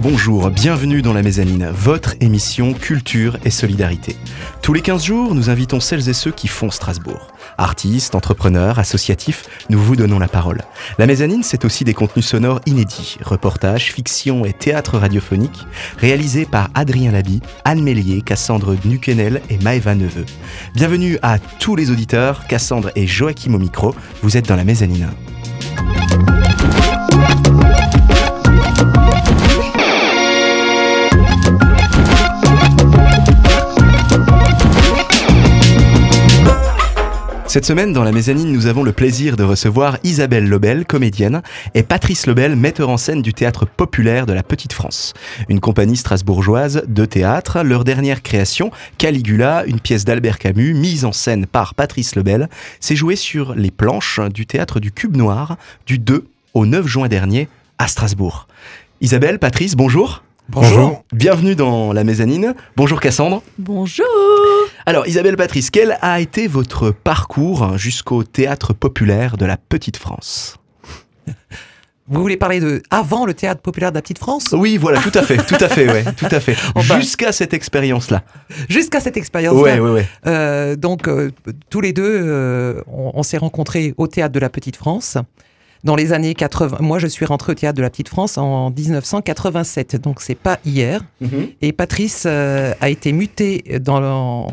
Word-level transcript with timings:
bonjour, 0.00 0.50
bienvenue 0.50 1.02
dans 1.02 1.12
la 1.12 1.22
mezzanine, 1.22 1.70
votre 1.72 2.14
émission 2.20 2.72
Culture 2.72 3.36
et 3.44 3.50
Solidarité. 3.50 4.16
Tous 4.62 4.72
les 4.72 4.80
15 4.80 5.04
jours, 5.04 5.34
nous 5.34 5.50
invitons 5.50 5.80
celles 5.80 6.08
et 6.08 6.12
ceux 6.12 6.30
qui 6.30 6.48
font 6.48 6.70
Strasbourg. 6.70 7.28
Artistes, 7.58 8.14
entrepreneurs, 8.14 8.78
associatifs, 8.78 9.44
nous 9.68 9.78
vous 9.78 9.96
donnons 9.96 10.18
la 10.18 10.28
parole. 10.28 10.62
La 10.98 11.06
mezzanine, 11.06 11.42
c'est 11.42 11.64
aussi 11.64 11.84
des 11.84 11.94
contenus 11.94 12.26
sonores 12.26 12.60
inédits, 12.66 13.18
reportages, 13.22 13.92
fiction 13.92 14.44
et 14.44 14.52
théâtre 14.52 14.98
radiophonique, 14.98 15.66
réalisés 15.98 16.46
par 16.46 16.70
Adrien 16.74 17.12
Labi, 17.12 17.40
Anne 17.64 17.82
Mélier, 17.82 18.22
Cassandre 18.22 18.76
Nuquenel 18.84 19.42
et 19.50 19.58
Maëva 19.58 19.94
Neveu. 19.94 20.24
Bienvenue 20.74 21.18
à 21.22 21.38
tous 21.38 21.76
les 21.76 21.90
auditeurs, 21.90 22.46
Cassandre 22.46 22.90
et 22.96 23.06
Joachim 23.06 23.54
au 23.54 23.58
micro, 23.58 23.94
vous 24.22 24.36
êtes 24.36 24.48
dans 24.48 24.56
la 24.56 24.64
mezzanine. 24.64 25.10
Cette 37.52 37.66
semaine, 37.66 37.92
dans 37.92 38.02
la 38.02 38.12
mezzanine, 38.12 38.50
nous 38.50 38.66
avons 38.66 38.82
le 38.82 38.94
plaisir 38.94 39.36
de 39.36 39.42
recevoir 39.44 39.98
Isabelle 40.04 40.48
Lebel, 40.48 40.86
comédienne, 40.86 41.42
et 41.74 41.82
Patrice 41.82 42.26
Lebel, 42.26 42.56
metteur 42.56 42.88
en 42.88 42.96
scène 42.96 43.20
du 43.20 43.34
théâtre 43.34 43.66
populaire 43.66 44.24
de 44.24 44.32
la 44.32 44.42
Petite 44.42 44.72
France. 44.72 45.12
Une 45.50 45.60
compagnie 45.60 45.98
strasbourgeoise 45.98 46.84
de 46.88 47.04
théâtre. 47.04 47.62
Leur 47.62 47.84
dernière 47.84 48.22
création, 48.22 48.70
Caligula, 48.96 49.64
une 49.66 49.80
pièce 49.80 50.06
d'Albert 50.06 50.38
Camus, 50.38 50.72
mise 50.72 51.04
en 51.04 51.12
scène 51.12 51.44
par 51.44 51.74
Patrice 51.74 52.16
Lebel, 52.16 52.48
s'est 52.80 52.96
jouée 52.96 53.16
sur 53.16 53.54
les 53.54 53.70
planches 53.70 54.18
du 54.32 54.46
théâtre 54.46 54.80
du 54.80 54.90
Cube 54.90 55.18
Noir 55.18 55.58
du 55.84 55.98
2 55.98 56.24
au 56.54 56.64
9 56.64 56.86
juin 56.86 57.08
dernier 57.08 57.50
à 57.76 57.86
Strasbourg. 57.86 58.48
Isabelle, 59.02 59.38
Patrice, 59.38 59.76
bonjour. 59.76 60.22
Bonjour. 60.48 61.04
Bienvenue 61.12 61.54
dans 61.54 61.92
la 61.92 62.04
mezzanine. 62.04 62.54
Bonjour 62.76 63.00
Cassandre. 63.00 63.42
Bonjour. 63.58 64.04
Alors 64.86 65.06
Isabelle 65.06 65.36
Patrice, 65.36 65.70
quel 65.70 65.96
a 66.02 66.20
été 66.20 66.46
votre 66.46 66.90
parcours 66.90 67.78
jusqu'au 67.78 68.22
théâtre 68.24 68.72
populaire 68.74 69.36
de 69.36 69.46
la 69.46 69.56
Petite 69.56 69.96
France? 69.96 70.56
Vous 72.08 72.20
voulez 72.20 72.36
parler 72.36 72.60
de 72.60 72.82
avant 72.90 73.24
le 73.24 73.32
théâtre 73.32 73.62
populaire 73.62 73.92
de 73.92 73.96
la 73.96 74.02
Petite 74.02 74.18
France? 74.18 74.52
Oui, 74.52 74.76
voilà, 74.76 75.00
tout 75.00 75.12
à 75.16 75.22
fait, 75.22 75.36
tout 75.38 75.54
à 75.60 75.68
fait, 75.68 75.88
ouais, 75.90 76.04
tout 76.16 76.26
à 76.30 76.40
fait. 76.40 76.56
Enfin- 76.74 76.98
Jusqu'à 77.00 77.32
cette 77.32 77.54
expérience-là. 77.54 78.22
Jusqu'à 78.68 79.00
cette 79.00 79.16
expérience. 79.16 79.54
Ouais, 79.54 79.78
ouais, 79.78 79.90
ouais. 79.90 80.06
Euh, 80.26 80.76
donc 80.76 81.08
euh, 81.08 81.30
tous 81.70 81.80
les 81.80 81.92
deux, 81.92 82.04
euh, 82.22 82.82
on, 82.88 83.12
on 83.14 83.22
s'est 83.22 83.38
rencontrés 83.38 83.94
au 83.96 84.08
théâtre 84.08 84.34
de 84.34 84.40
la 84.40 84.50
Petite 84.50 84.76
France. 84.76 85.16
Dans 85.84 85.96
les 85.96 86.12
années 86.12 86.34
80, 86.34 86.78
moi 86.80 86.98
je 87.00 87.08
suis 87.08 87.24
rentré 87.26 87.52
au 87.52 87.54
théâtre 87.56 87.76
de 87.76 87.82
la 87.82 87.90
Petite 87.90 88.08
France 88.08 88.38
en 88.38 88.70
1987, 88.70 89.96
donc 89.96 90.20
c'est 90.20 90.36
pas 90.36 90.58
hier. 90.64 91.00
Et 91.60 91.72
Patrice 91.72 92.24
euh, 92.26 92.72
a 92.80 92.88
été 92.88 93.12
muté 93.12 93.78
dans, 93.80 94.02
en, 94.02 94.46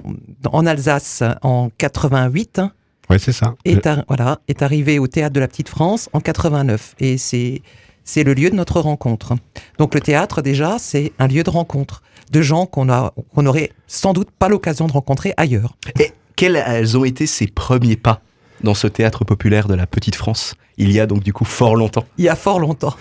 en 0.52 0.66
Alsace 0.66 1.24
en 1.44 1.70
88. 1.78 2.62
Ouais, 3.10 3.20
c'est 3.20 3.32
ça. 3.32 3.56
est, 3.66 3.86
ar- 3.88 4.04
voilà, 4.08 4.40
est 4.48 4.62
arrivé 4.64 4.98
au 5.00 5.08
théâtre 5.08 5.34
de 5.34 5.40
la 5.40 5.48
Petite 5.48 5.70
France 5.70 6.10
en 6.14 6.20
89. 6.20 6.96
Et 7.00 7.18
c'est, 7.18 7.62
c'est 8.04 8.24
le 8.24 8.34
lieu 8.34 8.50
de 8.50 8.56
notre 8.56 8.80
rencontre. 8.82 9.34
Donc 9.78 9.94
le 9.96 10.02
théâtre, 10.02 10.42
déjà, 10.42 10.78
c'est 10.80 11.12
un 11.20 11.28
lieu 11.28 11.44
de 11.44 11.50
rencontre 11.50 12.02
de 12.32 12.42
gens 12.42 12.66
qu'on 12.68 12.90
a, 12.90 13.14
qu'on 13.34 13.46
aurait 13.48 13.72
sans 13.88 14.14
doute 14.14 14.30
pas 14.38 14.50
l'occasion 14.50 14.86
de 14.88 14.92
rencontrer 14.94 15.34
ailleurs. 15.38 15.76
Et 16.00 16.12
quels 16.36 16.96
ont 16.98 17.06
été 17.06 17.26
ses 17.26 17.48
premiers 17.48 17.96
pas? 17.98 18.22
Dans 18.64 18.74
ce 18.74 18.88
théâtre 18.88 19.24
populaire 19.26 19.68
de 19.68 19.74
la 19.76 19.88
Petite 19.88 20.16
France 20.16 20.56
Il 20.78 20.92
y 20.92 21.00
a 21.00 21.06
donc 21.06 21.24
du 21.24 21.34
coup 21.34 21.46
fort 21.46 21.76
longtemps. 21.76 22.06
Il 22.18 22.26
y 22.26 22.30
a 22.30 22.36
fort 22.36 22.60
longtemps. 22.60 22.96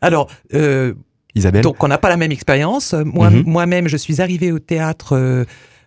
Alors, 0.00 0.28
euh, 0.54 0.94
Isabelle 1.34 1.62
donc 1.62 1.82
on 1.82 1.88
n'a 1.88 1.98
pas 1.98 2.08
la 2.08 2.16
même 2.16 2.32
expérience. 2.32 2.92
Moi, 2.92 3.30
Mhm. 3.30 3.44
Moi-même, 3.46 3.88
je 3.88 3.96
suis 3.96 4.20
arrivée 4.20 4.52
au 4.52 4.58
théâtre 4.58 5.16
euh, 5.16 5.44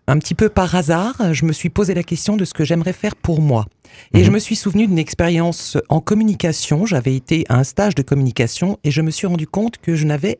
un 0.07 0.17
petit 0.19 0.33
peu 0.35 0.49
par 0.49 0.73
hasard. 0.75 1.33
Je 1.33 1.45
me 1.45 1.53
suis 1.53 1.69
posé 1.69 1.93
la 1.93 2.03
question 2.03 2.35
de 2.37 2.45
ce 2.45 2.53
que 2.53 2.63
j'aimerais 2.63 2.93
faire 2.93 3.15
pour 3.15 3.41
moi. 3.41 3.65
Et 4.13 4.19
Mhm. 4.19 4.23
je 4.25 4.31
me 4.31 4.39
suis 4.39 4.55
souvenu 4.55 4.87
d'une 4.87 4.97
expérience 4.99 5.77
en 5.89 5.99
communication. 6.01 6.85
J'avais 6.85 7.15
été 7.15 7.45
à 7.49 7.55
un 7.57 7.63
stage 7.63 7.95
de 7.95 8.01
communication 8.01 8.79
et 8.83 8.91
je 8.91 9.01
me 9.01 9.11
suis 9.11 9.27
rendu 9.27 9.47
compte 9.47 9.77
que 9.77 9.95
je 9.95 10.05
n'avais 10.05 10.37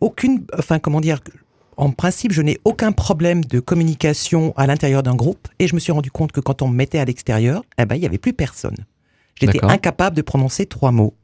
aucune, 0.00 0.44
enfin 0.58 0.78
comment 0.78 1.00
dire, 1.00 1.20
en 1.76 1.90
principe, 1.90 2.32
je 2.32 2.42
n'ai 2.42 2.58
aucun 2.64 2.92
problème 2.92 3.44
de 3.44 3.60
communication 3.60 4.54
à 4.56 4.66
l'intérieur 4.66 5.02
d'un 5.02 5.14
groupe. 5.14 5.48
Et 5.58 5.68
je 5.68 5.74
me 5.74 5.80
suis 5.80 5.92
rendu 5.92 6.10
compte 6.10 6.32
que 6.32 6.40
quand 6.40 6.62
on 6.62 6.68
me 6.68 6.74
mettait 6.74 6.98
à 6.98 7.04
l'extérieur, 7.04 7.62
eh 7.78 7.84
ben, 7.84 7.96
il 7.96 8.00
n'y 8.00 8.06
avait 8.06 8.18
plus 8.18 8.32
personne. 8.32 8.76
J'étais 9.38 9.62
incapable 9.62 10.16
de 10.16 10.22
prononcer 10.22 10.64
trois 10.66 10.90
mots. 10.90 11.14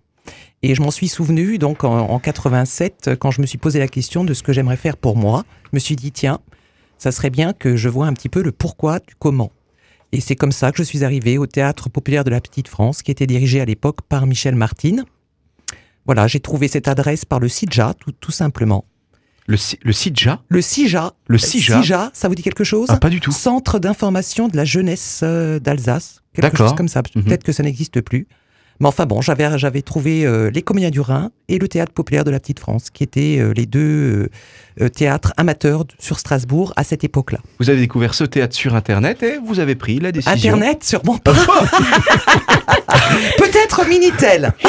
Et 0.63 0.75
je 0.75 0.83
m'en 0.83 0.91
suis 0.91 1.09
souvenu 1.09 1.59
donc 1.59 1.83
en, 1.83 2.11
en 2.11 2.19
87 2.19 3.13
quand 3.19 3.31
je 3.31 3.41
me 3.41 3.47
suis 3.47 3.59
posé 3.59 3.79
la 3.79 3.89
question 3.89 4.25
de 4.25 4.35
ce 4.35 4.43
que 4.43 4.53
j'aimerais 4.53 4.77
faire 4.77 4.97
pour 4.97 5.17
moi. 5.17 5.45
Je 5.65 5.71
me 5.73 5.79
suis 5.79 5.97
dit 5.97 6.13
tiens, 6.13 6.39
ça 6.99 7.11
serait 7.11 7.31
bien 7.31 7.53
que 7.53 7.75
je 7.75 7.89
vois 7.89 8.07
un 8.07 8.13
petit 8.13 8.29
peu 8.29 8.43
le 8.43 8.53
pourquoi 8.53 9.01
du 9.01 9.15
comment. 9.19 9.51
Et 10.13 10.21
c'est 10.21 10.37
comme 10.37 10.53
ça 10.53 10.71
que 10.71 10.77
je 10.77 10.83
suis 10.83 11.05
arrivé 11.05 11.39
au 11.39 11.47
théâtre 11.47 11.89
populaire 11.89 12.23
de 12.23 12.31
la 12.31 12.41
Petite 12.41 12.69
France 12.69 13.03
qui 13.03 13.11
était 13.11 13.27
dirigé 13.27 13.61
à 13.61 13.65
l'époque 13.65 14.03
par 14.03 14.27
Michel 14.27 14.55
Martine. 14.55 15.05
Voilà, 16.05 16.29
j'ai 16.29 16.41
trouvé 16.41 16.69
cette 16.69 16.87
adresse 16.87 17.25
par 17.25 17.41
le 17.41 17.49
CIJA 17.49 17.95
tout, 17.95 18.13
tout 18.13 18.31
simplement. 18.31 18.85
Le, 19.47 19.57
le 19.83 19.93
CIJA 19.93 20.43
Le 20.49 20.61
CIJA. 20.61 21.13
Le 21.27 21.39
CIJA 21.39 22.11
ça 22.15 22.29
vous 22.29 22.35
dit 22.35 22.43
quelque 22.43 22.65
chose? 22.65 22.87
Ah, 22.91 22.97
pas 22.97 23.11
du 23.11 23.21
tout. 23.21 23.33
Centre 23.33 23.79
d'information 23.79 24.49
de 24.49 24.57
la 24.57 24.65
jeunesse 24.65 25.21
euh, 25.23 25.59
d'Alsace. 25.59 26.23
Quelque 26.35 26.57
chose 26.57 26.75
comme 26.75 26.89
ça. 26.89 27.03
Mhm. 27.15 27.25
Peut-être 27.25 27.45
que 27.45 27.53
ça 27.53 27.63
n'existe 27.63 28.01
plus. 28.01 28.27
Mais 28.81 28.89
enfin 28.89 29.07
bon, 29.07 29.21
j'avais, 29.21 29.59
j'avais 29.59 29.83
trouvé 29.83 30.25
euh, 30.27 30.51
les 30.51 30.63
Comédiens 30.63 30.91
du 30.91 31.01
Rhin 31.01 31.31
et 31.49 31.59
le 31.59 31.69
Théâtre 31.69 31.93
Populaire 31.93 32.25
de 32.25 32.31
la 32.31 32.41
Petite 32.41 32.59
France, 32.61 32.91
qui 32.91 33.03
étaient 33.05 33.39
euh, 33.39 33.53
les 33.55 33.67
deux 33.67 33.81
euh, 33.81 34.29
euh, 34.85 34.89
théâtres 34.89 35.33
amateurs 35.37 35.85
sur 35.99 36.19
Strasbourg 36.19 36.73
à 36.77 36.83
cette 36.85 37.05
époque-là. 37.05 37.39
Vous 37.61 37.71
avez 37.71 37.79
découvert 37.81 38.15
ce 38.15 38.25
théâtre 38.25 38.55
sur 38.57 38.75
Internet 38.75 39.23
et 39.23 39.39
vous 39.45 39.61
avez 39.61 39.75
pris 39.75 40.01
la 40.01 40.11
décision. 40.13 40.55
Internet, 40.55 40.83
sûrement 40.85 41.19
pas. 41.25 41.33
Peut-être 43.39 43.87
Minitel. 43.87 44.53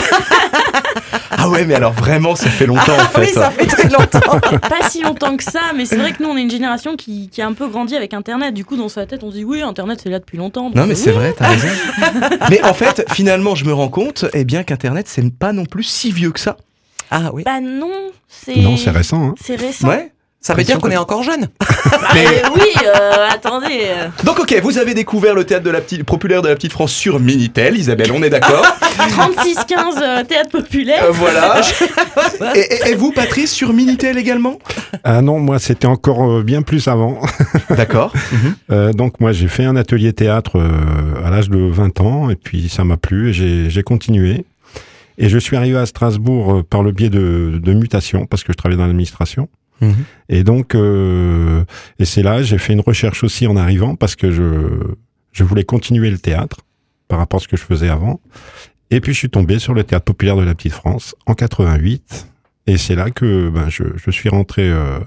Ah 1.36 1.50
ouais, 1.50 1.66
mais 1.66 1.74
alors 1.74 1.92
vraiment, 1.94 2.36
ça 2.36 2.50
fait 2.50 2.66
longtemps 2.68 2.94
en 2.94 3.00
Ah 3.00 3.08
fait. 3.08 3.22
oui, 3.22 3.28
ça 3.34 3.50
fait 3.52 3.66
très 3.66 3.90
longtemps. 3.90 4.40
Pas 4.62 4.88
si 4.90 5.02
longtemps 5.02 5.36
que 5.36 5.44
ça, 5.44 5.60
mais 5.76 5.86
c'est 5.86 5.98
vrai 5.98 6.12
que 6.14 6.22
nous, 6.24 6.30
on 6.30 6.38
est 6.38 6.42
une 6.42 6.50
génération 6.52 6.96
qui, 6.96 7.28
qui 7.30 7.42
a 7.42 7.48
un 7.48 7.54
peu 7.54 7.68
grandi 7.68 7.96
avec 7.96 8.14
Internet. 8.14 8.54
Du 8.54 8.64
coup, 8.64 8.78
dans 8.78 8.88
sa 8.88 9.06
tête, 9.06 9.24
on 9.24 9.32
se 9.32 9.36
dit 9.38 9.44
oui, 9.44 9.62
Internet, 9.62 10.00
c'est 10.02 10.10
là 10.10 10.20
depuis 10.20 10.38
longtemps. 10.38 10.72
Non, 10.74 10.86
mais 10.86 10.96
c'est 10.96 11.10
oui. 11.10 11.16
vrai, 11.18 11.36
t'as 11.38 11.48
raison. 11.50 11.68
mais 12.50 12.64
en 12.64 12.74
fait, 12.74 13.04
finalement, 13.12 13.56
je 13.56 13.66
me 13.66 13.74
rends 13.74 13.90
compte, 13.94 14.26
eh 14.34 14.44
bien, 14.44 14.64
qu'Internet, 14.64 15.08
c'est 15.08 15.30
pas 15.32 15.54
non 15.54 15.66
plus 15.66 15.84
si 15.84 16.12
vieux 16.12 16.32
que 16.32 16.40
ça. 16.40 16.58
Ah 17.12 17.30
oui. 17.32 17.44
Bah 17.44 17.62
non, 17.62 18.12
c'est. 18.28 18.58
Non, 18.58 18.76
c'est 18.76 18.90
récent. 18.90 19.30
Hein. 19.30 19.36
C'est 19.40 19.56
récent. 19.56 19.88
Ouais. 19.88 20.12
Ça 20.46 20.54
veut 20.54 20.64
dire 20.66 20.78
qu'on 20.78 20.90
que- 20.90 20.94
est 20.94 20.98
encore 20.98 21.24
jeune. 21.24 21.48
Mais- 22.14 22.26
Euh, 22.28 22.50
oui, 22.54 22.62
euh, 22.86 23.28
attendez. 23.32 23.84
Donc, 24.26 24.40
ok, 24.40 24.60
vous 24.62 24.78
avez 24.78 24.94
découvert 24.94 25.34
le 25.36 25.46
théâtre 25.46 25.64
de 25.64 25.70
la 25.70 25.80
petite, 25.80 26.04
populaire 26.04 26.42
de 26.42 26.50
la 26.50 26.56
Petite 26.56 26.74
France 26.74 26.92
sur 26.92 27.18
Minitel, 27.22 27.78
Isabelle, 27.78 28.12
on 28.14 28.22
est 28.22 28.30
d'accord. 28.30 28.62
36-15 28.98 30.02
euh, 30.04 30.24
théâtre 30.26 30.50
populaire. 30.50 31.06
Euh, 31.06 31.12
voilà. 31.12 31.62
et, 32.56 32.60
et- 32.60 32.92
et 32.92 32.96
vous, 32.96 33.12
Patrice, 33.14 33.52
sur 33.54 33.72
Minitel 33.74 34.18
également? 34.18 34.60
Ah 35.06 35.22
non, 35.22 35.40
moi 35.40 35.60
c'était 35.60 35.88
encore 35.88 36.30
euh, 36.30 36.44
bien 36.44 36.62
plus 36.62 36.88
avant. 36.90 37.22
D'accord. 37.70 38.12
Euh, 38.70 38.92
donc 38.94 39.20
moi 39.22 39.32
j'ai 39.32 39.48
fait 39.48 39.64
un 39.64 39.76
atelier 39.78 40.12
théâtre 40.14 40.58
euh, 40.60 41.26
à 41.26 41.30
l'âge 41.30 41.50
de 41.50 41.58
20 41.58 42.02
ans 42.02 42.30
et 42.30 42.36
puis 42.36 42.68
ça 42.70 42.84
m'a 42.84 42.98
plu 42.98 43.30
et 43.30 43.34
j'ai 43.34 43.70
j'ai 43.70 43.82
continué. 43.84 44.46
Et 45.18 45.30
je 45.30 45.38
suis 45.38 45.56
arrivé 45.58 45.78
à 45.78 45.86
Strasbourg 45.86 46.64
par 46.70 46.84
le 46.84 46.92
biais 46.92 47.10
de, 47.10 47.60
de 47.64 47.74
mutation 47.74 48.26
parce 48.26 48.44
que 48.44 48.52
je 48.52 48.58
travaillais 48.58 48.78
dans 48.80 48.86
l'administration. 48.88 49.48
Et 50.30 50.44
donc, 50.44 50.76
euh, 50.76 51.64
et 52.00 52.06
c'est 52.06 52.24
là, 52.24 52.42
j'ai 52.42 52.58
fait 52.58 52.74
une 52.74 52.82
recherche 52.82 53.24
aussi 53.24 53.48
en 53.48 53.58
arrivant 53.58 53.96
parce 53.96 54.16
que 54.16 54.32
je, 54.32 54.94
je 55.32 55.44
voulais 55.44 55.66
continuer 55.66 56.10
le 56.10 56.18
théâtre 56.18 56.62
par 57.08 57.20
rapport 57.20 57.40
à 57.40 57.44
ce 57.44 57.48
que 57.48 57.58
je 57.58 57.64
faisais 57.64 57.90
avant. 57.90 58.22
Et 58.92 59.02
puis 59.02 59.14
je 59.14 59.18
suis 59.18 59.30
tombé 59.30 59.60
sur 59.60 59.74
le 59.74 59.84
théâtre 59.84 60.06
populaire 60.06 60.38
de 60.38 60.44
la 60.44 60.56
Petite 60.56 60.74
France 60.74 61.16
en 61.26 61.34
88. 61.34 62.28
Et 62.68 62.78
c'est 62.78 62.96
là 62.96 63.10
que 63.10 63.50
ben, 63.50 63.70
je, 63.70 63.84
je 63.96 64.12
suis 64.12 64.30
rentré 64.30 64.70
euh, 64.70 65.00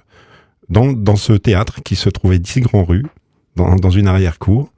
dans, 0.69 0.93
dans 0.93 1.17
ce 1.17 1.33
théâtre 1.33 1.83
qui 1.83 1.97
se 1.97 2.09
trouvait 2.11 2.39
d'ici 2.39 2.61
Grand 2.61 2.85
Rue, 2.85 3.07
dans, 3.55 3.77
dans 3.77 3.91
une 3.91 4.09
arrière-cour. 4.09 4.73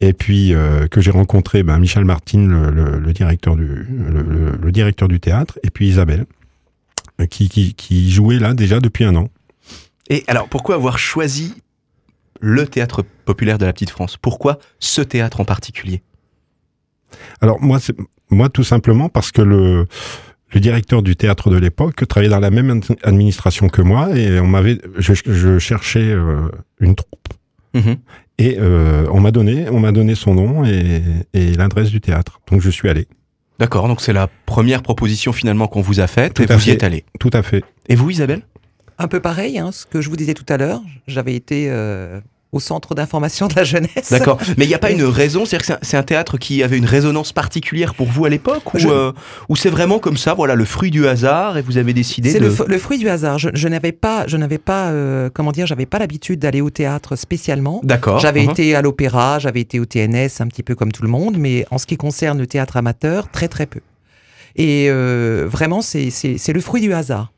Et 0.00 0.12
puis 0.12 0.54
euh, 0.54 0.86
que 0.86 1.00
j'ai 1.00 1.10
rencontré 1.10 1.62
ben, 1.62 1.78
Michel 1.78 2.04
Martin, 2.04 2.46
le, 2.46 3.12
directeur 3.12 3.56
du, 3.56 3.64
le, 3.64 4.72
directeur 4.72 5.08
du 5.08 5.20
théâtre, 5.20 5.58
et 5.62 5.70
puis 5.70 5.88
Isabelle, 5.88 6.26
qui, 7.30 7.48
qui, 7.48 7.74
qui 7.74 8.10
jouait 8.10 8.38
là 8.38 8.54
déjà 8.54 8.80
depuis 8.80 9.04
un 9.04 9.16
an. 9.16 9.28
Et 10.10 10.24
alors, 10.26 10.48
pourquoi 10.48 10.74
avoir 10.74 10.98
choisi 10.98 11.54
le 12.40 12.66
théâtre 12.66 13.02
populaire 13.24 13.58
de 13.58 13.64
la 13.64 13.72
Petite 13.72 13.90
France? 13.90 14.16
Pourquoi 14.16 14.58
ce 14.78 15.00
théâtre 15.00 15.40
en 15.40 15.44
particulier? 15.44 16.02
Alors 17.40 17.60
moi, 17.60 17.78
moi 18.30 18.48
tout 18.48 18.64
simplement 18.64 19.08
parce 19.08 19.30
que 19.30 19.40
le, 19.40 19.86
le 20.52 20.60
directeur 20.60 21.02
du 21.02 21.16
théâtre 21.16 21.48
de 21.50 21.56
l'époque 21.56 22.06
travaillait 22.06 22.30
dans 22.30 22.40
la 22.40 22.50
même 22.50 22.70
ad- 22.70 22.96
administration 23.02 23.68
que 23.68 23.80
moi 23.82 24.16
et 24.16 24.40
on 24.40 24.46
m'avait, 24.46 24.78
je, 24.98 25.14
je 25.24 25.58
cherchais 25.58 26.10
euh, 26.10 26.48
une 26.80 26.94
troupe 26.94 27.10
Mhm. 27.72 27.96
et 28.38 28.56
euh, 28.60 29.04
on 29.10 29.18
m'a 29.20 29.32
donné, 29.32 29.68
on 29.68 29.80
m'a 29.80 29.90
donné 29.90 30.14
son 30.14 30.34
nom 30.34 30.64
et, 30.64 31.02
et 31.32 31.54
l'adresse 31.54 31.90
du 31.90 32.00
théâtre. 32.00 32.40
Donc 32.48 32.60
je 32.60 32.70
suis 32.70 32.88
allé. 32.88 33.08
D'accord, 33.64 33.88
donc 33.88 34.02
c'est 34.02 34.12
la 34.12 34.28
première 34.44 34.82
proposition 34.82 35.32
finalement 35.32 35.68
qu'on 35.68 35.80
vous 35.80 35.98
a 36.00 36.06
faite 36.06 36.38
et 36.38 36.44
vous 36.44 36.68
y 36.68 36.70
êtes 36.70 36.82
allé. 36.82 37.06
Tout 37.18 37.30
à 37.32 37.42
fait. 37.42 37.64
Et 37.88 37.94
vous, 37.94 38.10
Isabelle? 38.10 38.42
Un 38.98 39.08
peu 39.08 39.20
pareil, 39.20 39.58
hein, 39.58 39.72
ce 39.72 39.86
que 39.86 40.02
je 40.02 40.10
vous 40.10 40.16
disais 40.16 40.34
tout 40.34 40.44
à 40.50 40.58
l'heure. 40.58 40.82
J'avais 41.06 41.34
été 41.34 41.70
euh, 41.70 42.20
au 42.54 42.60
centre 42.60 42.94
d'information 42.94 43.48
de 43.48 43.54
la 43.54 43.64
jeunesse. 43.64 44.10
D'accord. 44.10 44.38
Mais 44.56 44.64
il 44.64 44.68
n'y 44.68 44.74
a 44.74 44.78
pas 44.78 44.90
une 44.92 45.02
raison, 45.04 45.44
c'est-à-dire 45.44 45.66
que 45.78 45.84
c'est 45.86 45.96
un- 45.96 46.02
théâtre 46.02 46.38
qui 46.38 46.62
avait 46.62 46.78
une 46.78 46.84
résonance 46.86 47.32
particulière 47.32 47.94
pour 47.94 48.06
vous 48.06 48.24
à 48.24 48.28
l'époque 48.30 48.72
ou, 48.74 48.78
Je- 48.78 48.88
euh, 48.88 49.12
ou 49.48 49.56
c'est 49.56 49.70
vraiment 49.70 49.98
comme 49.98 50.16
ça, 50.16 50.34
voilà, 50.34 50.54
le 50.54 50.64
fruit 50.64 50.90
du 50.90 51.06
hasard 51.08 51.58
et 51.58 51.62
vous 51.62 51.76
avez 51.78 51.92
décidé 51.92 52.30
C'est 52.30 52.40
de... 52.40 52.46
le, 52.46 52.56
le 52.66 52.78
fruit 52.78 52.98
du 52.98 53.08
hasard. 53.08 53.38
Je, 53.38 53.48
je 53.52 53.68
n'avais 53.68 53.92
pas, 53.92 54.26
je 54.28 54.36
n'avais 54.36 54.58
pas, 54.58 54.88
euh, 54.90 55.28
comment 55.34 55.50
dire, 55.52 55.66
j'avais 55.66 55.86
pas 55.86 55.98
l'habitude 55.98 56.38
d'aller 56.38 56.60
au 56.60 56.70
théâtre 56.70 57.16
spécialement. 57.16 57.80
D'accord. 57.82 58.18
J'avais 58.20 58.44
Mhm. 58.44 58.50
été 58.50 58.74
à 58.76 58.82
l'opéra, 58.82 59.38
j'avais 59.40 59.60
été 59.60 59.80
au 59.80 59.84
TNS, 59.86 60.40
un 60.40 60.46
petit 60.46 60.62
peu 60.62 60.74
comme 60.74 60.92
tout 60.92 61.02
le 61.02 61.08
monde, 61.08 61.36
mais 61.36 61.66
en 61.70 61.78
ce 61.78 61.86
qui 61.86 61.96
concerne 61.96 62.38
le 62.38 62.46
théâtre 62.46 62.76
amateur, 62.76 63.28
très 63.30 63.48
très 63.48 63.66
peu. 63.66 63.80
Et 64.56 64.86
euh, 64.88 65.48
vraiment, 65.50 65.82
c'est 65.82 66.08
le 66.52 66.60
fruit 66.60 66.80
du 66.80 66.92
hasard. 66.94 67.32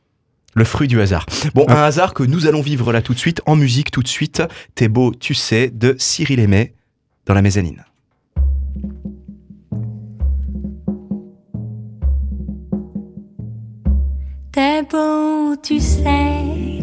Le 0.57 0.65
fruit 0.65 0.89
du 0.89 1.01
hasard. 1.03 1.27
Bon, 1.55 1.67
Ah. 1.69 1.81
un 1.81 1.83
hasard 1.85 2.15
que 2.15 2.23
nous 2.23 2.47
allons 2.47 2.63
vivre 2.63 2.91
là 2.93 3.03
tout 3.03 3.13
de 3.13 3.19
suite, 3.19 3.43
en 3.47 3.57
musique 3.57 3.91
tout 3.91 4.03
de 4.03 4.09
suite. 4.09 4.43
T'es 4.75 4.89
beau, 4.89 5.13
tu 5.15 5.35
sais, 5.35 5.69
de 5.71 5.95
Cyril 5.99 6.41
Aimé 6.41 6.73
dans 7.27 7.35
la 7.35 7.43
mezzanine. 7.43 7.85
T'es 14.53 14.83
beau, 14.91 15.55
tu 15.63 15.79
sais, 15.81 16.81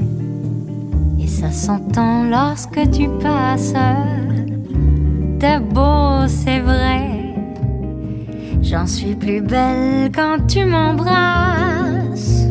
et 1.20 1.28
ça 1.28 1.50
s'entend 1.52 2.24
lorsque 2.26 2.90
tu 2.92 3.10
passes. 3.22 3.74
T'es 5.40 5.60
beau, 5.60 6.28
c'est 6.28 6.60
vrai, 6.60 7.02
j'en 8.62 8.86
suis 8.86 9.16
plus 9.16 9.42
belle 9.42 10.12
quand 10.14 10.46
tu 10.48 10.66
m'embrasses. 10.66 12.46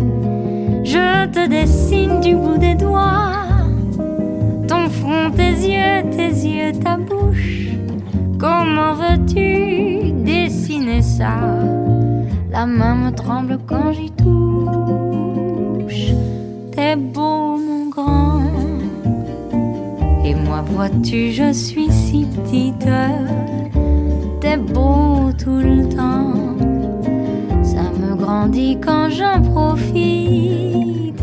Je 0.93 1.25
te 1.25 1.49
dessine 1.49 2.21
du 2.21 2.35
bout 2.35 2.59
des 2.59 2.75
doigts, 2.75 3.33
ton 4.69 4.91
front, 4.91 5.31
tes 5.35 5.55
yeux, 5.73 6.03
tes 6.11 6.35
yeux, 6.47 6.73
ta 6.85 6.99
bouche. 6.99 7.69
Comment 8.39 8.93
veux-tu 8.93 10.13
dessiner 10.23 11.01
ça? 11.01 11.33
La 12.51 12.67
main 12.67 12.95
me 12.95 13.11
tremble 13.11 13.59
quand 13.67 13.93
j'y 13.93 14.11
touche. 14.11 16.13
T'es 16.73 16.95
beau, 16.95 17.57
mon 17.57 17.89
grand. 17.89 18.43
Et 20.27 20.35
moi, 20.35 20.61
vois-tu, 20.61 21.31
je 21.31 21.55
suis 21.55 21.91
si 21.91 22.27
petite. 22.27 22.87
T'es 24.43 24.59
beau 24.59 25.33
tout 25.43 25.57
le 25.57 25.89
temps. 25.89 26.72
Grandit 28.33 28.79
quand 28.81 29.11
j'en 29.11 29.43
profite. 29.43 31.23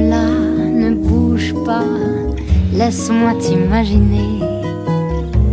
Là, 0.00 0.26
ne 0.82 0.94
bouge 0.94 1.54
pas, 1.64 1.84
laisse-moi 2.72 3.34
t'imaginer. 3.40 4.40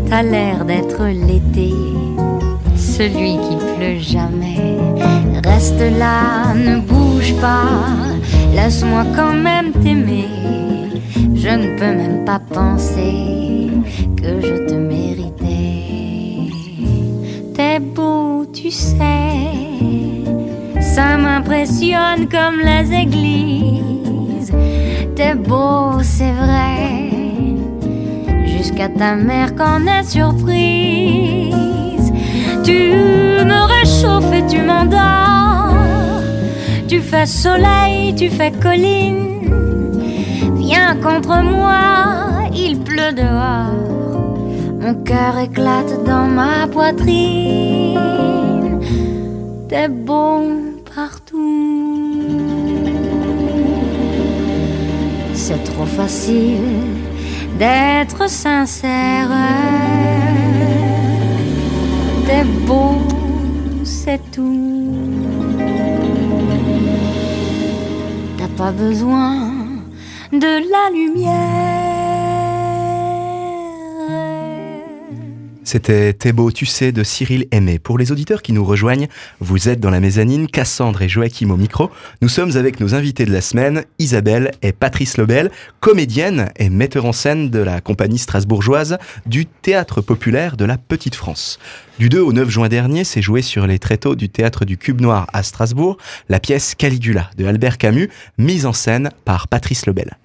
T'as 0.10 0.24
l'air 0.24 0.66
d'être 0.66 1.04
l'été, 1.06 1.74
celui 2.76 3.38
qui 3.38 3.56
pleut 3.76 4.00
jamais. 4.00 4.78
Reste 5.44 5.84
là, 6.00 6.54
ne 6.54 6.80
bouge 6.80 7.34
pas, 7.42 7.86
laisse-moi 8.56 9.06
quand 9.16 9.34
même 9.34 9.72
t'aimer. 9.84 10.28
Je 11.34 11.50
ne 11.50 11.78
peux 11.78 11.96
même 11.96 12.26
pas 12.26 12.40
penser 12.40 13.70
que 14.18 14.42
je 14.42 14.68
te 14.68 14.74
méritais. 14.74 15.56
T'es 17.54 17.80
beau, 17.80 18.46
tu 18.52 18.72
sais. 18.72 18.96
Ça 20.82 21.18
m'impressionne 21.18 22.28
comme 22.30 22.60
les 22.64 22.94
églises. 22.94 23.75
Beau, 25.48 26.02
c'est 26.02 26.32
vrai. 26.32 27.12
Jusqu'à 28.46 28.90
ta 28.90 29.16
mère 29.16 29.56
qu'en 29.56 29.86
est 29.86 30.04
surprise. 30.04 31.54
Tu 32.64 32.94
me 33.52 33.68
réchauffes 33.68 34.34
et 34.34 34.46
tu 34.48 34.62
m'endors. 34.62 35.76
Tu 36.88 37.00
fais 37.00 37.26
soleil, 37.26 38.16
tu 38.16 38.30
fais 38.30 38.52
colline. 38.52 39.52
Viens 40.56 40.96
contre 40.96 41.44
moi, 41.44 42.50
il 42.54 42.80
pleut 42.80 43.14
dehors. 43.14 43.74
Mon 44.82 44.96
cœur 45.04 45.38
éclate 45.38 46.04
dans 46.06 46.28
ma 46.28 46.68
poitrine. 46.68 48.00
T'es 49.70 49.88
beau 49.90 50.65
trop 55.75 55.86
facile 55.86 56.62
d'être 57.60 58.30
sincère. 58.30 59.30
T'es 62.25 62.44
beau, 62.66 63.01
c'est 63.83 64.22
tout. 64.31 64.96
T'as 68.38 68.51
pas 68.58 68.72
besoin 68.72 69.51
de 70.32 70.53
la 70.74 70.86
lumière. 70.98 71.75
C'était 75.65 76.13
T'es 76.13 76.31
beau, 76.31 76.51
tu 76.51 76.67
sais, 76.67 76.91
de 76.91 77.03
Cyril 77.03 77.48
Aimé. 77.50 77.79
Pour 77.79 77.98
les 77.98 78.12
auditeurs 78.12 78.43
qui 78.43 78.53
nous 78.53 78.63
rejoignent, 78.63 79.07
vous 79.39 79.67
êtes 79.67 79.79
dans 79.79 79.89
la 79.89 80.00
mezzanine, 80.00 80.48
Cassandre 80.48 81.01
et 81.01 81.10
Joachim 81.10 81.50
au 81.50 81.57
micro. 81.57 81.89
Nous 82.22 82.29
sommes 82.29 82.55
avec 82.55 82.79
nos 82.79 82.93
invités 82.93 83.25
de 83.25 83.34
la 83.34 83.41
semaine, 83.41 83.84
Isabelle 83.98 84.51
et 84.62 84.74
Patrice 84.74 85.17
Lebel, 85.17 85.50
comédienne 85.79 86.51
et 86.57 86.69
metteur 86.69 87.05
en 87.05 87.13
scène 87.13 87.50
de 87.50 87.57
la 87.57 87.81
compagnie 87.81 88.19
strasbourgeoise 88.19 89.00
du 89.25 89.48
Théâtre 89.48 90.01
Populaire 90.01 90.55
de 90.55 90.65
la 90.65 90.77
Petite 90.77 91.15
France. 91.15 91.57
Du 91.98 92.10
2 92.10 92.22
au 92.22 92.31
9 92.31 92.48
juin 92.48 92.69
dernier, 92.69 93.03
s'est 93.03 93.24
joué 93.24 93.41
sur 93.41 93.65
les 93.65 93.79
tréteaux 93.79 94.15
du 94.15 94.29
Théâtre 94.29 94.65
du 94.65 94.77
Cube 94.77 95.01
Noir 95.01 95.25
à 95.34 95.41
Strasbourg 95.41 95.98
la 96.29 96.39
pièce 96.39 96.75
Caligula 96.75 97.31
de 97.38 97.45
Albert 97.45 97.79
Camus, 97.79 98.12
mise 98.38 98.67
en 98.67 98.74
scène 98.74 99.10
par 99.25 99.48
Patrice 99.48 99.88
Lebel. 99.88 100.15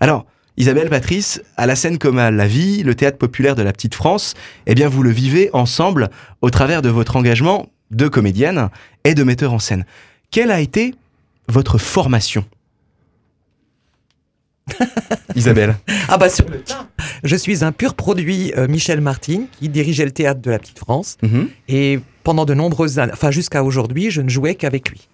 Alors, 0.00 0.24
Isabelle, 0.58 0.90
Patrice, 0.90 1.40
à 1.56 1.66
la 1.66 1.76
scène 1.76 1.98
comme 1.98 2.18
à 2.18 2.30
la 2.30 2.46
vie, 2.46 2.82
le 2.82 2.94
théâtre 2.94 3.16
populaire 3.16 3.54
de 3.54 3.62
la 3.62 3.72
petite 3.72 3.94
France, 3.94 4.34
eh 4.66 4.74
bien 4.74 4.88
vous 4.88 5.02
le 5.02 5.10
vivez 5.10 5.48
ensemble 5.52 6.10
au 6.42 6.50
travers 6.50 6.82
de 6.82 6.88
votre 6.90 7.16
engagement 7.16 7.68
de 7.92 8.08
comédienne 8.08 8.68
et 9.04 9.14
de 9.14 9.22
metteur 9.22 9.52
en 9.52 9.58
scène. 9.60 9.86
Quelle 10.30 10.50
a 10.50 10.60
été 10.60 10.94
votre 11.48 11.78
formation 11.78 12.44
Isabelle. 15.34 15.76
Ah 16.08 16.18
bah 16.18 16.28
sur 16.28 16.48
le 16.50 16.58
tas. 16.60 16.86
Je 17.24 17.36
suis 17.36 17.64
un 17.64 17.72
pur 17.72 17.94
produit 17.94 18.52
euh, 18.56 18.68
Michel 18.68 19.00
Martin 19.00 19.44
qui 19.58 19.68
dirigeait 19.68 20.04
le 20.04 20.10
théâtre 20.10 20.40
de 20.42 20.50
la 20.50 20.58
Petite 20.58 20.78
France 20.78 21.16
Mhm. 21.22 21.48
et 21.68 22.00
pendant 22.24 22.44
de 22.44 22.52
nombreuses 22.52 22.98
années, 22.98 23.12
enfin 23.14 23.30
jusqu'à 23.30 23.64
aujourd'hui, 23.64 24.10
je 24.10 24.20
ne 24.20 24.28
jouais 24.28 24.54
qu'avec 24.54 24.90
lui. 24.90 25.08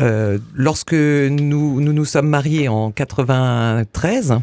Euh, 0.00 0.38
lorsque 0.54 0.94
nous, 0.94 1.80
nous 1.80 1.92
nous 1.92 2.04
sommes 2.04 2.28
mariés 2.28 2.66
en 2.68 2.90
93, 2.90 4.32
euh, 4.32 4.36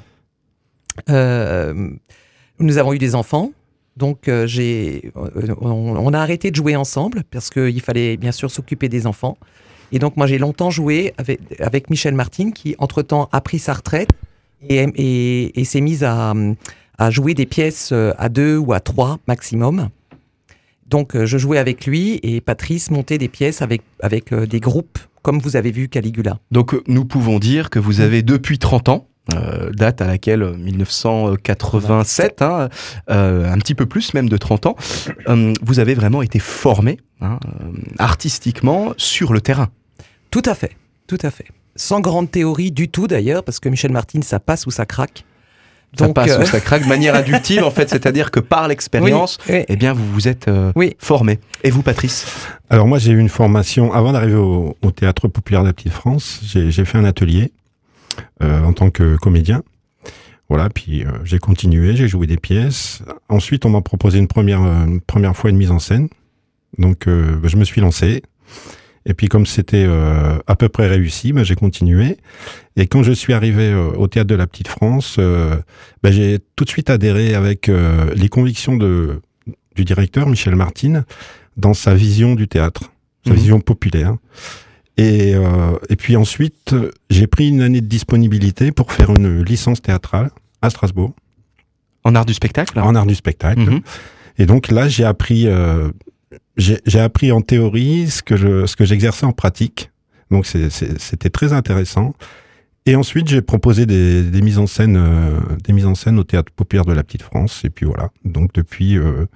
nous 1.08 2.77
avons 2.77 2.93
eu 2.93 2.98
des 2.98 3.15
enfants. 3.15 3.51
Donc 4.00 4.29
euh, 4.29 4.48
j'ai, 4.48 5.12
euh, 5.17 5.55
on, 5.60 6.13
a 6.13 6.19
arrêté 6.19 6.51
de 6.51 6.55
jouer 6.55 6.77
ensemble 6.77 7.24
parce 7.31 7.50
qu'il 7.50 7.81
fallait 7.81 8.15
bien 8.15 8.31
sûr 8.31 8.50
s'occuper 8.50 8.88
des 8.88 9.05
enfants. 9.05 9.38
Et 9.91 10.00
donc 10.00 10.15
moi 10.15 10.25
j'ai 10.25 10.38
longtemps 10.38 10.69
joué 10.69 11.13
avec, 11.17 11.89
Michel 11.89 12.13
Martin 12.13 12.51
qui 12.51 12.75
entre-temps 12.79 13.27
a 13.34 13.41
pris 13.41 13.60
sa 13.60 13.74
retraite 13.74 14.10
et, 14.69 15.51
s'est 15.65 15.81
mise 15.81 16.05
à, 16.05 16.34
jouer 17.10 17.34
des 17.34 17.46
pièces 17.46 17.89
euh, 17.91 18.13
à 18.17 18.29
deux 18.29 18.58
ou 18.58 18.72
à 18.72 18.79
trois 18.79 19.19
maximum. 19.27 19.89
Donc 20.89 21.15
euh, 21.15 21.25
je 21.25 21.38
jouais 21.38 21.60
avec 21.60 21.86
lui 21.86 22.19
et 22.24 22.41
Patrice 22.41 22.89
montait 22.89 23.19
des 23.19 23.27
pièces 23.27 23.62
avec, 23.62 23.84
euh, 24.34 24.46
des 24.46 24.60
groupes 24.60 24.98
comme 25.22 25.39
vous 25.39 25.55
avez 25.55 25.72
vu 25.72 25.88
Caligula. 25.88 26.39
Donc 26.51 26.74
euh, 26.74 26.81
nous 26.88 27.05
pouvons 27.05 27.39
dire 27.39 27.69
que 27.69 27.77
vous 27.77 28.01
avez 28.01 28.24
depuis 28.24 28.58
30 28.58 28.89
ans 28.89 29.08
euh, 29.36 29.71
date 29.71 30.01
à 30.01 30.07
laquelle 30.07 30.43
euh, 30.43 30.55
1987, 30.57 32.41
hein, 32.41 32.69
euh, 33.09 33.51
un 33.51 33.57
petit 33.57 33.75
peu 33.75 33.86
plus 33.86 34.13
même 34.13 34.29
de 34.29 34.38
30 34.38 34.65
ans, 34.67 34.75
euh, 35.27 35.53
vous 35.62 35.79
avez 35.79 35.93
vraiment 35.93 36.21
été 36.21 36.39
formé 36.39 37.00
hein, 37.21 37.39
euh, 37.45 37.71
artistiquement 37.98 38.93
sur 38.98 39.33
le 39.33 39.41
terrain. 39.41 39.69
Tout 40.31 40.43
à 40.45 40.55
fait, 40.55 40.71
tout 41.07 41.17
à 41.21 41.31
fait. 41.31 41.45
Sans 41.75 42.01
grande 42.01 42.29
théorie 42.31 42.71
du 42.71 42.89
tout 42.89 43.07
d'ailleurs, 43.07 43.43
parce 43.43 43.59
que 43.59 43.69
Michel 43.69 43.91
Martin, 43.91 44.21
ça 44.21 44.39
passe 44.39 44.65
ou 44.65 44.71
ça 44.71 44.86
craque. 44.86 45.24
Ça 45.98 46.05
Donc, 46.05 46.15
passe 46.15 46.29
euh, 46.31 46.41
ou 46.43 46.45
ça 46.45 46.59
craque 46.59 46.83
de 46.83 46.88
manière 46.88 47.15
inductive 47.15 47.63
en 47.63 47.71
fait, 47.71 47.89
c'est-à-dire 47.89 48.29
que 48.29 48.39
par 48.39 48.67
l'expérience, 48.67 49.39
oui, 49.50 49.55
oui. 49.55 49.65
eh 49.69 49.75
bien 49.75 49.93
vous 49.93 50.05
vous 50.13 50.27
êtes 50.27 50.48
euh, 50.48 50.71
Oui. 50.75 50.95
formé. 51.00 51.39
Et 51.63 51.71
vous 51.71 51.81
Patrice? 51.81 52.27
Alors 52.69 52.86
moi 52.88 53.00
j'ai 53.00 53.12
eu 53.12 53.17
une 53.17 53.29
formation, 53.29 53.91
avant 53.91 54.12
d'arriver 54.12 54.36
au, 54.36 54.77
au 54.83 54.91
Théâtre 54.91 55.27
Populaire 55.27 55.63
de 55.63 55.67
la 55.67 55.74
Petite 55.74 55.93
France, 55.93 56.41
j'ai 56.43 56.86
fait 56.86 56.98
un 57.00 57.05
atelier 57.05 57.45
euh, 57.45 57.48
en 58.41 58.73
tant 58.73 58.89
que 58.89 59.15
comédien. 59.17 59.63
Voilà, 60.49 60.69
puis 60.69 61.03
euh, 61.05 61.11
j'ai 61.25 61.38
continué, 61.38 61.95
j'ai 61.95 62.07
joué 62.07 62.25
des 62.25 62.38
pièces. 62.38 63.03
Ensuite 63.29 63.65
on 63.65 63.69
m'a 63.69 63.81
proposé 63.81 64.17
une 64.17 64.27
première, 64.27 64.63
euh, 64.63 64.85
une 64.85 64.99
première 65.01 65.35
fois 65.38 65.51
une 65.51 65.57
mise 65.57 65.69
en 65.69 65.77
scène. 65.77 66.09
Donc 66.79 67.07
euh, 67.07 67.38
je 67.43 67.55
me 67.55 67.63
suis 67.63 67.81
lancé. 67.81 68.23
Et 69.05 69.13
puis 69.13 69.27
comme 69.27 69.45
c'était 69.45 69.85
euh, 69.88 70.39
à 70.47 70.55
peu 70.55 70.67
près 70.67 70.88
réussi, 70.88 71.33
bah, 71.33 71.43
j'ai 71.43 71.53
continué. 71.55 72.17
Et 72.75 72.88
quand 72.88 73.03
je 73.03 73.11
suis 73.11 73.33
arrivé 73.33 73.71
euh, 73.71 73.91
au 73.91 74.07
Théâtre 74.07 74.27
de 74.27 74.35
la 74.35 74.47
Petite 74.47 74.67
France, 74.67 75.17
euh, 75.19 75.55
bah, 76.01 76.11
j'ai 76.11 76.39
tout 76.55 76.63
de 76.65 76.69
suite 76.69 76.89
adhéré 76.89 77.35
avec 77.35 77.69
euh, 77.69 78.11
les 78.15 78.27
convictions 78.29 78.75
de, 78.75 79.21
du 79.75 79.85
directeur, 79.85 80.27
Michel 80.27 80.55
Martin, 80.55 81.03
dans 81.57 81.75
sa 81.75 81.93
vision 81.93 82.33
du 82.33 82.47
théâtre, 82.47 82.91
sa 83.23 83.31
Mhm. 83.33 83.38
vision 83.38 83.59
populaire. 83.61 84.15
Et, 85.00 85.34
euh, 85.34 85.77
et 85.88 85.96
puis 85.96 86.18
ensuite, 86.18 86.75
j'ai 87.10 87.25
pris 87.25 87.48
une 87.48 87.62
année 87.62 87.79
de 87.79 87.86
disponibilité 87.86 88.74
pour 88.74 88.91
faire 88.91 89.15
une 89.15 89.41
licence 89.41 89.82
théâtrale 89.82 90.29
à 90.62 90.70
Strasbourg, 90.70 91.13
En 92.03 92.15
art 92.15 92.25
du 92.25 92.34
spectacle 92.34 92.77
en 92.77 92.94
art 92.96 93.06
du 93.06 93.15
spectacle. 93.15 93.62
Mhm. 93.62 93.82
Et 94.39 94.46
donc 94.46 94.70
là, 94.70 94.89
j'ai 94.89 95.06
appris, 95.06 95.48
euh, 95.48 95.89
j'ai 96.58 97.00
appris 97.00 97.32
en 97.32 97.39
théorie 97.39 98.10
ce 98.10 98.22
que 98.22 98.36
je, 98.36 98.65
ce 98.65 98.75
que 98.75 98.84
j'exerçais 98.84 99.25
en 99.25 99.32
pratique. 99.32 99.89
Donc 100.32 100.46
c'était 100.46 101.29
très 101.29 101.53
intéressant. 101.53 102.13
Et 102.86 102.98
ensuite, 102.98 103.29
j'ai 103.29 103.41
proposé 103.41 103.86
des, 103.86 104.24
des 104.24 104.41
mises 104.41 104.58
en 104.58 104.68
scène, 104.68 104.98
euh, 104.98 105.39
des 105.63 105.72
mises 105.72 105.86
en 105.86 105.96
scène 105.96 106.20
au 106.20 106.25
théâtre 106.25 106.51
populaire 106.51 106.84
de 106.84 106.94
la 106.94 107.03
Petite 107.03 107.24
France. 107.24 107.62
Et 107.63 107.70
puis 107.70 107.86
voilà. 107.86 108.10
Donc 108.25 108.51
depuis, 108.53 108.98
euh, 108.98 109.27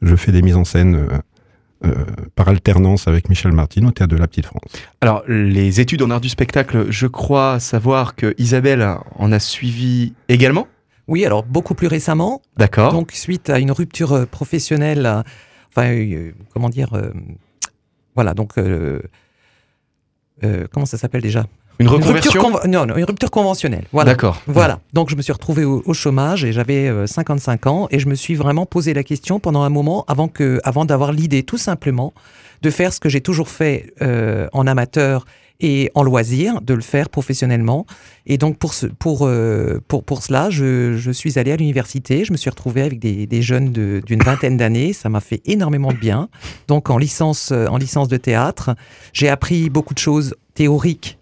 je 0.00 0.16
fais 0.16 0.32
des 0.32 0.42
mises 0.42 0.56
en 0.56 0.64
scène 0.64 0.98
par 2.34 2.48
alternance 2.48 3.08
avec 3.08 3.28
Michel 3.28 3.52
Martin 3.52 3.86
au 3.86 3.90
théâtre 3.90 4.14
de 4.14 4.18
la 4.20 4.26
Petite 4.28 4.46
France. 4.46 4.62
Alors, 5.00 5.22
les 5.28 5.80
études 5.80 6.02
en 6.02 6.10
art 6.10 6.20
du 6.20 6.28
spectacle, 6.28 6.86
je 6.90 7.06
crois 7.06 7.60
savoir 7.60 8.14
que 8.14 8.34
Isabelle 8.38 8.86
en 9.16 9.32
a 9.32 9.38
suivi 9.38 10.14
également. 10.28 10.68
Oui, 11.08 11.26
alors 11.26 11.42
beaucoup 11.42 11.74
plus 11.74 11.88
récemment, 11.88 12.40
D'accord. 12.56 12.92
donc 12.92 13.10
suite 13.12 13.50
à 13.50 13.58
une 13.58 13.72
rupture 13.72 14.12
euh, 14.12 14.24
professionnelle, 14.24 15.04
euh, 15.04 15.22
enfin, 15.70 15.90
euh, 15.92 16.30
comment 16.52 16.68
dire, 16.68 16.94
euh, 16.94 17.10
voilà, 18.14 18.34
donc, 18.34 18.56
euh, 18.56 19.00
euh, 20.44 20.66
comment 20.70 20.86
ça 20.86 20.98
s'appelle 20.98 21.22
déjà? 21.22 21.46
Une 21.78 21.86
Une 21.88 21.92
rupture 21.94 22.32
non, 22.68 22.86
non, 22.86 22.96
une 22.96 23.04
rupture 23.04 23.30
conventionnelle. 23.30 23.84
Voilà. 23.92 24.12
D'accord. 24.12 24.40
Voilà. 24.46 24.78
Donc 24.92 25.10
je 25.10 25.16
me 25.16 25.22
suis 25.22 25.32
retrouvé 25.32 25.64
au, 25.64 25.82
au 25.84 25.94
chômage 25.94 26.44
et 26.44 26.52
j'avais 26.52 26.88
euh, 26.88 27.06
55 27.06 27.66
ans 27.66 27.88
et 27.90 27.98
je 27.98 28.06
me 28.08 28.14
suis 28.14 28.34
vraiment 28.34 28.66
posé 28.66 28.94
la 28.94 29.02
question 29.02 29.40
pendant 29.40 29.62
un 29.62 29.68
moment 29.70 30.04
avant 30.06 30.28
que, 30.28 30.60
avant 30.64 30.84
d'avoir 30.84 31.12
l'idée 31.12 31.42
tout 31.42 31.58
simplement 31.58 32.12
de 32.62 32.70
faire 32.70 32.92
ce 32.92 33.00
que 33.00 33.08
j'ai 33.08 33.20
toujours 33.20 33.48
fait 33.48 33.92
euh, 34.02 34.46
en 34.52 34.66
amateur 34.66 35.24
et 35.64 35.90
en 35.94 36.02
loisir, 36.02 36.60
de 36.60 36.74
le 36.74 36.80
faire 36.80 37.08
professionnellement. 37.08 37.86
Et 38.26 38.36
donc 38.36 38.58
pour 38.58 38.74
ce, 38.74 38.86
pour, 38.86 39.26
euh, 39.26 39.80
pour, 39.86 40.02
pour 40.02 40.22
cela, 40.22 40.50
je, 40.50 40.96
je 40.96 41.10
suis 41.12 41.38
allé 41.38 41.52
à 41.52 41.56
l'université. 41.56 42.24
Je 42.24 42.32
me 42.32 42.36
suis 42.36 42.50
retrouvé 42.50 42.82
avec 42.82 42.98
des, 42.98 43.26
des 43.26 43.42
jeunes 43.42 43.70
de- 43.72 44.02
d'une 44.04 44.22
vingtaine 44.22 44.56
d'années. 44.56 44.92
Ça 44.92 45.08
m'a 45.08 45.20
fait 45.20 45.40
énormément 45.44 45.92
de 45.92 45.98
bien. 45.98 46.28
Donc 46.68 46.90
en 46.90 46.98
licence, 46.98 47.50
euh, 47.52 47.66
en 47.68 47.76
licence 47.76 48.08
de 48.08 48.16
théâtre, 48.16 48.74
j'ai 49.12 49.28
appris 49.28 49.70
beaucoup 49.70 49.94
de 49.94 50.00
choses 50.00 50.34
théoriques 50.54 51.18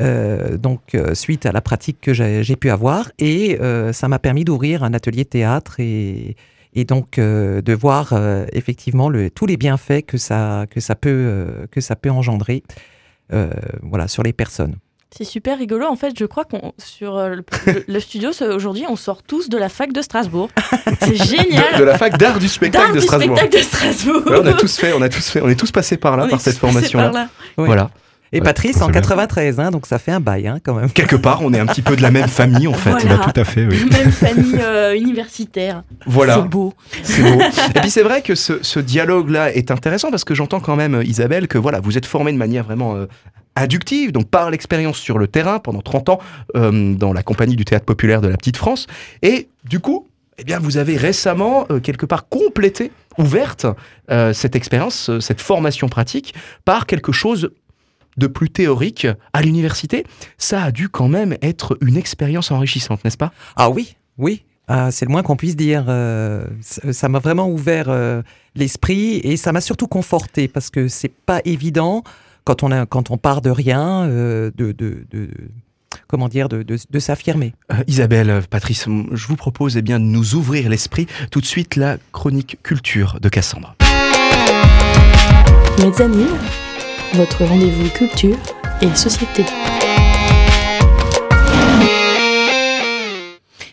euh, 0.00 0.56
donc 0.56 0.94
euh, 0.94 1.14
suite 1.14 1.46
à 1.46 1.52
la 1.52 1.60
pratique 1.60 2.00
que 2.00 2.12
j'ai 2.14 2.56
pu 2.56 2.70
avoir 2.70 3.10
et 3.18 3.58
euh, 3.60 3.92
ça 3.92 4.08
m'a 4.08 4.18
permis 4.18 4.44
d'ouvrir 4.44 4.82
un 4.84 4.94
atelier 4.94 5.24
de 5.24 5.28
théâtre 5.28 5.76
et, 5.80 6.36
et 6.74 6.84
donc 6.84 7.18
euh, 7.18 7.60
de 7.62 7.72
voir 7.74 8.12
euh, 8.12 8.46
effectivement 8.52 9.08
le, 9.08 9.30
tous 9.30 9.46
les 9.46 9.56
bienfaits 9.56 10.02
que 10.06 10.18
ça 10.18 10.66
que 10.70 10.80
ça 10.80 10.94
peut 10.94 11.10
euh, 11.10 11.66
que 11.70 11.80
ça 11.80 11.96
peut 11.96 12.10
engendrer 12.10 12.62
euh, 13.32 13.48
voilà 13.82 14.08
sur 14.08 14.22
les 14.22 14.32
personnes. 14.32 14.76
C'est 15.16 15.22
super 15.22 15.56
rigolo. 15.58 15.86
En 15.86 15.94
fait, 15.94 16.12
je 16.18 16.24
crois 16.24 16.44
qu'on 16.44 16.72
sur 16.76 17.16
le, 17.16 17.44
le- 17.66 17.84
le 17.86 18.00
studio 18.00 18.30
aujourd'hui, 18.52 18.84
on 18.88 18.96
sort 18.96 19.22
tous 19.22 19.48
de 19.48 19.56
la 19.56 19.68
fac 19.68 19.92
de 19.92 20.02
Strasbourg. 20.02 20.48
C'est 21.00 21.14
génial. 21.24 21.74
De, 21.74 21.78
de 21.78 21.84
la 21.84 21.96
fac 21.96 22.18
d'art 22.18 22.40
du 22.40 22.48
spectacle 22.48 22.94
de 22.96 22.98
Strasbourg. 22.98 23.36
spectacle 23.38 23.56
de 23.56 23.62
Strasbourg. 23.62 24.22
Ouais, 24.26 24.38
on 24.42 24.46
a 24.46 24.54
tous 24.54 24.76
fait, 24.76 24.92
on 24.92 25.00
a 25.02 25.08
tous 25.08 25.28
fait, 25.30 25.40
on 25.40 25.48
est 25.48 25.54
tous 25.54 25.70
passés 25.70 25.98
par 25.98 26.16
là, 26.16 26.24
On 26.24 26.28
par 26.30 26.40
est 26.40 26.42
cette 26.42 26.54
tous 26.54 26.60
passés 26.62 26.72
formation-là. 26.72 27.04
par 27.04 27.12
là. 27.12 27.28
Voilà. 27.56 27.90
Et 28.34 28.40
Ouais, 28.40 28.44
Patrice 28.44 28.76
en 28.82 28.86
très 28.86 28.92
bien. 28.92 29.00
93 29.00 29.60
hein, 29.60 29.70
donc 29.70 29.86
ça 29.86 29.98
fait 29.98 30.10
un 30.10 30.20
bail 30.20 30.48
hein, 30.48 30.58
quand 30.62 30.74
même. 30.74 30.90
Quelque 30.92 31.16
part, 31.16 31.40
on 31.42 31.52
est 31.54 31.58
un 31.58 31.66
petit 31.66 31.82
peu 31.82 31.96
de 31.96 32.02
la 32.02 32.10
même 32.10 32.28
famille 32.28 32.66
en 32.66 32.74
fait. 32.74 32.90
Voilà. 32.90 33.16
Bah, 33.16 33.32
tout 33.32 33.40
à 33.40 33.44
fait, 33.44 33.66
oui. 33.66 33.84
Même 33.90 34.10
famille 34.10 34.58
euh, 34.60 34.96
universitaire. 34.96 35.82
Voilà. 36.06 36.34
C'est 36.34 36.48
beau. 36.48 36.74
C'est 37.02 37.22
beau. 37.22 37.40
Et 37.74 37.80
puis 37.80 37.90
c'est 37.90 38.02
vrai 38.02 38.22
que 38.22 38.34
ce, 38.34 38.62
ce 38.62 38.80
dialogue-là 38.80 39.54
est 39.54 39.70
intéressant 39.70 40.10
parce 40.10 40.24
que 40.24 40.34
j'entends 40.34 40.60
quand 40.60 40.76
même, 40.76 40.96
euh, 40.96 41.04
Isabelle, 41.04 41.48
que 41.48 41.58
voilà, 41.58 41.80
vous 41.80 41.96
êtes 41.96 42.06
formée 42.06 42.32
de 42.32 42.38
manière 42.38 42.64
vraiment 42.64 42.96
euh, 42.96 43.06
inductive, 43.56 44.12
donc 44.12 44.28
par 44.28 44.50
l'expérience 44.50 44.98
sur 44.98 45.18
le 45.18 45.28
terrain 45.28 45.58
pendant 45.60 45.80
30 45.80 46.08
ans 46.08 46.18
euh, 46.56 46.94
dans 46.94 47.12
la 47.12 47.22
compagnie 47.22 47.56
du 47.56 47.64
théâtre 47.64 47.86
populaire 47.86 48.20
de 48.20 48.28
la 48.28 48.36
Petite 48.36 48.56
France. 48.56 48.86
Et 49.22 49.48
du 49.64 49.80
coup, 49.80 50.08
eh 50.38 50.44
bien, 50.44 50.58
vous 50.58 50.76
avez 50.76 50.96
récemment 50.96 51.66
euh, 51.70 51.80
quelque 51.80 52.06
part 52.06 52.28
complété, 52.28 52.90
ouverte 53.18 53.66
euh, 54.10 54.32
cette 54.32 54.56
expérience, 54.56 55.08
euh, 55.08 55.20
cette 55.20 55.40
formation 55.40 55.88
pratique 55.88 56.34
par 56.64 56.86
quelque 56.86 57.12
chose 57.12 57.50
de 58.16 58.26
plus 58.26 58.50
théorique 58.50 59.06
à 59.32 59.42
l'université. 59.42 60.04
Ça 60.38 60.62
a 60.64 60.70
dû 60.70 60.88
quand 60.88 61.08
même 61.08 61.36
être 61.42 61.76
une 61.80 61.96
expérience 61.96 62.50
enrichissante, 62.50 63.04
n'est-ce 63.04 63.16
pas? 63.16 63.32
Ah 63.56 63.70
oui, 63.70 63.96
oui. 64.18 64.44
Ah, 64.66 64.90
c'est 64.90 65.04
le 65.04 65.10
moins 65.10 65.22
qu'on 65.22 65.36
puisse 65.36 65.56
dire. 65.56 65.84
euh, 65.88 66.46
ça 66.60 67.08
m'a 67.08 67.18
vraiment 67.18 67.48
ouvert 67.50 67.86
euh, 67.88 68.22
l'esprit 68.54 69.16
et 69.22 69.36
ça 69.36 69.52
m'a 69.52 69.60
surtout 69.60 69.88
conforté 69.88 70.48
parce 70.48 70.70
que 70.70 70.88
c'est 70.88 71.12
pas 71.12 71.40
évident 71.44 72.02
quand 72.44 72.62
on, 72.62 72.70
a, 72.70 72.86
quand 72.86 73.10
on 73.10 73.18
part 73.18 73.42
de 73.42 73.50
rien 73.50 74.04
euh, 74.04 74.50
de, 74.56 74.72
de, 74.72 75.06
de- 75.10 75.28
comment 76.08 76.28
dire 76.28 76.48
de, 76.48 76.62
de- 76.62 76.78
de 76.90 76.98
s'affirmer. 76.98 77.52
Euh, 77.72 77.76
Isabelle, 77.88 78.42
Patrice, 78.48 78.86
je 79.12 79.26
vous 79.26 79.36
propose 79.36 79.76
eh 79.76 79.82
bien, 79.82 80.00
de 80.00 80.04
nous 80.04 80.34
ouvrir 80.34 80.70
l'esprit. 80.70 81.06
Tout 81.30 81.40
de 81.42 81.46
suite, 81.46 81.76
la 81.76 81.98
chronique 82.12 82.58
culture 82.62 83.18
de 83.20 83.28
Cassandre. 83.28 83.74
Mezzanine, 85.78 86.28
votre 87.14 87.44
rendez-vous 87.44 87.88
culture 87.90 88.36
et 88.82 88.92
société. 88.96 89.44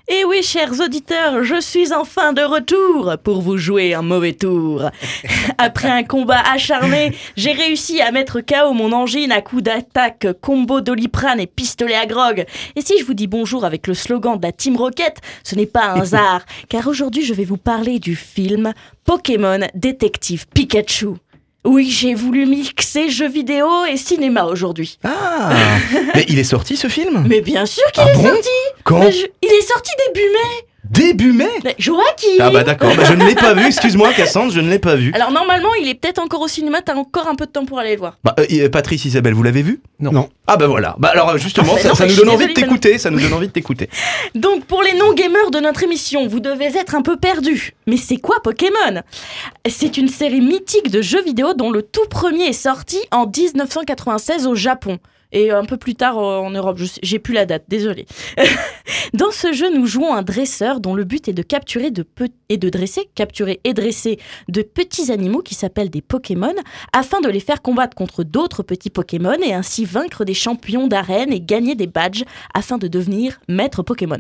Et 0.08 0.24
oui, 0.26 0.44
chers 0.44 0.80
auditeurs, 0.80 1.44
je 1.44 1.60
suis 1.60 1.92
enfin 1.92 2.34
de 2.34 2.44
retour 2.44 3.16
pour 3.24 3.42
vous 3.42 3.58
jouer 3.58 3.96
un 3.96 4.04
mauvais 4.04 4.34
tour. 4.34 4.92
Après 5.58 5.90
un 5.90 6.04
combat 6.04 6.44
acharné, 6.54 7.16
j'ai 7.36 7.54
réussi 7.54 8.00
à 8.00 8.12
mettre 8.12 8.42
KO 8.42 8.74
mon 8.74 8.92
angine 8.92 9.32
à 9.32 9.42
coups 9.42 9.64
d'attaque, 9.64 10.28
combo 10.42 10.82
doliprane 10.82 11.40
et 11.40 11.48
pistolet 11.48 11.96
à 11.96 12.06
grog. 12.06 12.46
Et 12.76 12.82
si 12.82 13.00
je 13.00 13.06
vous 13.06 13.16
dis 13.16 13.28
bonjour 13.28 13.66
avec 13.66 13.88
le 13.88 13.96
slogan 13.96 14.38
de 14.38 14.46
la 14.46 14.52
Team 14.52 14.78
Rocket, 14.78 15.18
ce 15.44 15.56
n'est 15.56 15.66
pas 15.66 15.94
un 15.94 16.02
hasard, 16.02 16.46
car 16.70 16.88
aujourd'hui 16.88 17.24
je 17.24 17.34
vais 17.34 17.46
vous 17.46 17.58
parler 17.58 17.98
du 17.98 18.16
film 18.16 18.74
Pokémon 19.04 19.62
Détective 19.74 20.46
Pikachu. 20.48 21.16
Oui, 21.64 21.90
j'ai 21.92 22.16
voulu 22.16 22.46
mixer 22.48 23.10
jeux 23.10 23.30
vidéo 23.30 23.68
et 23.86 23.96
cinéma 23.98 24.46
aujourd'hui. 24.46 24.98
Ah. 25.04 25.52
Mais 26.16 26.26
il 26.28 26.40
est 26.40 26.44
sorti 26.44 26.76
ce 26.76 26.88
film? 26.88 27.24
Mais 27.28 27.42
bien 27.42 27.66
sûr 27.68 27.84
qu'il 27.94 28.04
Ah 28.06 28.10
est 28.12 28.16
bon? 28.16 28.24
sorti. 28.24 28.50
Quand? 28.84 29.12
Je- 29.12 29.28
Il 29.44 29.50
est 29.50 29.68
sorti 29.68 29.92
début 30.08 30.26
mai 30.28 30.66
Début 30.92 31.32
mai 31.32 31.48
Mais 31.64 31.76
Joachim 31.80 32.38
Ah 32.40 32.50
bah 32.50 32.64
d'accord, 32.64 32.94
bah, 32.96 33.04
je 33.06 33.14
ne 33.14 33.26
l'ai 33.26 33.36
pas 33.36 33.54
vu, 33.54 33.66
excuse-moi 33.66 34.12
Cassandre, 34.14 34.52
je 34.52 34.60
ne 34.60 34.70
l'ai 34.70 34.80
pas 34.80 34.96
vu. 34.96 35.12
Alors 35.14 35.32
normalement, 35.32 35.74
il 35.82 35.88
est 35.88 35.96
peut-être 35.96 36.20
encore 36.20 36.42
au 36.42 36.48
cinéma, 36.50 36.82
t'as 36.82 36.96
encore 36.96 37.28
un 37.30 37.36
peu 37.36 37.46
de 37.46 37.52
temps 37.52 37.66
pour 37.66 37.80
aller 37.80 37.94
le 37.94 38.00
voir. 38.00 38.18
Bah, 38.26 38.36
euh, 38.40 38.46
euh, 38.52 38.70
Patrice, 38.70 39.06
Isabelle, 39.06 39.34
vous 39.34 39.44
l'avez 39.44 39.62
vu? 39.62 39.82
Non. 40.00 40.12
Non. 40.12 40.30
Ah 40.48 40.58
bah 40.58 40.68
voilà, 40.68 40.96
bah 41.00 41.10
alors 41.14 41.30
euh, 41.30 41.38
justement, 41.38 41.74
Ah, 41.78 41.80
ça, 41.80 41.90
non, 41.90 41.96
ça 41.96 42.06
mais 42.06 42.12
nous 42.12 42.18
donne 42.18 42.30
envie 42.30 42.48
de 42.48 42.54
t'écouter, 42.54 42.98
ça 42.98 43.10
nous 43.10 43.20
donne 43.22 43.34
envie 43.34 43.48
de 43.48 43.54
t'écouter. 43.54 43.90
Donc 44.36 44.66
pour 44.66 44.84
les 44.84 44.94
non-gamers 44.94 45.50
de 45.52 45.60
notre 45.60 45.84
émission, 45.84 46.28
vous 46.28 46.42
devez 46.42 46.78
être 46.78 46.94
un 46.96 47.02
peu 47.02 47.16
perdus. 47.16 47.74
Mais 47.88 47.98
c'est 47.98 48.18
quoi 48.18 48.42
Pokémon? 48.44 49.02
C'est 49.70 49.98
une 49.98 50.10
série 50.10 50.42
mythique 50.42 50.92
de 50.92 51.02
jeux 51.02 51.24
vidéo 51.24 51.54
dont 51.54 51.72
le 51.72 51.84
tout 51.84 52.06
premier 52.10 52.48
est 52.48 52.54
sorti 52.54 52.98
en 53.12 53.28
1996 53.28 54.46
au 54.48 54.56
Japon. 54.56 55.00
Et 55.32 55.52
un 55.52 55.66
peu 55.66 55.78
plus 55.78 55.96
tard 55.96 56.18
euh, 56.18 56.38
en 56.38 56.52
Europe. 56.52 56.80
J'ai 57.02 57.20
plus 57.20 57.34
la 57.34 57.46
date, 57.46 57.66
désolé. 57.68 58.06
Dans 59.14 59.32
ce 59.32 59.52
jeu, 59.54 59.76
nous 59.76 59.86
jouons 59.86 60.14
un 60.14 60.22
dresseur 60.22 60.80
dont 60.80 60.94
le 60.94 61.04
but 61.04 61.28
est 61.28 61.34
de 61.34 61.42
capturer 61.42 61.92
de 61.92 62.06
et 62.50 62.58
de 62.58 62.70
dresser, 62.70 63.10
capturer 63.16 63.62
et 63.64 63.74
dresser 63.74 64.20
de 64.50 64.62
petits 64.62 65.12
animaux 65.12 65.42
qui 65.42 65.56
s'appellent 65.56 65.90
des 65.90 66.02
Pokémon 66.02 66.54
afin 66.94 67.22
de 67.22 67.30
les 67.30 67.40
faire 67.40 67.62
combattre 67.62 67.96
contre 67.96 68.24
d'autres 68.24 68.64
petits 68.64 68.90
Pokémon 68.90 69.38
et 69.44 69.54
ainsi 69.54 69.86
vaincre 69.86 70.26
des 70.26 70.34
champions 70.34 70.88
d'arène 70.88 71.32
et 71.32 71.42
gagner 71.42 71.76
des 71.76 71.88
badges 71.88 72.24
afin 72.54 72.78
de 72.78 72.88
devenir 72.88 73.40
maître 73.48 73.84
Pokémon. 73.84 74.20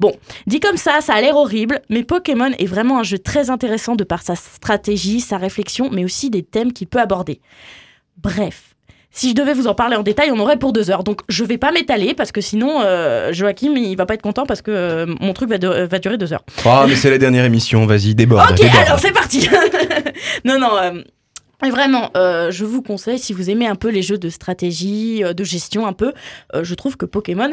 Bon, 0.00 0.14
dit 0.46 0.60
comme 0.60 0.76
ça, 0.76 1.00
ça 1.00 1.14
a 1.14 1.20
l'air 1.20 1.36
horrible, 1.36 1.82
mais 1.88 2.04
Pokémon 2.04 2.52
est 2.58 2.66
vraiment 2.66 2.98
un 2.98 3.02
jeu 3.02 3.18
très 3.18 3.50
intéressant 3.50 3.96
de 3.96 4.04
par 4.04 4.22
sa 4.22 4.36
stratégie, 4.36 5.20
sa 5.20 5.38
réflexion, 5.38 5.90
mais 5.90 6.04
aussi 6.04 6.30
des 6.30 6.42
thèmes 6.42 6.72
qu'il 6.72 6.86
peut 6.86 7.00
aborder. 7.00 7.40
Bref. 8.16 8.71
Si 9.14 9.30
je 9.30 9.34
devais 9.34 9.52
vous 9.52 9.66
en 9.66 9.74
parler 9.74 9.94
en 9.96 10.02
détail, 10.02 10.30
on 10.32 10.38
aurait 10.40 10.56
pour 10.58 10.72
deux 10.72 10.90
heures. 10.90 11.04
Donc 11.04 11.20
je 11.28 11.44
vais 11.44 11.58
pas 11.58 11.70
m'étaler 11.70 12.14
parce 12.14 12.32
que 12.32 12.40
sinon 12.40 12.80
euh, 12.82 13.32
Joachim 13.32 13.74
il 13.76 13.94
va 13.94 14.06
pas 14.06 14.14
être 14.14 14.22
content 14.22 14.46
parce 14.46 14.62
que 14.62 14.70
euh, 14.70 15.06
mon 15.20 15.34
truc 15.34 15.50
va, 15.50 15.58
de- 15.58 15.84
va 15.84 15.98
durer 15.98 16.16
deux 16.16 16.32
heures. 16.32 16.44
Oh, 16.64 16.84
mais 16.88 16.96
c'est 16.96 17.10
la 17.10 17.18
dernière 17.18 17.44
émission, 17.44 17.84
vas-y, 17.86 18.14
déborde. 18.14 18.50
Ok, 18.50 18.56
déborde. 18.56 18.76
alors 18.86 18.98
c'est 18.98 19.12
parti. 19.12 19.48
non, 20.44 20.58
non. 20.58 20.76
euh, 20.82 21.02
et 21.64 21.70
vraiment, 21.70 22.10
euh, 22.16 22.50
je 22.50 22.64
vous 22.64 22.82
conseille, 22.82 23.18
si 23.18 23.32
vous 23.32 23.48
aimez 23.50 23.66
un 23.68 23.76
peu 23.76 23.88
les 23.90 24.02
jeux 24.02 24.18
de 24.18 24.28
stratégie, 24.30 25.22
euh, 25.22 25.32
de 25.32 25.44
gestion 25.44 25.86
un 25.86 25.92
peu, 25.92 26.12
euh, 26.54 26.64
je 26.64 26.74
trouve 26.74 26.96
que 26.96 27.04
Pokémon 27.06 27.52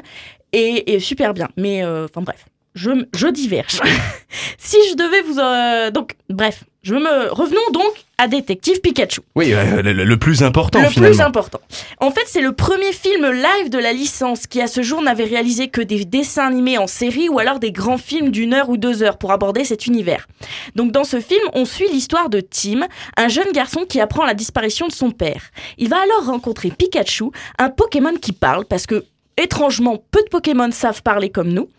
est, 0.53 0.89
est 0.89 0.99
super 0.99 1.33
bien. 1.35 1.47
Mais, 1.57 1.85
enfin 1.85 2.21
bref, 2.21 2.45
je, 2.73 2.89
je 3.13 3.27
diverge. 3.27 3.81
si 4.57 4.77
je 4.89 4.95
devais 4.95 5.21
vous... 5.21 5.91
donc, 5.91 6.15
bref, 6.29 6.63
je 6.81 6.95
me... 6.95 7.31
Revenons 7.31 7.59
donc 7.74 7.91
à 8.17 8.27
Détective 8.27 8.81
Pikachu. 8.81 9.21
Oui, 9.36 9.53
euh, 9.53 9.81
le, 9.81 9.91
le 9.93 10.17
plus 10.17 10.43
important 10.43 10.81
Le 10.81 10.88
finalement. 10.89 11.15
plus 11.15 11.21
important. 11.21 11.59
En 12.00 12.12
fait, 12.12 12.24
c'est 12.25 12.41
le 12.41 12.51
premier 12.53 12.91
film 12.91 13.25
live 13.31 13.69
de 13.69 13.77
la 13.77 13.93
licence 13.93 14.48
qui, 14.48 14.62
à 14.62 14.67
ce 14.67 14.81
jour, 14.81 15.01
n'avait 15.01 15.24
réalisé 15.25 15.69
que 15.69 15.81
des 15.81 16.05
dessins 16.05 16.48
animés 16.48 16.77
en 16.77 16.88
série 16.88 17.29
ou 17.29 17.39
alors 17.39 17.59
des 17.59 17.71
grands 17.71 17.98
films 17.98 18.29
d'une 18.31 18.53
heure 18.53 18.69
ou 18.69 18.77
deux 18.77 19.03
heures 19.03 19.17
pour 19.17 19.31
aborder 19.31 19.63
cet 19.63 19.88
univers. 19.88 20.27
Donc, 20.75 20.91
dans 20.91 21.03
ce 21.05 21.19
film, 21.19 21.41
on 21.53 21.65
suit 21.65 21.88
l'histoire 21.91 22.29
de 22.29 22.41
Tim, 22.41 22.88
un 23.17 23.27
jeune 23.27 23.51
garçon 23.53 23.86
qui 23.88 24.00
apprend 24.01 24.25
la 24.25 24.33
disparition 24.33 24.88
de 24.88 24.93
son 24.93 25.12
père. 25.12 25.43
Il 25.77 25.89
va 25.89 25.98
alors 26.01 26.25
rencontrer 26.25 26.71
Pikachu, 26.71 27.25
un 27.57 27.69
Pokémon 27.69 28.13
qui 28.21 28.33
parle 28.33 28.65
parce 28.65 28.86
que, 28.86 29.05
étrangement, 29.38 30.03
peu 30.12 30.21
de 30.24 30.29
Pokémon 30.29 30.71
savent 30.71 31.03
parler 31.03 31.29
comme 31.29 31.50
nous, 31.50 31.69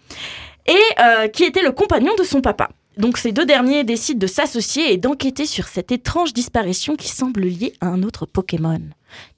et 0.66 0.75
euh, 1.02 1.28
qui 1.28 1.45
était 1.45 1.62
le 1.62 1.73
compagnon 1.73 2.12
de 2.19 2.23
son 2.25 2.40
papa. 2.40 2.69
Donc 2.97 3.18
ces 3.18 3.32
deux 3.32 3.47
derniers 3.47 3.85
décident 3.85 4.18
de 4.18 4.26
s'associer 4.26 4.92
et 4.92 4.97
d'enquêter 4.97 5.47
sur 5.47 5.68
cette 5.68 5.92
étrange 5.92 6.32
disparition 6.32 6.97
qui 6.97 7.09
semble 7.09 7.42
liée 7.42 7.73
à 7.80 7.87
un 7.87 8.02
autre 8.02 8.26
Pokémon. 8.26 8.80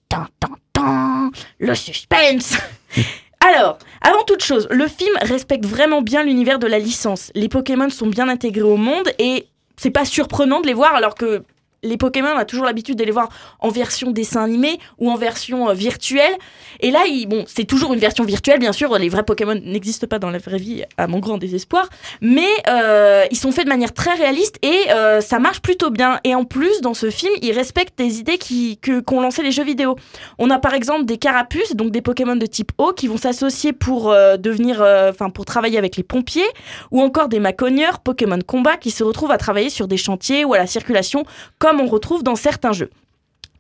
Tan, 0.08 0.26
tan, 0.40 0.56
tan, 0.72 1.30
le 1.58 1.74
suspense 1.74 2.54
Alors, 3.44 3.78
avant 4.00 4.22
toute 4.22 4.44
chose, 4.44 4.68
le 4.70 4.86
film 4.86 5.12
respecte 5.20 5.66
vraiment 5.66 6.00
bien 6.00 6.22
l'univers 6.22 6.60
de 6.60 6.68
la 6.68 6.78
licence. 6.78 7.32
Les 7.34 7.48
Pokémon 7.48 7.90
sont 7.90 8.06
bien 8.06 8.28
intégrés 8.28 8.62
au 8.62 8.76
monde 8.76 9.10
et 9.18 9.48
c'est 9.76 9.90
pas 9.90 10.04
surprenant 10.04 10.60
de 10.60 10.68
les 10.68 10.74
voir 10.74 10.94
alors 10.94 11.16
que 11.16 11.42
les 11.82 11.96
Pokémon, 11.96 12.28
on 12.34 12.38
a 12.38 12.44
toujours 12.44 12.64
l'habitude 12.64 12.96
de 12.96 13.04
les 13.04 13.10
voir 13.10 13.28
en 13.58 13.68
version 13.68 14.12
dessin 14.12 14.44
animé 14.44 14.78
ou 14.98 15.10
en 15.10 15.16
version 15.16 15.68
euh, 15.68 15.74
virtuelle. 15.74 16.32
Et 16.80 16.90
là, 16.90 17.00
bon, 17.26 17.44
c'est 17.48 17.64
toujours 17.64 17.92
une 17.92 17.98
version 17.98 18.24
virtuelle, 18.24 18.60
bien 18.60 18.72
sûr. 18.72 18.96
Les 18.98 19.08
vrais 19.08 19.24
Pokémon 19.24 19.54
n'existent 19.54 20.06
pas 20.06 20.20
dans 20.20 20.30
la 20.30 20.38
vraie 20.38 20.58
vie, 20.58 20.84
à 20.96 21.08
mon 21.08 21.18
grand 21.18 21.38
désespoir. 21.38 21.88
Mais 22.20 22.48
euh, 22.68 23.24
ils 23.30 23.36
sont 23.36 23.50
faits 23.50 23.64
de 23.64 23.68
manière 23.68 23.92
très 23.92 24.14
réaliste 24.14 24.58
et 24.62 24.90
euh, 24.90 25.20
ça 25.20 25.40
marche 25.40 25.60
plutôt 25.60 25.90
bien. 25.90 26.20
Et 26.22 26.34
en 26.34 26.44
plus, 26.44 26.80
dans 26.82 26.94
ce 26.94 27.10
film, 27.10 27.32
ils 27.42 27.52
respectent 27.52 27.98
des 27.98 28.20
idées 28.20 28.38
qui, 28.38 28.78
que, 28.78 29.00
qu'ont 29.00 29.20
lancé 29.20 29.42
les 29.42 29.50
jeux 29.50 29.64
vidéo. 29.64 29.96
On 30.38 30.50
a 30.50 30.58
par 30.58 30.74
exemple 30.74 31.04
des 31.04 31.18
carapuces, 31.18 31.74
donc 31.74 31.90
des 31.90 32.02
Pokémon 32.02 32.36
de 32.36 32.46
type 32.46 32.70
eau, 32.78 32.92
qui 32.92 33.08
vont 33.08 33.16
s'associer 33.16 33.72
pour 33.72 34.10
devenir, 34.10 34.84
enfin, 35.08 35.30
pour 35.30 35.44
travailler 35.44 35.78
avec 35.78 35.96
les 35.96 36.02
pompiers, 36.02 36.48
ou 36.90 37.00
encore 37.00 37.28
des 37.28 37.40
macogneurs, 37.40 38.00
Pokémon 38.00 38.38
combat, 38.46 38.76
qui 38.76 38.90
se 38.90 39.02
retrouvent 39.02 39.30
à 39.30 39.38
travailler 39.38 39.70
sur 39.70 39.88
des 39.88 39.96
chantiers 39.96 40.44
ou 40.44 40.54
à 40.54 40.58
la 40.58 40.66
circulation, 40.66 41.24
comme 41.72 41.80
on 41.80 41.86
retrouve 41.88 42.22
dans 42.22 42.36
certains 42.36 42.72
jeux. 42.72 42.90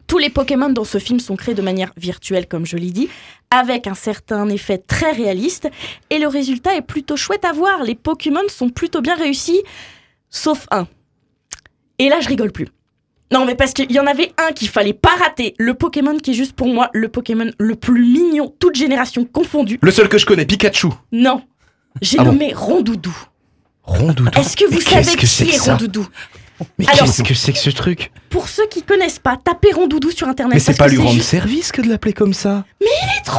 Tous 0.06 0.18
les 0.18 0.28
Pokémon 0.28 0.68
dans 0.68 0.84
ce 0.84 0.98
film 0.98 1.18
sont 1.18 1.34
créés 1.34 1.54
de 1.54 1.62
manière 1.62 1.92
virtuelle, 1.96 2.46
comme 2.46 2.66
je 2.66 2.76
l'ai 2.76 2.90
dit, 2.90 3.08
avec 3.50 3.86
un 3.86 3.94
certain 3.94 4.50
effet 4.50 4.76
très 4.76 5.12
réaliste, 5.12 5.70
et 6.10 6.18
le 6.18 6.28
résultat 6.28 6.76
est 6.76 6.82
plutôt 6.82 7.16
chouette 7.16 7.46
à 7.46 7.52
voir. 7.52 7.82
Les 7.84 7.94
Pokémon 7.94 8.42
sont 8.48 8.68
plutôt 8.68 9.00
bien 9.00 9.16
réussis, 9.16 9.62
sauf 10.28 10.66
un. 10.70 10.86
Et 11.98 12.10
là, 12.10 12.20
je 12.20 12.28
rigole 12.28 12.52
plus. 12.52 12.68
Non, 13.32 13.46
mais 13.46 13.54
parce 13.54 13.72
qu'il 13.72 13.90
y 13.90 13.98
en 13.98 14.06
avait 14.06 14.30
un 14.36 14.52
qu'il 14.52 14.68
fallait 14.68 14.92
pas 14.92 15.16
rater. 15.18 15.54
Le 15.58 15.72
Pokémon 15.72 16.18
qui 16.18 16.32
est 16.32 16.34
juste 16.34 16.52
pour 16.52 16.66
moi 16.68 16.90
le 16.92 17.08
Pokémon 17.08 17.50
le 17.58 17.76
plus 17.76 18.04
mignon, 18.04 18.54
toute 18.58 18.74
génération 18.74 19.24
confondue. 19.24 19.78
Le 19.80 19.90
seul 19.90 20.10
que 20.10 20.18
je 20.18 20.26
connais, 20.26 20.44
Pikachu. 20.44 20.88
Non, 21.12 21.40
j'ai 22.02 22.18
Ah 22.18 22.24
bon 22.24 22.32
nommé 22.32 22.52
Rondoudou. 22.52 23.16
Rondoudou. 23.84 24.38
Est-ce 24.38 24.54
que 24.54 24.66
vous 24.70 24.82
savez 24.82 25.02
qu'est-ce 25.02 25.14
que 25.16 25.20
qui 25.20 25.26
c'est 25.26 25.48
est 25.48 25.58
Rondoudou? 25.58 26.06
Mais 26.78 26.86
qu'est-ce 26.86 27.22
que 27.22 27.34
c'est 27.34 27.52
que 27.52 27.58
ce 27.58 27.70
truc 27.70 28.10
Pour 28.30 28.48
ceux 28.48 28.66
qui 28.68 28.82
connaissent 28.82 29.18
pas, 29.18 29.36
tapez 29.42 29.72
Rondoudou 29.72 30.10
sur 30.10 30.28
internet. 30.28 30.54
Mais 30.54 30.60
c'est 30.60 30.76
pas 30.76 30.88
lui 30.88 30.98
rendre 30.98 31.12
juste- 31.12 31.28
service 31.30 31.72
que 31.72 31.82
de 31.82 31.88
l'appeler 31.88 32.12
comme 32.12 32.34
ça. 32.34 32.64
Il 32.80 32.86
est 32.86 33.24
trop 33.24 33.38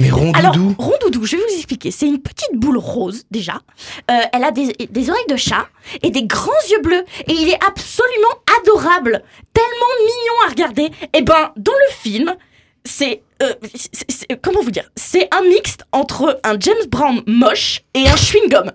Mais 0.00 0.08
Alors, 0.34 0.52
Rondoudou. 0.52 0.74
Rondoudou, 0.78 1.26
je 1.26 1.36
vais 1.36 1.42
vous 1.42 1.54
expliquer. 1.56 1.90
C'est 1.90 2.06
une 2.06 2.20
petite 2.20 2.54
boule 2.54 2.78
rose, 2.78 3.24
déjà. 3.32 3.54
Euh, 4.10 4.14
elle 4.32 4.44
a 4.44 4.52
des, 4.52 4.72
des 4.88 5.10
oreilles 5.10 5.24
de 5.28 5.36
chat 5.36 5.66
et 6.02 6.10
des 6.10 6.22
grands 6.24 6.52
yeux 6.70 6.80
bleus. 6.82 7.04
Et 7.26 7.32
il 7.32 7.48
est 7.48 7.58
absolument 7.66 8.34
adorable. 8.60 9.22
Tellement 9.52 9.92
mignon 10.00 10.46
à 10.46 10.50
regarder. 10.50 10.90
Et 11.14 11.22
ben, 11.22 11.50
dans 11.56 11.72
le 11.72 11.94
film, 12.00 12.36
c'est... 12.84 13.22
euh, 13.42 13.52
c'est- 13.74 14.40
comment 14.40 14.62
vous 14.62 14.70
dire? 14.70 14.88
C'est 14.94 15.28
un 15.34 15.42
mixte 15.42 15.80
entre 15.90 16.40
un 16.44 16.56
James 16.60 16.86
Brown 16.88 17.20
moche 17.26 17.82
et 17.94 18.08
un 18.08 18.14
chewing-gum. 18.14 18.70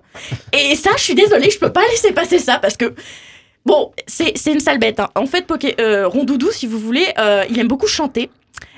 Et 0.52 0.76
ça, 0.76 0.90
je 0.98 1.02
suis 1.04 1.14
désolée, 1.14 1.48
je 1.50 1.58
peux 1.58 1.72
pas 1.72 1.86
laisser 1.90 2.12
passer 2.12 2.38
ça 2.38 2.58
parce 2.58 2.76
que... 2.76 2.94
Bon, 3.66 3.92
c'est 4.06 4.36
c'est 4.36 4.52
une 4.52 4.60
sale 4.60 4.78
bête. 4.78 5.00
hein. 5.00 5.08
En 5.14 5.26
fait, 5.26 5.46
Poké, 5.46 5.74
euh, 5.80 6.06
Rondoudou, 6.06 6.50
si 6.50 6.66
vous 6.66 6.78
voulez, 6.78 7.06
euh, 7.18 7.44
il 7.48 7.58
aime 7.58 7.68
beaucoup 7.68 7.86
chanter. 7.86 8.30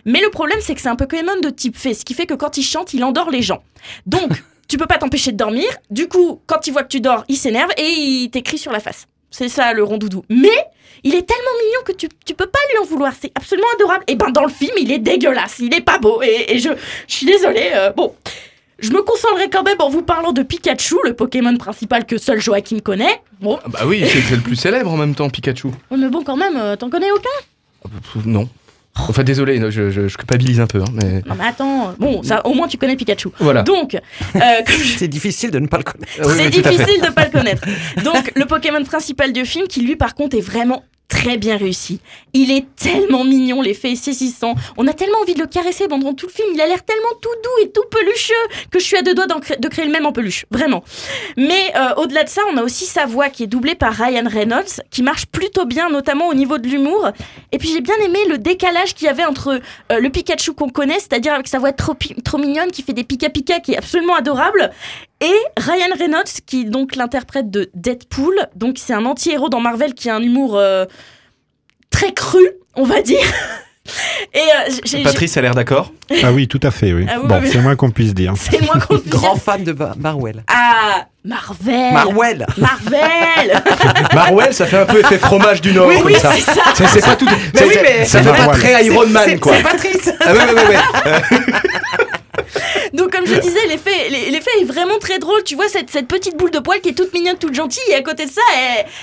Mais 0.04 0.20
le 0.20 0.30
problème, 0.30 0.58
c'est 0.60 0.74
que 0.74 0.80
c'est 0.80 0.88
un 0.88 0.96
Pokémon 0.96 1.40
de 1.42 1.50
type 1.50 1.76
fée, 1.76 1.92
ce 1.94 2.04
qui 2.04 2.14
fait 2.14 2.26
que 2.26 2.34
quand 2.34 2.56
il 2.56 2.62
chante, 2.62 2.94
il 2.94 3.02
endort 3.02 3.30
les 3.30 3.42
gens. 3.42 3.62
Donc, 4.06 4.30
tu 4.68 4.78
peux 4.78 4.86
pas 4.86 4.98
t'empêcher 4.98 5.32
de 5.32 5.36
dormir. 5.36 5.66
Du 5.90 6.06
coup, 6.08 6.40
quand 6.46 6.66
il 6.68 6.72
voit 6.72 6.82
que 6.84 6.88
tu 6.88 7.00
dors, 7.00 7.24
il 7.28 7.36
s'énerve 7.36 7.70
et 7.76 7.88
il 7.88 8.30
t'écrit 8.30 8.58
sur 8.58 8.70
la 8.72 8.78
face. 8.80 9.06
C'est 9.30 9.48
ça 9.48 9.72
le 9.72 9.82
rondoudou. 9.82 10.24
Mais 10.30 10.56
il 11.02 11.14
est 11.16 11.26
tellement 11.26 11.50
mignon 11.64 11.80
que 11.84 11.92
tu, 11.92 12.08
tu 12.24 12.34
peux 12.34 12.46
pas 12.46 12.60
lui 12.72 12.78
en 12.78 12.84
vouloir. 12.84 13.12
C'est 13.20 13.32
absolument 13.34 13.66
adorable. 13.74 14.04
Et 14.06 14.14
ben 14.14 14.30
dans 14.30 14.44
le 14.44 14.52
film, 14.52 14.72
il 14.78 14.92
est 14.92 14.98
dégueulasse. 15.00 15.56
Il 15.58 15.74
est 15.74 15.80
pas 15.80 15.98
beau. 15.98 16.22
Et, 16.22 16.52
et 16.54 16.58
je, 16.60 16.70
je 17.08 17.12
suis 17.14 17.26
désolée. 17.26 17.70
euh, 17.74 17.90
bon. 17.90 18.14
Je 18.78 18.90
me 18.90 19.00
concentrerai 19.02 19.48
quand 19.48 19.62
même 19.62 19.80
en 19.80 19.88
vous 19.88 20.02
parlant 20.02 20.32
de 20.32 20.42
Pikachu, 20.42 20.96
le 21.04 21.14
Pokémon 21.14 21.56
principal 21.56 22.04
que 22.04 22.18
seul 22.18 22.40
Joachim 22.40 22.78
connaît. 22.80 23.20
Bon, 23.40 23.58
Ah 23.64 23.68
Bah 23.68 23.80
oui, 23.86 24.04
c'est 24.06 24.34
le 24.36 24.42
plus 24.42 24.56
célèbre 24.56 24.90
en 24.92 24.96
même 24.98 25.14
temps, 25.14 25.30
Pikachu. 25.30 25.68
mais 25.90 26.08
bon, 26.08 26.22
quand 26.22 26.36
même, 26.36 26.56
euh, 26.56 26.76
t'en 26.76 26.90
connais 26.90 27.10
aucun? 27.10 27.28
Ah, 27.84 27.88
pff, 28.14 28.24
Non. 28.26 28.48
Enfin, 28.98 29.24
désolé, 29.24 29.60
je, 29.70 29.90
je- 29.90 30.08
je 30.08 30.16
culpabilise 30.16 30.58
un 30.58 30.66
peu, 30.66 30.80
hein, 30.80 30.86
mais 30.94 31.20
Non, 31.26 31.34
mais 31.38 31.44
attends. 31.46 31.94
Bon, 31.98 32.22
ça, 32.22 32.46
au 32.46 32.54
moins 32.54 32.66
tu 32.66 32.78
connais 32.78 32.96
Pikachu. 32.96 33.28
voilà. 33.40 33.62
Donc, 33.62 33.94
euh, 33.94 33.98
je- 34.66 34.96
C'est 34.98 35.08
difficile 35.08 35.50
de 35.50 35.58
ne 35.58 35.66
pas 35.66 35.76
le 35.78 35.84
connaître. 35.84 36.12
Ah 36.18 36.26
oui, 36.26 36.32
c'est 36.38 36.50
difficile 36.62 37.02
de 37.02 37.10
pas 37.12 37.24
le 37.26 37.30
connaître. 37.30 37.62
Donc, 38.04 38.32
le 38.34 38.44
Pokémon 38.46 38.82
principal 38.84 39.32
du 39.34 39.44
film, 39.44 39.68
qui 39.68 39.82
lui, 39.82 39.96
par 39.96 40.14
contre, 40.14 40.36
est 40.36 40.40
vraiment 40.40 40.82
très 41.08 41.36
bien 41.36 41.56
réussi. 41.56 42.00
Il 42.32 42.50
est 42.50 42.66
tellement 42.76 43.24
mignon, 43.24 43.62
l'effet 43.62 43.92
est 43.92 43.96
saisissant. 43.96 44.54
On 44.76 44.86
a 44.86 44.92
tellement 44.92 45.18
envie 45.20 45.34
de 45.34 45.40
le 45.40 45.46
caresser 45.46 45.88
pendant 45.88 46.14
tout 46.14 46.26
le 46.26 46.32
film. 46.32 46.48
Il 46.54 46.60
a 46.60 46.66
l'air 46.66 46.84
tellement 46.84 47.14
tout 47.20 47.28
doux 47.42 47.64
et 47.64 47.70
tout 47.70 47.84
pelucheux 47.90 48.34
que 48.70 48.78
je 48.78 48.84
suis 48.84 48.96
à 48.96 49.02
deux 49.02 49.14
doigts 49.14 49.26
de 49.26 49.68
créer 49.68 49.84
le 49.84 49.92
même 49.92 50.06
en 50.06 50.12
peluche. 50.12 50.46
Vraiment. 50.50 50.82
Mais 51.36 51.72
euh, 51.76 51.94
au-delà 51.96 52.24
de 52.24 52.28
ça, 52.28 52.42
on 52.52 52.56
a 52.56 52.62
aussi 52.62 52.84
sa 52.84 53.06
voix 53.06 53.28
qui 53.28 53.44
est 53.44 53.46
doublée 53.46 53.74
par 53.74 53.92
Ryan 53.92 54.28
Reynolds, 54.28 54.82
qui 54.90 55.02
marche 55.02 55.26
plutôt 55.26 55.64
bien, 55.64 55.90
notamment 55.90 56.28
au 56.28 56.34
niveau 56.34 56.58
de 56.58 56.68
l'humour. 56.68 57.10
Et 57.52 57.58
puis 57.58 57.68
j'ai 57.68 57.80
bien 57.80 57.96
aimé 58.04 58.18
le 58.28 58.38
décalage 58.38 58.94
qu'il 58.94 59.06
y 59.06 59.10
avait 59.10 59.24
entre 59.24 59.60
euh, 59.92 60.00
le 60.00 60.10
Pikachu 60.10 60.52
qu'on 60.54 60.68
connaît, 60.68 60.98
c'est-à-dire 60.98 61.34
avec 61.34 61.48
sa 61.48 61.58
voix 61.58 61.72
trop, 61.72 61.94
trop 62.24 62.38
mignonne, 62.38 62.70
qui 62.70 62.82
fait 62.82 62.92
des 62.92 63.04
pika-pika, 63.04 63.60
qui 63.60 63.72
est 63.72 63.76
absolument 63.76 64.14
adorable, 64.14 64.70
et 65.20 65.32
Ryan 65.58 65.94
Reynolds, 65.98 66.24
qui 66.46 66.64
donc 66.66 66.96
l'interprète 66.96 67.50
de 67.50 67.70
Deadpool. 67.74 68.34
Donc 68.54 68.76
c'est 68.78 68.92
un 68.94 69.04
anti-héros 69.06 69.48
dans 69.48 69.60
Marvel 69.60 69.94
qui 69.94 70.10
a 70.10 70.14
un 70.16 70.22
humour 70.22 70.56
euh, 70.56 70.84
très 71.90 72.12
cru, 72.12 72.46
on 72.74 72.84
va 72.84 73.00
dire. 73.02 73.20
Et 74.34 74.40
euh, 74.98 75.02
Patrice 75.04 75.36
a 75.36 75.42
l'air 75.42 75.54
d'accord. 75.54 75.92
Ah 76.24 76.32
oui, 76.32 76.48
tout 76.48 76.58
à 76.64 76.72
fait, 76.72 76.92
oui. 76.92 77.06
Ah 77.08 77.18
oui, 77.22 77.28
bon, 77.28 77.38
oui. 77.40 77.48
c'est 77.52 77.60
moins 77.60 77.76
qu'on 77.76 77.92
puisse 77.92 78.14
dire. 78.14 78.34
c'est 78.36 78.60
moins 78.62 78.80
qu'on 78.80 78.98
puisse 78.98 79.12
Grand 79.12 79.36
fan 79.36 79.62
de 79.62 79.72
Bar- 79.72 79.96
Marwell. 79.96 80.42
Ah, 80.52 81.06
Marvel 81.24 81.92
Marwell 81.92 82.46
Marvel 82.58 83.62
Marwell, 84.12 84.52
ça 84.52 84.66
fait 84.66 84.78
un 84.78 84.86
peu 84.86 84.98
effet 84.98 85.18
fromage 85.18 85.60
du 85.60 85.72
Nord, 85.72 85.86
Oui, 85.86 85.98
comme 85.98 86.06
oui, 86.06 86.18
ça. 86.18 86.32
c'est 86.32 86.40
ça. 86.40 86.62
C'est 86.74 86.86
c'est 86.88 87.00
pas 87.04 87.14
tout. 87.14 87.26
Mais 87.26 87.36
c'est- 87.54 87.64
oui, 87.64 87.74
mais- 87.80 88.04
ça 88.06 88.22
fait 88.24 88.30
pas 88.46 88.48
très 88.48 88.86
Iron 88.86 89.06
Man, 89.06 89.22
C'est- 89.24 89.38
quoi. 89.38 89.54
C'est 89.56 89.62
Patrice 89.62 90.10
Ah 90.18 90.32
ouais, 90.32 90.38
ouais, 90.52 90.66
ouais. 90.66 90.78
Donc 92.92 93.10
comme 93.12 93.26
je 93.26 93.34
disais, 93.40 93.66
l'effet, 93.68 94.08
l'e- 94.10 94.30
l'effet 94.30 94.50
est 94.60 94.64
vraiment 94.64 94.98
très 94.98 95.18
drôle. 95.18 95.42
Tu 95.44 95.54
vois 95.54 95.68
cette, 95.68 95.90
petite 96.08 96.36
boule 96.36 96.50
de 96.50 96.58
poil 96.58 96.80
qui 96.80 96.90
est 96.90 96.94
toute 96.94 97.12
mignonne, 97.12 97.36
toute 97.38 97.54
gentille, 97.54 97.82
et 97.90 97.94
à 97.94 98.02
côté 98.02 98.26
de 98.26 98.30
ça, 98.30 98.40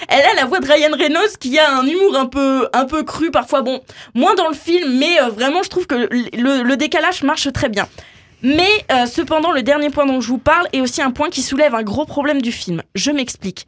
elle, 0.08 0.22
a 0.26 0.34
la 0.36 0.46
voix 0.46 0.60
de 0.60 0.68
Ryan 0.72 0.96
Reynolds 0.98 1.38
qui 1.40 1.58
a 1.60 1.72
un 1.76 1.86
humour 1.86 2.18
un 2.18 2.26
peu, 2.26 3.04
cru 3.04 3.32
parfois. 3.32 3.62
Bon, 3.62 3.82
moins 4.14 4.36
dans 4.36 4.48
le 4.48 4.56
film, 4.56 4.98
mais 4.98 5.20
euh, 5.22 5.30
vraiment, 5.30 5.64
je 5.64 5.70
trouve 5.70 5.88
que 5.88 5.96
le, 5.96 6.64
le 6.64 6.78
décalage 6.78 7.24
marche 7.24 7.52
très 7.54 7.70
bien. 7.70 7.88
Mais 8.42 8.70
euh, 8.92 9.06
cependant, 9.06 9.52
le 9.52 9.64
dernier 9.64 9.90
point 9.90 10.06
dont 10.06 10.20
je 10.20 10.28
vous 10.28 10.38
parle 10.38 10.68
est 10.74 10.82
aussi 10.82 11.02
un 11.02 11.12
point 11.12 11.30
qui 11.30 11.42
soulève 11.42 11.76
un 11.76 11.84
gros 11.84 12.06
problème 12.06 12.42
du 12.42 12.52
film. 12.52 12.82
Je 12.94 13.12
m'explique. 13.12 13.66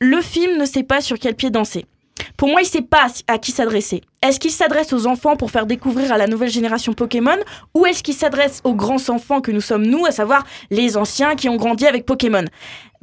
Le 0.00 0.20
film 0.22 0.58
ne 0.58 0.64
sait 0.64 0.82
pas 0.82 1.00
sur 1.00 1.18
quel 1.18 1.34
pied 1.34 1.50
danser. 1.50 1.84
Pour 2.36 2.48
moi, 2.48 2.62
il 2.62 2.66
sait 2.66 2.82
pas 2.82 3.06
à 3.28 3.38
qui 3.38 3.52
s'adresser. 3.52 4.02
Est-ce 4.22 4.40
qu'il 4.40 4.50
s'adresse 4.50 4.92
aux 4.92 5.06
enfants 5.06 5.36
pour 5.36 5.50
faire 5.50 5.66
découvrir 5.66 6.12
à 6.12 6.18
la 6.18 6.26
nouvelle 6.26 6.48
génération 6.48 6.94
Pokémon 6.94 7.36
ou 7.74 7.86
est-ce 7.86 8.02
qu'il 8.02 8.14
s'adresse 8.14 8.60
aux 8.64 8.74
grands 8.74 9.08
enfants 9.10 9.40
que 9.40 9.50
nous 9.50 9.60
sommes 9.60 9.86
nous, 9.86 10.06
à 10.06 10.12
savoir 10.12 10.44
les 10.70 10.96
anciens 10.96 11.34
qui 11.34 11.48
ont 11.48 11.56
grandi 11.56 11.86
avec 11.86 12.06
Pokémon? 12.06 12.44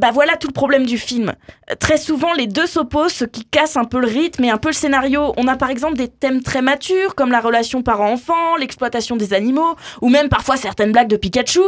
Bah 0.02 0.10
voilà 0.12 0.36
tout 0.36 0.48
le 0.48 0.54
problème 0.54 0.88
du 0.88 0.98
film. 0.98 1.36
Euh, 1.70 1.76
Très 1.80 1.98
souvent, 1.98 2.34
les 2.34 2.48
deux 2.48 2.66
s'opposent, 2.66 3.14
ce 3.14 3.26
qui 3.26 3.46
casse 3.46 3.78
un 3.78 3.84
peu 3.84 4.00
le 4.00 4.08
rythme 4.08 4.44
et 4.44 4.50
un 4.50 4.58
peu 4.58 4.70
le 4.70 4.74
scénario. 4.74 5.32
On 5.38 5.48
a 5.48 5.56
par 5.58 5.70
exemple 5.70 5.96
des 5.96 6.08
thèmes 6.08 6.42
très 6.42 6.64
matures 6.64 7.14
comme 7.14 7.30
la 7.30 7.40
relation 7.40 7.84
parent-enfant, 7.84 8.56
l'exploitation 8.56 9.16
des 9.16 9.36
animaux 9.36 9.76
ou 10.02 10.10
même 10.10 10.28
parfois 10.28 10.58
certaines 10.58 10.92
blagues 10.92 11.08
de 11.08 11.18
Pikachu. 11.18 11.62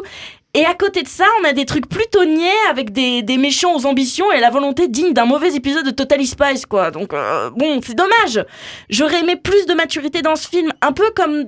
Et 0.56 0.66
à 0.66 0.74
côté 0.74 1.04
de 1.04 1.08
ça, 1.08 1.26
on 1.42 1.48
a 1.48 1.54
des 1.54 1.66
trucs 1.66 1.88
plutôt 1.88 2.26
niais 2.26 2.50
avec 2.72 2.92
des, 2.92 3.24
méchants 3.38 3.76
aux 3.76 3.86
ambitions 3.86 4.32
et 4.32 4.40
la 4.40 4.50
volonté 4.50 4.88
digne 4.88 5.14
d'un 5.14 5.26
mauvais 5.26 5.54
épisode 5.54 5.86
de 5.86 5.92
Totally 5.92 6.26
Spice, 6.26 6.66
quoi. 6.66 6.90
Donc, 6.90 7.14
euh, 7.14 7.52
bon, 7.52 7.82
c'est 7.84 7.96
dommage. 7.96 8.44
J'aurais 8.90 9.20
aimé 9.20 9.36
plus 9.36 9.68
de 9.68 9.74
maturité 9.76 10.24
dans 10.24 10.36
ce 10.36 10.48
film, 10.48 10.72
un 10.82 10.92
peu 10.92 11.12
comme 11.16 11.46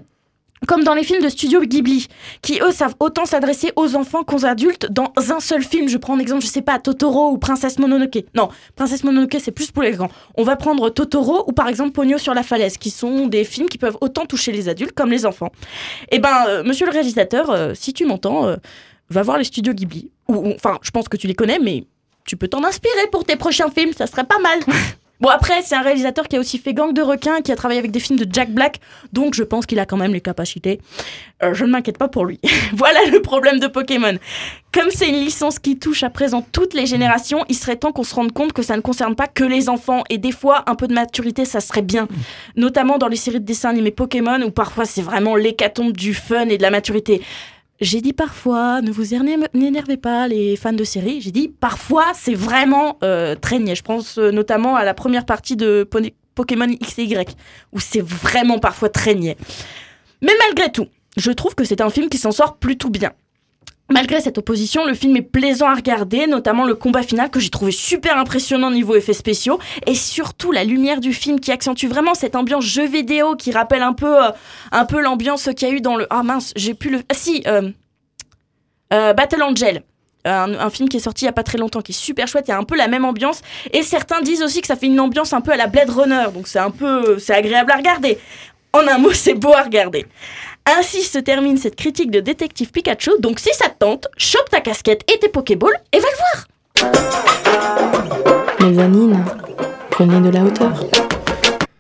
comme 0.66 0.84
dans 0.84 0.94
les 0.94 1.04
films 1.04 1.22
de 1.22 1.30
studio 1.30 1.62
Ghibli, 1.62 2.08
qui 2.42 2.60
eux 2.62 2.72
savent 2.72 2.96
autant 3.00 3.26
s'adresser 3.26 3.72
aux 3.76 3.96
enfants 3.96 4.24
qu'aux 4.24 4.46
adultes 4.46 4.88
dans 4.92 5.12
un 5.30 5.40
seul 5.40 5.64
film. 5.64 5.88
Je 5.88 5.98
prends 5.98 6.16
un 6.16 6.20
exemple, 6.20 6.42
je 6.42 6.48
sais 6.48 6.62
pas, 6.62 6.80
Totoro 6.80 7.32
ou 7.32 7.38
Princesse 7.38 7.80
Mononoke. 7.80 8.26
Non, 8.36 8.50
Princesse 8.76 9.04
Mononoke 9.04 9.38
c'est 9.40 9.52
plus 9.52 9.72
pour 9.72 9.84
les 9.84 9.92
grands. 9.92 10.10
On 10.36 10.44
va 10.44 10.56
prendre 10.56 10.90
Totoro 10.90 11.44
ou 11.48 11.52
par 11.52 11.68
exemple 11.68 11.92
Pogno 11.92 12.18
sur 12.18 12.34
la 12.34 12.44
falaise, 12.44 12.78
qui 12.78 12.90
sont 12.90 13.28
des 13.28 13.44
films 13.44 13.70
qui 13.70 13.78
peuvent 13.78 13.98
autant 14.02 14.26
toucher 14.26 14.52
les 14.52 14.70
adultes 14.70 14.94
comme 14.94 15.12
les 15.12 15.26
enfants. 15.26 15.52
Eh 16.12 16.20
ben, 16.20 16.46
euh, 16.48 16.64
monsieur 16.64 16.86
le 16.86 16.92
réalisateur, 16.92 17.50
euh, 17.50 17.74
si 17.74 17.94
tu 17.94 18.06
m'entends, 18.06 18.48
euh, 18.48 18.56
va 19.10 19.22
voir 19.22 19.38
les 19.38 19.44
studios 19.44 19.74
Ghibli. 19.74 20.12
Ou, 20.28 20.54
enfin, 20.56 20.80
je 20.82 20.92
pense 20.92 21.08
que 21.08 21.18
tu 21.18 21.28
les 21.28 21.36
connais, 21.36 21.60
mais 21.60 21.86
tu 22.26 22.38
peux 22.38 22.48
t'en 22.48 22.64
inspirer 22.64 23.08
pour 23.12 23.26
tes 23.26 23.36
prochains 23.36 23.70
films, 23.70 23.94
ça 23.94 24.08
serait 24.08 24.24
pas 24.24 24.40
mal. 24.40 24.60
Bon 25.22 25.30
après, 25.30 25.62
c'est 25.62 25.76
un 25.76 25.82
réalisateur 25.82 26.28
qui 26.28 26.36
a 26.36 26.40
aussi 26.40 26.58
fait 26.58 26.74
Gang 26.74 26.94
de 26.94 27.02
requins, 27.02 27.42
qui 27.42 27.52
a 27.52 27.56
travaillé 27.56 27.80
avec 27.80 27.92
des 27.92 28.00
films 28.00 28.20
de 28.20 28.28
Jack 28.32 28.52
Black, 28.52 28.80
donc 29.14 29.34
je 29.34 29.44
pense 29.44 29.66
qu'il 29.66 29.80
a 29.80 29.86
quand 29.86 29.96
même 29.96 30.14
les 30.14 30.22
capacités. 30.22 30.82
Euh, 31.42 31.54
je 31.54 31.64
ne 31.64 31.72
m'inquiète 31.72 31.98
pas 31.98 32.10
pour 32.10 32.26
lui. 32.26 32.40
voilà 32.74 33.00
le 33.12 33.22
problème 33.22 33.60
de 33.60 33.68
Pokémon. 33.68 34.18
Comme 34.74 34.90
c'est 34.90 35.08
une 35.08 35.22
licence 35.22 35.58
qui 35.58 35.80
touche 35.80 36.04
à 36.04 36.10
présent 36.10 36.46
toutes 36.52 36.74
les 36.74 36.86
générations, 36.86 37.46
il 37.48 37.56
serait 37.56 37.78
temps 37.78 37.94
qu'on 37.94 38.04
se 38.04 38.14
rende 38.14 38.34
compte 38.34 38.52
que 38.52 38.62
ça 38.62 38.76
ne 38.76 38.82
concerne 38.82 39.16
pas 39.16 39.28
que 39.28 39.46
les 39.46 39.70
enfants, 39.70 40.04
et 40.10 40.18
des 40.18 40.34
fois, 40.34 40.64
un 40.68 40.76
peu 40.76 40.88
de 40.88 40.94
maturité, 40.94 41.46
ça 41.46 41.62
serait 41.62 41.82
bien. 41.82 42.10
Notamment 42.58 42.98
dans 42.98 43.08
les 43.08 43.16
séries 43.16 43.40
de 43.40 43.46
dessins 43.46 43.70
animés 43.70 43.92
Pokémon, 43.92 44.42
où 44.42 44.52
parfois 44.52 44.84
c'est 44.84 45.02
vraiment 45.02 45.38
l'hécatombe 45.38 45.94
du 45.94 46.14
fun 46.14 46.50
et 46.50 46.58
de 46.58 46.62
la 46.62 46.72
maturité. 46.72 47.22
J'ai 47.82 48.00
dit 48.00 48.14
parfois, 48.14 48.82
ne 48.82 48.90
vous 48.92 49.14
éner- 49.14 49.38
n'énervez 49.54 49.98
pas 49.98 50.28
les 50.28 50.56
fans 50.56 50.72
de 50.74 50.84
séries. 50.86 51.20
J'ai 51.22 51.32
dit 51.32 51.50
parfois, 51.50 52.14
c'est 52.14 52.34
vraiment 52.34 52.98
euh, 53.04 53.36
très 53.36 53.60
niais. 53.60 53.76
Je 53.76 53.84
pense 53.84 54.18
euh, 54.18 54.32
notamment 54.32 54.76
à 54.76 54.86
la 54.86 54.94
première 54.94 55.26
partie 55.26 55.58
de 55.58 55.88
Pokémon 56.36 56.68
X 56.70 57.00
et 57.00 57.04
Y, 57.04 57.36
où 57.74 57.80
c'est 57.80 58.02
vraiment 58.02 58.60
parfois 58.60 58.90
très 58.90 59.14
niais. 59.14 59.36
Mais 60.22 60.32
malgré 60.48 60.72
tout, 60.72 60.88
je 61.18 61.32
trouve 61.32 61.54
que 61.56 61.66
c'est 61.66 61.82
un 61.82 61.90
film 61.90 62.08
qui 62.10 62.18
s'en 62.18 62.32
sort 62.32 62.58
plutôt 62.58 62.90
bien. 62.90 63.12
Malgré 63.92 64.20
cette 64.20 64.40
opposition, 64.40 64.84
le 64.86 64.96
film 64.96 65.16
est 65.16 65.22
plaisant 65.22 65.68
à 65.68 65.76
regarder, 65.76 66.26
notamment 66.26 66.64
le 66.64 66.74
combat 66.74 67.04
final 67.04 67.30
que 67.30 67.40
j'ai 67.40 67.50
trouvé 67.50 67.72
super 67.72 68.18
impressionnant 68.18 68.72
niveau 68.72 68.96
effets 68.96 69.14
spéciaux, 69.14 69.60
et 69.86 69.94
surtout 69.94 70.52
la 70.52 70.64
lumière 70.64 71.00
du 71.00 71.14
film 71.14 71.40
qui 71.40 71.52
accentue 71.52 71.86
vraiment 71.86 72.16
cette 72.16 72.36
ambiance 72.36 72.66
jeu 72.66 72.88
vidéo 72.88 73.36
qui 73.36 73.52
rappelle 73.52 73.84
un 73.84 73.94
peu, 73.94 74.26
euh, 74.26 74.32
un 74.72 74.86
peu 74.86 75.02
l'ambiance 75.02 75.50
qu'il 75.56 75.68
y 75.68 75.72
a 75.72 75.74
eu 75.76 75.82
dans 75.82 75.98
le... 75.98 76.08
Ah 76.10 76.24
mince, 76.24 76.52
j'ai 76.56 76.74
plus 76.74 76.90
le... 76.90 77.04
Ah 77.10 77.14
si, 77.14 77.44
euh, 77.46 77.70
euh, 78.92 79.14
Battle 79.14 79.44
Angel. 79.44 79.84
Un, 80.28 80.56
un 80.56 80.70
film 80.72 80.90
qui 80.90 80.98
est 80.98 81.02
sorti 81.02 81.26
il 81.26 81.28
y 81.28 81.30
a 81.30 81.34
pas 81.34 81.44
très 81.44 81.60
longtemps, 81.60 81.82
qui 81.82 81.92
est 81.92 81.96
super 81.96 82.28
chouette, 82.28 82.46
il 82.48 82.52
y 82.52 82.54
a 82.56 82.58
un 82.58 82.64
peu 82.64 82.76
la 82.76 82.88
même 82.88 83.06
ambiance. 83.06 83.44
Et 83.72 83.84
certains 83.84 84.22
disent 84.22 84.42
aussi 84.42 84.62
que 84.62 84.68
ça 84.68 84.76
fait 84.76 84.88
une 84.88 85.00
ambiance 85.00 85.32
un 85.34 85.42
peu 85.42 85.52
à 85.52 85.58
la 85.58 85.68
Blade 85.68 85.92
Runner, 85.92 86.26
donc 86.34 86.48
c'est 86.48 86.58
un 86.58 86.72
peu, 86.72 87.20
c'est 87.20 87.36
agréable 87.36 87.72
à 87.72 87.76
regarder. 87.76 88.18
En 88.74 88.88
un 88.88 88.98
mot, 88.98 89.14
c'est 89.14 89.36
beau 89.36 89.54
à 89.54 89.62
regarder. 89.62 90.08
Ainsi 90.68 91.04
se 91.04 91.20
termine 91.20 91.58
cette 91.58 91.76
critique 91.76 92.10
de 92.10 92.20
Détective 92.20 92.72
Pikachu. 92.72 93.12
Donc 93.20 93.40
si 93.40 93.54
ça 93.54 93.70
te 93.70 93.78
tente, 93.78 94.08
chope 94.18 94.50
ta 94.50 94.62
casquette 94.62 95.04
et 95.14 95.20
tes 95.20 95.30
Pokéballs 95.30 95.80
et 95.92 96.00
va 96.00 96.08
le 96.10 96.90
voir. 96.90 97.08
Mezzanine, 98.60 99.24
prenez 99.92 100.20
de 100.22 100.30
la 100.34 100.44
hauteur. 100.44 100.74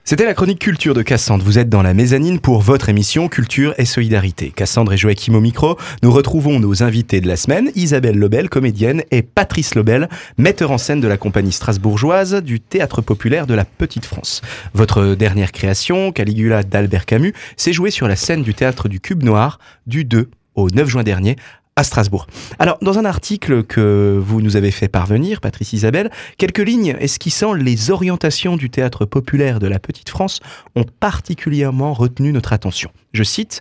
C'était 0.07 0.25
la 0.25 0.35
chronique 0.35 0.59
culture 0.59 0.93
de 0.93 1.01
Cassandre. 1.01 1.43
Vous 1.43 1.57
êtes 1.57 1.67
dans 1.67 1.81
la 1.81 1.95
mezzanine 1.95 2.39
pour 2.39 2.61
votre 2.61 2.89
émission 2.89 3.27
Culture 3.27 3.73
et 3.79 3.85
Solidarité. 3.85 4.51
Cassandre 4.51 4.93
et 4.93 4.97
Joachim 4.97 5.33
au 5.33 5.41
micro. 5.41 5.79
Nous 6.03 6.11
retrouvons 6.11 6.59
nos 6.59 6.83
invités 6.83 7.21
de 7.21 7.27
la 7.27 7.35
semaine, 7.35 7.71
Isabelle 7.73 8.15
Lobel, 8.15 8.47
comédienne, 8.47 9.01
et 9.09 9.23
Patrice 9.23 9.73
Lobel, 9.73 10.07
metteur 10.37 10.69
en 10.69 10.77
scène 10.77 11.01
de 11.01 11.07
la 11.07 11.17
compagnie 11.17 11.51
strasbourgeoise 11.51 12.35
du 12.43 12.59
théâtre 12.59 13.01
populaire 13.01 13.47
de 13.47 13.55
la 13.55 13.65
Petite 13.65 14.05
France. 14.05 14.43
Votre 14.75 15.15
dernière 15.15 15.51
création, 15.51 16.11
Caligula 16.11 16.61
d'Albert 16.61 17.07
Camus, 17.07 17.33
s'est 17.57 17.73
jouée 17.73 17.89
sur 17.89 18.07
la 18.07 18.15
scène 18.15 18.43
du 18.43 18.53
théâtre 18.53 18.87
du 18.87 18.99
Cube 18.99 19.23
Noir 19.23 19.57
du 19.87 20.05
2 20.05 20.29
au 20.53 20.69
9 20.69 20.87
juin 20.87 21.03
dernier 21.03 21.35
à 21.77 21.83
Strasbourg. 21.83 22.25
Alors, 22.57 22.77
dans 22.81 22.99
un 22.99 23.03
article 23.03 23.63
que 23.63 24.17
vous 24.17 24.41
nous 24.41 24.55
avez 24.55 24.71
fait 24.71 24.87
parvenir, 24.87 25.41
Patrice 25.41 25.73
Isabelle, 25.73 26.09
quelques 26.37 26.59
lignes 26.59 26.95
esquissant 27.01 27.51
les 27.51 27.91
orientations 27.91 28.55
du 28.55 28.69
théâtre 28.69 29.03
populaire 29.03 29.59
de 29.59 29.67
la 29.67 29.77
Petite 29.77 30.07
France 30.07 30.39
ont 30.75 30.85
particulièrement 30.85 31.93
retenu 31.93 32.31
notre 32.31 32.53
attention? 32.53 32.91
Je 33.13 33.23
cite 33.23 33.59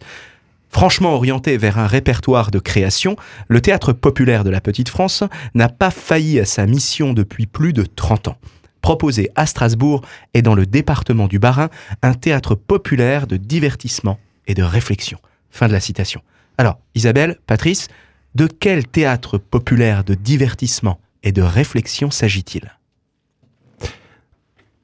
Franchement 0.70 1.14
orienté 1.14 1.56
vers 1.56 1.78
un 1.78 1.88
répertoire 1.88 2.52
de 2.52 2.60
création, 2.60 3.16
le 3.48 3.60
théâtre 3.60 3.92
populaire 3.92 4.44
de 4.44 4.50
la 4.50 4.60
Petite 4.60 4.90
France 4.90 5.24
n'a 5.54 5.68
pas 5.68 5.90
failli 5.90 6.38
à 6.38 6.44
sa 6.44 6.66
mission 6.66 7.14
depuis 7.14 7.46
plus 7.46 7.72
de 7.72 7.84
30 7.84 8.28
ans. 8.28 8.38
Proposer 8.80 9.30
à 9.34 9.46
Strasbourg 9.46 10.02
et 10.34 10.42
dans 10.42 10.54
le 10.54 10.66
département 10.66 11.26
du 11.26 11.40
Bas-Rhin 11.40 11.68
un 12.02 12.14
théâtre 12.14 12.54
populaire 12.54 13.26
de 13.26 13.36
divertissement 13.36 14.20
et 14.46 14.54
de 14.54 14.62
réflexion. 14.62 15.18
Fin 15.50 15.66
de 15.66 15.72
la 15.72 15.80
citation. 15.80 16.22
Alors, 16.58 16.78
Isabelle, 16.94 17.38
Patrice, 17.46 17.88
de 18.34 18.46
quel 18.46 18.86
théâtre 18.86 19.38
populaire 19.38 20.04
de 20.04 20.14
divertissement 20.14 21.00
et 21.22 21.32
de 21.32 21.42
réflexion 21.42 22.10
s'agit-il? 22.10 22.76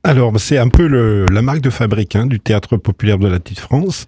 Alors, 0.02 0.38
c'est 0.40 0.58
un 0.58 0.68
peu 0.68 0.86
le- 0.86 1.26
la 1.30 1.42
marque 1.42 1.60
de 1.60 1.70
fabrique 1.70 2.16
hein, 2.16 2.26
du 2.26 2.40
théâtre 2.40 2.76
populaire 2.76 3.18
de 3.18 3.28
la 3.28 3.38
Petite 3.38 3.60
France. 3.60 4.06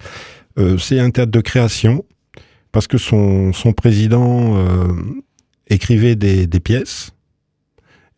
Euh, 0.59 0.79
c'est 0.79 0.99
un 0.99 1.11
théâtre 1.11 1.31
de 1.31 1.41
création 1.41 2.05
parce 2.73 2.87
que 2.87 2.99
son, 2.99 3.53
son 3.53 3.73
président 3.73 4.57
euh, 4.57 4.93
écrivait 5.69 6.17
des, 6.17 6.47
pièces. 6.61 7.13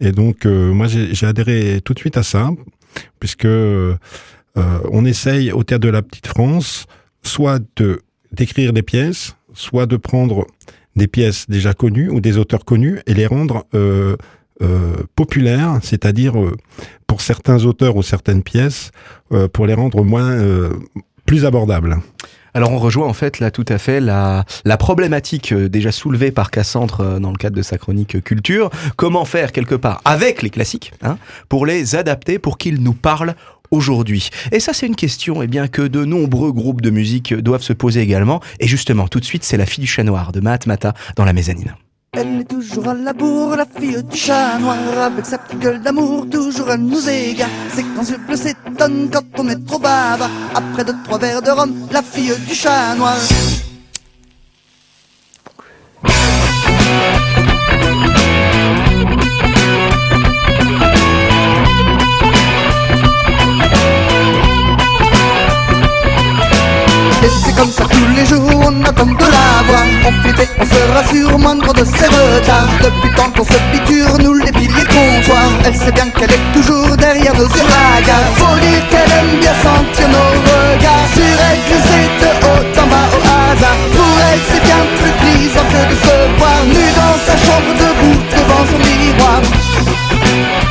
Et 0.00 0.12
donc, 0.12 0.46
euh, 0.46 0.72
moi, 0.72 0.87
j'ai 0.87 1.26
adhéré 1.26 1.80
tout 1.85 1.94
de 1.94 1.98
suite 1.98 2.16
à 2.16 2.22
ça, 2.22 2.50
puisque 3.18 3.48
on 4.57 5.04
essaye 5.04 5.50
au 5.50 5.64
théâtre 5.64 5.85
de 5.85 5.90
la 5.90 6.02
Petite 6.02 6.28
France 6.28 6.87
soit 7.22 7.61
de 7.76 8.00
d'écrire 8.34 8.72
des 8.72 8.82
pièces, 8.82 9.36
soit 9.54 9.86
de 9.86 9.96
prendre 9.96 10.46
des 10.96 11.06
pièces 11.06 11.46
déjà 11.48 11.74
connues 11.74 12.08
ou 12.08 12.20
des 12.20 12.38
auteurs 12.38 12.64
connus 12.64 13.00
et 13.06 13.14
les 13.14 13.26
rendre 13.26 13.64
euh, 13.74 14.16
euh, 14.62 14.94
populaires, 15.16 15.78
c'est-à-dire 15.82 16.38
euh, 16.38 16.56
pour 17.06 17.20
certains 17.20 17.64
auteurs 17.64 17.96
ou 17.96 18.02
certaines 18.02 18.42
pièces, 18.42 18.90
pour 19.52 19.66
les 19.66 19.74
rendre 19.74 20.04
moins 20.04 20.38
plus 21.26 21.44
abordables. 21.44 21.98
Alors 22.54 22.70
on 22.70 22.78
rejoint 22.78 23.06
en 23.06 23.12
fait 23.12 23.40
là 23.40 23.50
tout 23.50 23.64
à 23.68 23.78
fait 23.78 24.00
la, 24.00 24.44
problématique 24.78 25.52
déjà 25.52 25.90
soulevée 25.90 26.30
par 26.30 26.50
Cassandre 26.50 27.18
dans 27.20 27.30
le 27.30 27.36
cadre 27.36 27.56
de 27.56 27.62
sa 27.62 27.78
chronique 27.78 28.22
culture. 28.22 28.70
Comment 28.96 29.24
faire 29.24 29.52
quelque 29.52 29.74
part 29.74 30.00
avec 30.04 30.42
les 30.42 30.50
classiques 30.50 30.92
hein, 31.02 31.18
pour 31.48 31.66
les 31.66 31.96
adapter 31.96 32.38
pour 32.38 32.58
qu'ils 32.58 32.80
nous 32.80 32.94
parlent 32.94 33.34
aujourd'hui 33.74 34.30
Et 34.52 34.60
ça 34.60 34.72
c'est 34.72 34.87
une 34.87 34.96
question 34.96 35.42
eh 35.42 35.46
bien, 35.46 35.68
que 35.68 35.82
de 35.82 36.04
nombreux 36.04 36.52
groupes 36.52 36.80
de 36.80 36.90
musique 36.90 37.34
doivent 37.34 37.62
se 37.62 37.72
poser 37.72 38.00
également. 38.00 38.40
Et 38.60 38.66
justement 38.66 39.08
tout 39.08 39.20
de 39.20 39.24
suite 39.24 39.44
c'est 39.44 39.56
la 39.56 39.66
fille 39.66 39.82
du 39.82 39.87
chat 39.88 40.04
noir 40.04 40.32
de 40.32 40.40
Mahat 40.40 40.60
Mata 40.66 40.94
dans 41.16 41.24
la 41.24 41.32
mezzanine. 41.32 41.74
Elle 42.16 42.40
est 42.40 42.44
toujours 42.44 42.88
à 42.88 42.94
la 42.94 43.12
bourre, 43.12 43.56
la 43.56 43.66
fille 43.66 44.02
du 44.04 44.16
chat 44.16 44.58
noir 44.60 44.76
Avec 44.98 45.26
sa 45.26 45.37
petite 45.37 45.58
gueule 45.58 45.82
d'amour, 45.82 46.28
toujours 46.30 46.70
à 46.70 46.76
nous 46.76 47.08
égare 47.08 47.48
C'est 47.74 47.82
quand 47.82 48.04
s'étonne 48.37 49.10
quand 49.12 49.24
on 49.38 49.48
est 49.48 49.66
trop 49.66 49.80
bavard 49.80 50.30
Après 50.54 50.84
deux, 50.84 50.94
trois 51.02 51.18
verres 51.18 51.42
de 51.42 51.50
rhum, 51.50 51.74
la 51.90 52.02
fille 52.02 52.32
du 52.46 52.54
chat 52.54 52.94
noir 52.94 53.16
tous 67.94 68.09
les 68.16 68.26
jours, 68.26 68.61
on 68.68 68.85
attend 68.85 69.07
de 69.07 69.28
la 69.37 69.62
voir 69.66 69.87
On 70.07 70.12
flippait, 70.22 70.48
on 70.59 70.66
se 70.66 71.37
moindre 71.37 71.72
de 71.72 71.85
ses 71.85 72.07
retards. 72.07 72.68
Depuis 72.83 73.11
tant 73.16 73.30
qu'on 73.30 73.44
se 73.44 73.59
piqûre, 73.72 74.18
nous 74.18 74.35
les 74.35 74.52
piliers 74.52 74.88
comptoirs. 74.94 75.54
Elle 75.64 75.76
sait 75.76 75.92
bien 75.92 76.09
qu'elle 76.11 76.33
est 76.33 76.46
toujours 76.52 76.96
derrière 76.96 77.35
nos 77.35 77.48
yeux. 77.48 77.68
Faut 78.37 78.59
dire 78.66 78.85
qu'elle 78.90 79.12
aime 79.18 79.38
bien 79.40 79.54
sentir 79.66 80.09
nos 80.09 80.30
regards. 80.46 81.09
Sur 81.14 81.37
elle 81.48 81.62
glisser 81.68 82.07
de 82.20 82.30
haut 82.46 82.66
en 82.83 82.87
bas 82.92 83.09
au 83.16 83.22
hasard. 83.22 83.78
Pour 83.94 84.16
elle, 84.30 84.42
c'est 84.50 84.62
bien 84.68 84.83
plus 84.98 85.14
grisant 85.20 85.68
que 85.72 85.83
de 85.90 85.96
se 86.04 86.14
voir 86.38 86.61
nu 86.66 86.85
dans 86.98 87.16
sa 87.26 87.37
chambre 87.44 87.72
debout 87.83 88.20
devant 88.35 88.64
son 88.70 88.78
miroir. 88.85 90.63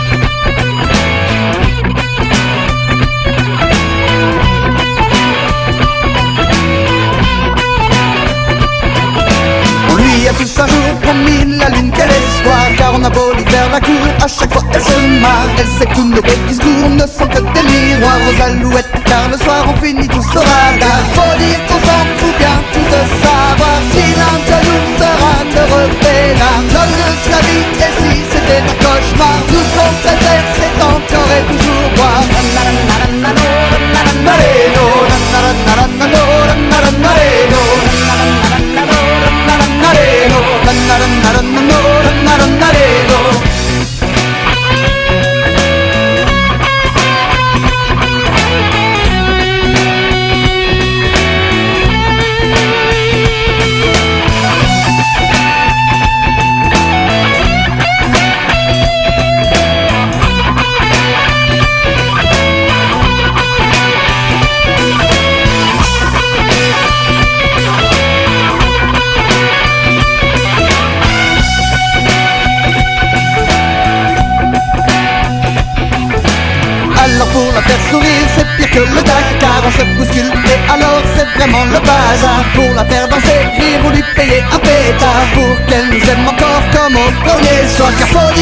Tous 10.37 10.59
un 10.59 10.67
jour 10.67 10.99
promis 11.01 11.57
la 11.57 11.69
lune 11.69 11.91
qu'elle 11.91 12.09
espoir? 12.09 12.65
Car 12.77 12.93
on 12.95 13.03
a 13.03 13.09
beau 13.09 13.33
lui 13.33 13.45
faire 13.45 13.69
la 13.71 13.79
cour, 13.79 14.05
à 14.21 14.27
chaque 14.27 14.51
fois 14.53 14.63
elle 14.73 14.81
se 14.81 14.99
marre. 15.21 15.49
Elle 15.57 15.67
sait 15.67 15.85
que 15.85 15.95
tous 15.95 16.05
nos 16.05 16.21
beaux 16.21 16.43
discours 16.47 16.89
ne 16.89 17.05
sont 17.07 17.27
que 17.27 17.41
des 17.53 17.63
miroirs. 17.63 18.19
Aux 18.27 18.41
alouettes 18.43 18.93
Car 19.05 19.29
le 19.29 19.37
soir 19.37 19.65
on 19.67 19.75
finit 19.83 20.07
tous 20.07 20.29
au 20.35 20.39
radar 20.39 21.01
Faut 21.15 21.37
dire 21.37 21.59
qu'on 21.67 21.79
s'en 21.87 22.01
fout 22.19 22.35
bien 22.39 22.57
tous 22.73 22.89
de 22.93 23.01
savoir. 23.23 23.77
Si 23.93 24.05
l'un 24.19 24.37
de 24.49 24.57
nous 24.67 24.83
sera 24.99 25.35
heureux 25.59 25.89
peinard 26.01 26.61
L'homme 26.73 26.95
de 26.99 27.09
sa 27.29 27.39
vie 27.47 27.65
et 27.85 27.93
si 27.99 28.13
c'était 28.31 28.63
un 28.63 28.75
cauchemar 28.83 29.37
Tout 29.47 29.63
ce 29.67 29.73
qu'on 29.77 29.91
c'est 30.03 30.83
encore 30.83 31.31
et 31.37 31.43
toujours 31.51 31.89
boire 31.95 32.23
나른 40.87 41.21
나른 41.21 41.21
나른 41.21 41.67
노란 41.67 42.25
나른 42.25 42.59
나래로 42.59 43.32
premier 87.83 88.32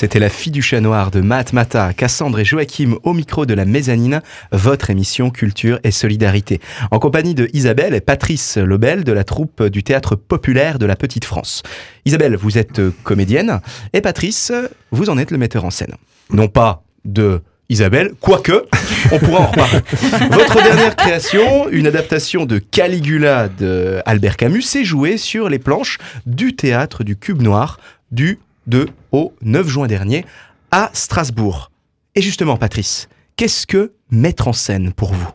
C'était 0.00 0.18
La 0.18 0.30
fille 0.30 0.50
du 0.50 0.62
chat 0.62 0.80
noir 0.80 1.10
de 1.10 1.20
Matt 1.20 1.52
Mata, 1.52 1.92
Cassandre 1.92 2.40
et 2.40 2.44
Joachim 2.46 2.96
au 3.02 3.12
micro 3.12 3.44
de 3.44 3.52
la 3.52 3.66
mezzanine, 3.66 4.22
votre 4.50 4.88
émission 4.88 5.28
Culture 5.28 5.78
et 5.84 5.90
Solidarité. 5.90 6.58
En 6.90 6.98
compagnie 6.98 7.34
de 7.34 7.50
Isabelle 7.52 7.92
et 7.92 8.00
Patrice 8.00 8.56
Lebel 8.56 9.04
de 9.04 9.12
la 9.12 9.24
troupe 9.24 9.62
du 9.64 9.82
théâtre 9.82 10.16
populaire 10.16 10.78
de 10.78 10.86
la 10.86 10.96
Petite 10.96 11.26
France. 11.26 11.62
Isabelle, 12.06 12.34
vous 12.36 12.56
êtes 12.56 12.80
comédienne 13.02 13.60
et 13.92 14.00
Patrice, 14.00 14.52
vous 14.90 15.10
en 15.10 15.18
êtes 15.18 15.32
le 15.32 15.36
metteur 15.36 15.66
en 15.66 15.70
scène. 15.70 15.92
Non 16.30 16.48
pas 16.48 16.82
de 17.04 17.42
Isabelle, 17.68 18.12
quoique, 18.20 18.64
on 19.12 19.18
pourra 19.18 19.40
en 19.40 19.46
reparler. 19.48 19.80
Votre 20.30 20.62
dernière 20.62 20.96
création, 20.96 21.68
une 21.68 21.86
adaptation 21.86 22.46
de 22.46 22.56
Caligula 22.56 23.50
de 23.50 24.00
Albert 24.06 24.38
Camus, 24.38 24.62
s'est 24.62 24.82
jouée 24.82 25.18
sur 25.18 25.50
les 25.50 25.58
planches 25.58 25.98
du 26.24 26.56
théâtre 26.56 27.04
du 27.04 27.16
Cube 27.16 27.42
Noir 27.42 27.78
du 28.10 28.38
2 28.70 28.86
au 29.12 29.34
9 29.42 29.68
juin 29.68 29.86
dernier 29.86 30.24
à 30.70 30.90
Strasbourg. 30.94 31.70
Et 32.14 32.22
justement, 32.22 32.56
Patrice, 32.56 33.08
qu'est-ce 33.36 33.66
que 33.66 33.92
mettre 34.10 34.48
en 34.48 34.52
scène 34.52 34.92
pour 34.92 35.12
vous? 35.12 35.28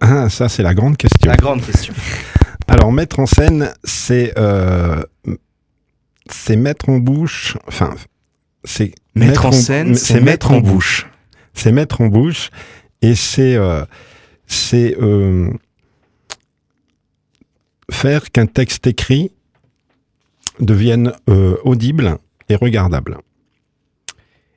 Ah, 0.00 0.28
ça, 0.28 0.48
c'est 0.48 0.62
la 0.62 0.74
grande 0.74 0.96
question. 0.96 1.30
La 1.30 1.36
grande 1.36 1.64
question. 1.64 1.94
Alors, 2.68 2.92
mettre 2.92 3.20
en 3.20 3.26
scène, 3.26 3.72
c'est 3.84 4.32
euh, 4.38 5.02
c'est 6.30 6.56
mettre 6.56 6.88
en 6.88 6.98
bouche. 6.98 7.56
Enfin, 7.68 7.94
c'est 8.64 8.94
Mettre 9.14 9.46
en 9.46 9.52
scène, 9.52 9.94
c'est 9.94 10.20
mettre 10.20 10.50
en 10.50 10.60
bouche. 10.60 11.06
C'est 11.52 11.70
mettre 11.70 12.00
en 12.00 12.06
bouche, 12.06 12.50
et 13.00 13.14
c'est 13.14 13.54
euh, 13.54 13.84
c'est 14.46 14.96
euh, 15.00 15.50
faire 17.90 18.32
qu'un 18.32 18.46
texte 18.46 18.86
écrit 18.86 19.30
devienne 20.58 21.12
audible 21.64 22.18
et 22.48 22.56
regardable. 22.56 23.18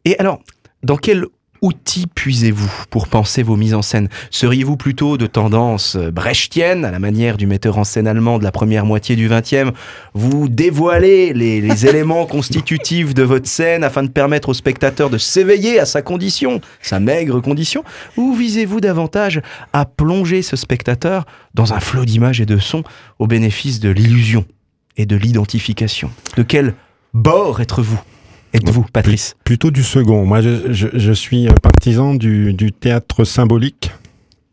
Et 0.06 0.18
alors, 0.20 0.42
dans 0.84 0.98
quel 0.98 1.26
outil 1.62 2.06
puisez-vous 2.08 2.72
pour 2.90 3.08
penser 3.08 3.44
vos 3.44 3.56
mises 3.56 3.74
en 3.74 3.82
scène? 3.82 4.10
Seriez-vous 4.30 4.78
plutôt 4.78 5.18
de 5.18 5.26
tendance 5.26 5.98
brechtienne, 5.98 6.86
à 6.86 6.92
la 6.92 7.00
manière 7.00 7.36
du 7.38 7.48
metteur 7.48 7.78
en 7.78 7.84
scène 7.84 8.08
allemand 8.08 8.40
de 8.40 8.44
la 8.44 8.52
première 8.52 8.86
moitié 8.86 9.16
du 9.16 9.28
XXe 9.28 9.72
Vous 10.14 10.50
dévoilez 10.50 11.34
les, 11.34 11.62
les 11.62 11.86
éléments 11.90 12.26
constitutifs 12.26 13.14
de 13.14 13.24
votre 13.24 13.48
scène 13.48 13.84
afin 13.84 14.04
de 14.04 14.10
permettre 14.10 14.50
au 14.50 14.54
spectateur 14.54 15.10
de 15.10 15.18
s'éveiller 15.18 15.80
à 15.80 15.86
sa 15.86 16.02
condition, 16.02 16.62
sa 16.82 17.00
maigre 17.00 17.42
condition? 17.42 17.84
Ou 18.16 18.34
visez-vous 18.34 18.80
davantage 18.80 19.42
à 19.74 19.86
plonger 19.86 20.42
ce 20.42 20.56
spectateur 20.56 21.26
dans 21.54 21.74
un 21.74 21.80
flot 21.80 22.06
d'images 22.06 22.40
et 22.40 22.46
de 22.46 22.58
sons 22.58 22.84
au 23.20 23.28
bénéfice 23.28 23.80
de 23.80 23.90
l'illusion 23.90 24.46
et 24.96 25.06
de 25.06 25.16
l'identification? 25.16 26.12
De 26.38 26.44
quel 26.44 26.76
bord 27.18 27.60
êtes-vous 27.62 28.00
Êtes-vous, 28.54 28.86
Patrice? 28.94 29.36
Plutôt 29.44 29.72
du 29.72 29.84
second. 29.84 30.26
Moi, 30.26 30.40
je, 30.42 30.72
je, 30.72 30.88
je 30.94 31.12
suis 31.12 31.48
partisan 31.62 32.16
du, 32.16 32.54
du 32.54 32.72
théâtre 32.72 33.26
symbolique. 33.26 33.92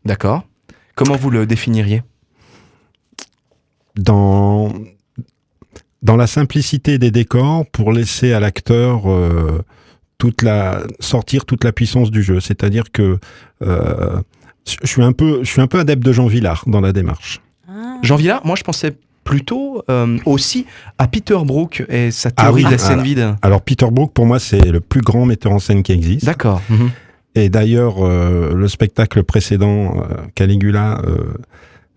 D'accord. 0.03 0.43
Comment 0.95 1.15
vous 1.15 1.29
le 1.29 1.45
définiriez? 1.45 2.03
Dans 3.95 4.73
dans 6.01 6.17
la 6.17 6.27
simplicité 6.27 6.97
des 6.99 7.09
décors 7.09 7.65
pour 7.71 7.91
laisser 7.93 8.33
à 8.33 8.39
l'acteur 8.39 9.09
euh, 9.09 9.63
toute 10.17 10.41
la 10.43 10.83
sortir 10.99 11.45
toute 11.45 11.63
la 11.63 11.71
puissance 11.71 12.11
du 12.11 12.21
jeu. 12.21 12.39
C'est-à-dire 12.41 12.91
que 12.91 13.17
euh, 13.61 14.21
je 14.67 14.85
suis 14.85 15.01
un 15.03 15.13
peu 15.13 15.39
je 15.43 15.49
suis 15.49 15.61
un 15.61 15.67
peu 15.67 15.79
adepte 15.79 16.03
de 16.03 16.11
Jean 16.11 16.27
Villard 16.27 16.63
dans 16.67 16.81
la 16.81 16.91
démarche. 16.91 17.41
Jean 18.03 18.17
Villard, 18.17 18.45
moi 18.45 18.55
je 18.57 18.63
pensais 18.63 18.97
plutôt 19.25 19.83
euh, 19.89 20.17
aussi 20.25 20.65
à 20.97 21.07
Peter 21.09 21.37
Brook 21.43 21.83
et 21.89 22.11
sa 22.11 22.29
Ah 22.37 22.43
théorie 22.43 22.61
oui, 22.63 22.67
de 22.67 22.71
la 22.71 22.77
scène 22.77 22.91
alors- 22.93 23.03
vide. 23.05 23.35
Alors 23.41 23.61
Peter 23.61 23.87
Brook 23.91 24.13
pour 24.13 24.25
moi 24.25 24.39
c'est 24.39 24.71
le 24.71 24.79
plus 24.79 25.01
grand 25.01 25.25
metteur 25.25 25.51
en 25.51 25.59
scène 25.59 25.83
qui 25.83 25.91
existe. 25.91 26.25
D'accord. 26.25 26.61
Mhm. 26.69 26.91
Et 27.37 27.49
d'ailleurs, 27.49 27.95
euh, 27.99 28.53
le 28.55 28.67
spectacle 28.69 29.21
précédent, 29.25 29.97
euh, 29.99 30.15
Caligula, 30.35 31.01
euh, 31.05 31.33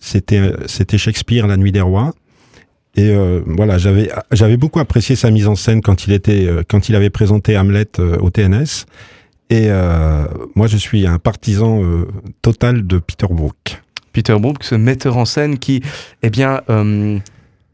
c'était 0.00 0.52
c'était 0.66 0.98
Shakespeare, 0.98 1.46
La 1.46 1.56
Nuit 1.56 1.70
des 1.70 1.80
Rois. 1.80 2.12
Et 2.96 3.10
euh, 3.10 3.42
voilà, 3.46 3.78
j'avais 3.78 4.10
j'avais 4.32 4.56
beaucoup 4.56 4.80
apprécié 4.80 5.14
sa 5.14 5.30
mise 5.30 5.46
en 5.46 5.54
scène 5.54 5.80
quand 5.80 6.06
il 6.08 6.12
était 6.12 6.46
euh, 6.48 6.62
quand 6.68 6.88
il 6.88 6.96
avait 6.96 7.10
présenté 7.10 7.56
Hamlet 7.56 7.86
au 8.20 8.30
TNS. 8.30 8.86
Et 9.50 9.66
euh, 9.70 10.24
moi, 10.56 10.66
je 10.66 10.76
suis 10.76 11.06
un 11.06 11.18
partisan 11.18 11.82
euh, 11.84 12.06
total 12.42 12.86
de 12.86 12.98
Peter 12.98 13.28
Brook. 13.30 13.80
Peter 14.18 14.36
Brook, 14.36 14.64
ce 14.64 14.74
metteur 14.74 15.16
en 15.16 15.24
scène 15.24 15.60
qui, 15.60 15.80
eh 16.24 16.30
bien, 16.30 16.62
euh, 16.70 17.20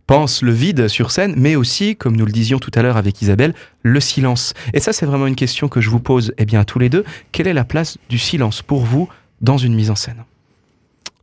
pense 0.06 0.42
le 0.42 0.52
vide 0.52 0.88
sur 0.88 1.10
scène, 1.10 1.32
mais 1.38 1.56
aussi, 1.56 1.96
comme 1.96 2.18
nous 2.18 2.26
le 2.26 2.32
disions 2.32 2.58
tout 2.58 2.70
à 2.74 2.82
l'heure 2.82 2.98
avec 2.98 3.22
Isabelle, 3.22 3.54
le 3.82 3.98
silence. 3.98 4.52
Et 4.74 4.80
ça, 4.80 4.92
c'est 4.92 5.06
vraiment 5.06 5.26
une 5.26 5.36
question 5.36 5.68
que 5.68 5.80
je 5.80 5.88
vous 5.88 6.00
pose, 6.00 6.34
eh 6.36 6.44
bien, 6.44 6.60
à 6.60 6.66
tous 6.66 6.78
les 6.78 6.90
deux. 6.90 7.02
Quelle 7.32 7.46
est 7.46 7.54
la 7.54 7.64
place 7.64 7.96
du 8.10 8.18
silence 8.18 8.60
pour 8.60 8.84
vous 8.84 9.08
dans 9.40 9.56
une 9.56 9.74
mise 9.74 9.90
en 9.90 9.94
scène? 9.94 10.22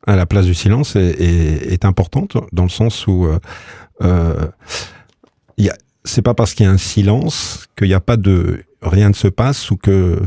À 0.08 0.16
la 0.16 0.26
place 0.26 0.48
du 0.48 0.56
silence 0.56 0.96
est, 0.96 1.86
importante 1.86 2.38
dans 2.52 2.64
le 2.64 2.70
sens 2.70 3.06
où 3.06 3.28
euh, 3.28 3.38
euh, 4.02 4.48
c'est 6.04 6.24
pas 6.24 6.34
parce 6.34 6.56
qu'il 6.56 6.66
y 6.66 6.70
a 6.70 6.72
un 6.72 6.80
silence 6.80 7.68
qu'il 7.78 7.90
n'y 7.90 7.94
a 7.94 8.00
pas 8.00 8.18
de 8.18 8.64
rien 8.82 9.10
ne 9.10 9.14
se 9.14 9.28
passe 9.28 9.70
ou 9.70 9.78
que 9.78 10.20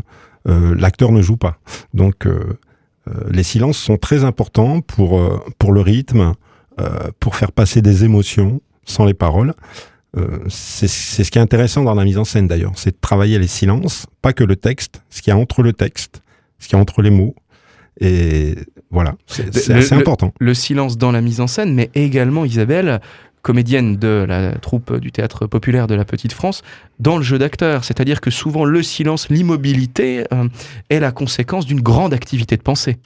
euh, 0.48 0.74
l'acteur 0.78 1.11
ne 1.11 1.20
joue 1.20 1.37
pas. 1.37 1.59
Donc 1.94 2.26
euh, 2.26 2.59
les 3.31 3.43
silences 3.43 3.79
sont 3.79 3.97
très 3.97 4.25
importants 4.25 4.81
pour 4.81 5.19
euh, 5.19 5.38
pour 5.59 5.73
le 5.73 5.81
rythme, 5.81 6.33
euh, 6.81 6.88
pour 7.21 7.37
faire 7.37 7.53
passer 7.53 7.83
des 7.83 8.05
émotions 8.05 8.61
sans 8.85 9.05
les 9.05 9.14
paroles. 9.14 9.55
Euh, 10.17 10.38
c'est 10.49 10.88
c'est 10.88 11.25
ce 11.25 11.31
qui 11.31 11.38
est 11.38 11.43
intéressant 11.43 11.83
dans 11.83 11.95
la 11.95 12.05
mise 12.05 12.19
en 12.19 12.25
scène 12.25 12.47
d'ailleurs, 12.47 12.73
c'est 12.77 12.90
de 12.93 13.01
travailler 13.01 13.38
les 13.38 13.49
silences, 13.49 14.07
pas 14.23 14.33
que 14.33 14.45
le 14.45 14.57
texte, 14.57 15.03
ce 15.11 15.23
qu'il 15.23 15.33
y 15.33 15.35
a 15.35 15.37
entre 15.38 15.62
le 15.62 15.73
texte, 15.73 16.23
ce 16.59 16.69
qu'il 16.69 16.77
y 16.77 16.79
a 16.79 16.83
entre 16.83 17.03
les 17.03 17.11
mots. 17.11 17.35
Et 18.01 18.55
voilà, 18.90 19.14
c'est 19.27 19.49
assez 19.73 19.95
le- 19.95 20.01
important. 20.01 20.33
Le 20.40 20.55
silence 20.55 20.97
dans 20.99 21.12
la 21.12 21.21
mise 21.21 21.40
en 21.40 21.47
scène, 21.47 21.75
mais 21.75 21.90
également 21.95 22.45
Isabelle, 22.45 23.01
comédienne 23.44 23.96
de 23.96 24.24
la 24.26 24.52
troupe 24.54 24.96
du 24.96 25.12
théâtre 25.12 25.46
populaire 25.46 25.87
de 25.87 25.94
la 25.94 26.04
Petite 26.04 26.33
France, 26.33 26.62
dans 26.98 27.18
le 27.18 27.22
jeu 27.22 27.38
d'acteur. 27.38 27.85
C'est-à-dire 27.85 28.20
que 28.20 28.30
souvent 28.30 28.64
le 28.64 28.83
silence, 28.83 29.28
l'immobilité 29.28 30.24
euh, 30.33 30.48
est 30.88 30.98
la 30.98 31.12
conséquence 31.12 31.66
d'une 31.66 31.83
grande 31.83 32.14
activité 32.14 32.57
de 32.57 32.62
pensée. 32.62 32.96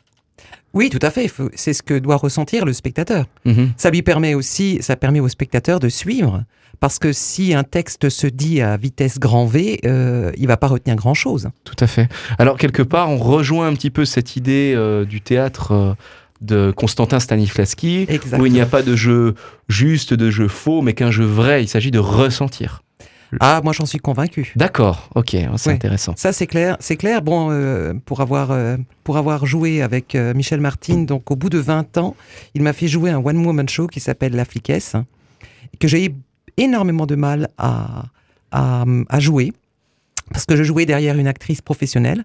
Oui, 0.74 0.90
tout 0.90 1.00
à 1.02 1.10
fait. 1.10 1.30
C'est 1.54 1.72
ce 1.72 1.82
que 1.82 1.98
doit 1.98 2.16
ressentir 2.16 2.64
le 2.64 2.72
spectateur. 2.72 3.26
Mhm. 3.44 3.72
Ça 3.76 3.90
lui 3.90 4.02
permet 4.02 4.34
aussi, 4.34 4.78
ça 4.80 4.96
permet 4.96 5.20
au 5.20 5.28
spectateur 5.28 5.80
de 5.80 5.88
suivre. 5.88 6.44
Parce 6.80 7.00
que 7.00 7.12
si 7.12 7.54
un 7.54 7.64
texte 7.64 8.08
se 8.08 8.28
dit 8.28 8.60
à 8.60 8.76
vitesse 8.76 9.18
grand 9.18 9.46
V, 9.46 9.80
euh, 9.84 10.30
il 10.36 10.46
va 10.46 10.56
pas 10.56 10.68
retenir 10.68 10.94
grand 10.94 11.14
chose. 11.14 11.48
Tout 11.64 11.74
à 11.80 11.88
fait. 11.88 12.08
Alors, 12.38 12.56
quelque 12.56 12.82
part, 12.82 13.10
on 13.10 13.16
rejoint 13.16 13.66
un 13.66 13.74
petit 13.74 13.90
peu 13.90 14.04
cette 14.04 14.36
idée 14.36 14.74
euh, 14.76 15.04
du 15.04 15.20
théâtre 15.20 15.72
euh, 15.72 15.94
de 16.40 16.70
Constantin 16.76 17.20
Stanislavski, 17.20 18.06
Exactement. 18.08 18.42
où 18.42 18.46
il 18.46 18.52
n'y 18.52 18.60
a 18.60 18.66
pas 18.66 18.82
de 18.82 18.94
jeu 18.96 19.34
juste, 19.68 20.14
de 20.14 20.30
jeu 20.30 20.48
faux, 20.48 20.82
mais 20.82 20.94
qu'un 20.94 21.10
jeu 21.10 21.24
vrai. 21.24 21.64
Il 21.64 21.68
s'agit 21.68 21.90
de 21.90 21.98
ressentir. 21.98 22.82
Ah, 23.40 23.60
moi 23.62 23.74
j'en 23.74 23.84
suis 23.84 23.98
convaincu. 23.98 24.52
D'accord, 24.56 25.10
ok, 25.14 25.30
c'est 25.56 25.68
Ouais. 25.68 25.74
intéressant. 25.74 26.14
Ça 26.16 26.32
c'est 26.32 26.46
clair, 26.46 26.76
c'est 26.80 26.96
clair. 26.96 27.20
Bon, 27.20 27.48
euh, 27.50 27.92
pour 28.06 28.22
avoir 28.22 28.52
euh, 28.52 28.76
pour 29.04 29.18
avoir 29.18 29.44
joué 29.44 29.82
avec 29.82 30.14
euh, 30.14 30.32
Michel 30.32 30.60
Martin, 30.62 31.02
donc 31.02 31.30
au 31.30 31.36
bout 31.36 31.50
de 31.50 31.58
20 31.58 31.98
ans, 31.98 32.16
il 32.54 32.62
m'a 32.62 32.72
fait 32.72 32.88
jouer 32.88 33.10
un 33.10 33.18
one 33.18 33.44
woman 33.44 33.68
show 33.68 33.86
qui 33.86 34.00
s'appelle 34.00 34.34
La 34.34 34.46
Fliquesse, 34.46 34.94
que 35.78 35.86
j'ai 35.88 36.06
eu 36.06 36.14
énormément 36.56 37.04
de 37.04 37.16
mal 37.16 37.48
à, 37.58 38.04
à 38.50 38.84
à 39.10 39.20
jouer 39.20 39.52
parce 40.32 40.46
que 40.46 40.56
je 40.56 40.62
jouais 40.62 40.86
derrière 40.86 41.18
une 41.18 41.26
actrice 41.28 41.60
professionnelle 41.60 42.24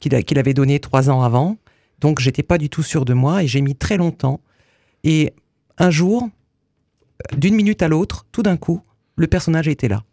qu'il 0.00 0.38
avait 0.38 0.54
donnée 0.54 0.78
trois 0.78 1.08
ans 1.08 1.22
avant, 1.22 1.56
donc 2.00 2.20
j'étais 2.20 2.42
pas 2.42 2.58
du 2.58 2.68
tout 2.68 2.82
sûr 2.82 3.04
de 3.04 3.14
moi 3.14 3.42
et 3.42 3.46
j'ai 3.46 3.60
mis 3.60 3.74
très 3.74 3.96
longtemps. 3.96 4.40
Et 5.04 5.32
un 5.78 5.90
jour, 5.90 6.28
d'une 7.36 7.54
minute 7.54 7.82
à 7.82 7.88
l'autre, 7.88 8.26
tout 8.32 8.42
d'un 8.42 8.56
coup, 8.56 8.80
le 9.16 9.26
personnage 9.26 9.68
était 9.68 9.88
là. 9.88 10.04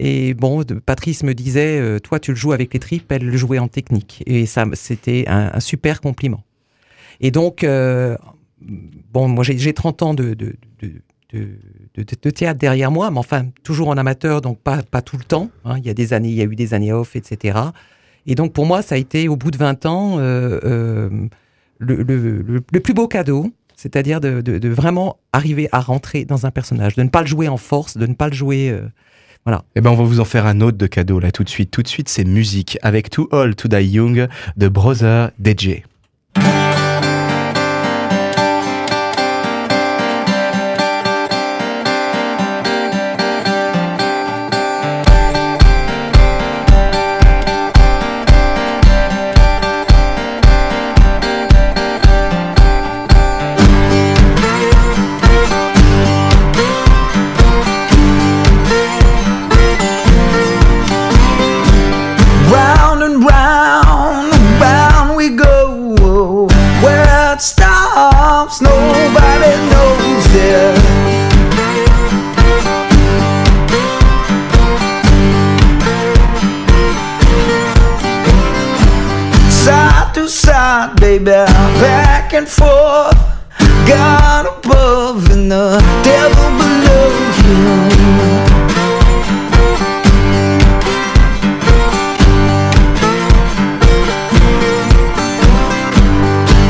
Et 0.00 0.34
bon, 0.34 0.64
Patrice 0.84 1.22
me 1.22 1.34
disait, 1.34 1.78
euh, 1.78 1.98
toi 2.00 2.18
tu 2.18 2.32
le 2.32 2.36
joues 2.36 2.52
avec 2.52 2.74
les 2.74 2.80
tripes, 2.80 3.10
elle 3.12 3.24
le 3.26 3.36
jouait 3.36 3.58
en 3.60 3.68
technique. 3.68 4.22
Et 4.26 4.44
ça, 4.46 4.64
c'était 4.72 5.24
un, 5.28 5.60
super 5.60 6.00
compliment. 6.00 6.42
Et 7.20 7.30
donc, 7.30 7.62
euh, 7.62 8.16
bon, 8.60 9.28
moi 9.28 9.44
j'ai 9.44 9.56
j'ai 9.56 9.72
30 9.72 10.02
ans 10.02 10.14
de, 10.14 10.34
de, 10.34 10.56
de- 10.80 11.02
de 11.96 12.30
théâtre 12.30 12.58
derrière 12.58 12.90
moi, 12.90 13.10
mais 13.10 13.18
enfin, 13.18 13.46
toujours 13.62 13.88
en 13.88 13.96
amateur, 13.96 14.40
donc 14.40 14.58
pas, 14.58 14.82
pas 14.82 15.02
tout 15.02 15.16
le 15.16 15.24
temps. 15.24 15.50
hein. 15.64 15.78
Il 15.78 15.84
y 15.86 15.90
a 15.90 15.94
des 15.94 16.12
années, 16.12 16.28
il 16.28 16.34
y 16.34 16.40
a 16.40 16.44
eu 16.44 16.56
des 16.56 16.74
années 16.74 16.92
off, 16.92 17.14
etc. 17.16 17.58
Et 18.26 18.34
donc 18.34 18.52
pour 18.52 18.66
moi, 18.66 18.82
ça 18.82 18.94
a 18.94 18.98
été, 18.98 19.28
au 19.28 19.36
bout 19.36 19.50
de 19.50 19.56
20 19.58 19.86
ans, 19.86 20.18
euh, 20.18 20.58
euh, 20.64 21.10
le, 21.78 21.96
le- 22.02 22.44
le- 22.72 22.80
plus 22.80 22.94
beau 22.94 23.08
cadeau, 23.08 23.52
c'est-à-dire 23.76 24.20
de, 24.20 24.40
de- 24.40 24.58
de 24.58 24.68
vraiment 24.68 25.18
arriver 25.32 25.68
à 25.72 25.80
rentrer 25.80 26.24
dans 26.24 26.46
un 26.46 26.50
personnage, 26.50 26.94
de 26.96 27.02
ne 27.02 27.08
pas 27.08 27.20
le 27.20 27.26
jouer 27.26 27.48
en 27.48 27.56
force, 27.56 27.96
de 27.96 28.06
ne 28.06 28.14
pas 28.14 28.28
le 28.28 28.34
jouer... 28.34 28.70
euh, 28.70 28.82
Eh 29.76 29.80
ben, 29.82 29.90
on 29.90 29.94
va 29.96 30.04
vous 30.04 30.20
en 30.20 30.24
faire 30.24 30.46
un 30.46 30.60
autre 30.62 30.78
de 30.78 30.86
cadeau 30.86 31.20
là 31.20 31.30
tout 31.30 31.44
de 31.44 31.50
suite. 31.50 31.70
Tout 31.70 31.82
de 31.82 31.88
suite, 31.88 32.08
c'est 32.08 32.24
musique 32.24 32.78
avec 32.82 33.10
Too 33.10 33.28
Old 33.30 33.56
to 33.56 33.68
Die 33.68 33.82
Young 33.84 34.26
de 34.56 34.68
Brother 34.68 35.30
DJ. 35.44 35.82
And 82.34 82.48
forth. 82.48 83.14
God 83.86 84.46
above 84.46 85.30
and 85.30 85.52
the 85.52 85.78
devil 86.02 86.48
below 86.58 87.10
you. 87.44 88.04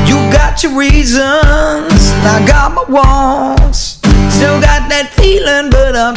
You 0.05 0.31
got 0.31 0.61
your 0.61 0.77
reasons, 0.77 1.21
I 2.23 2.43
got 2.47 2.73
my 2.73 2.83
wants. 2.87 3.99
Still 4.35 4.59
got 4.61 4.89
that 4.89 5.13
feeling, 5.15 5.71
but 5.71 5.95
I'm 5.95 6.14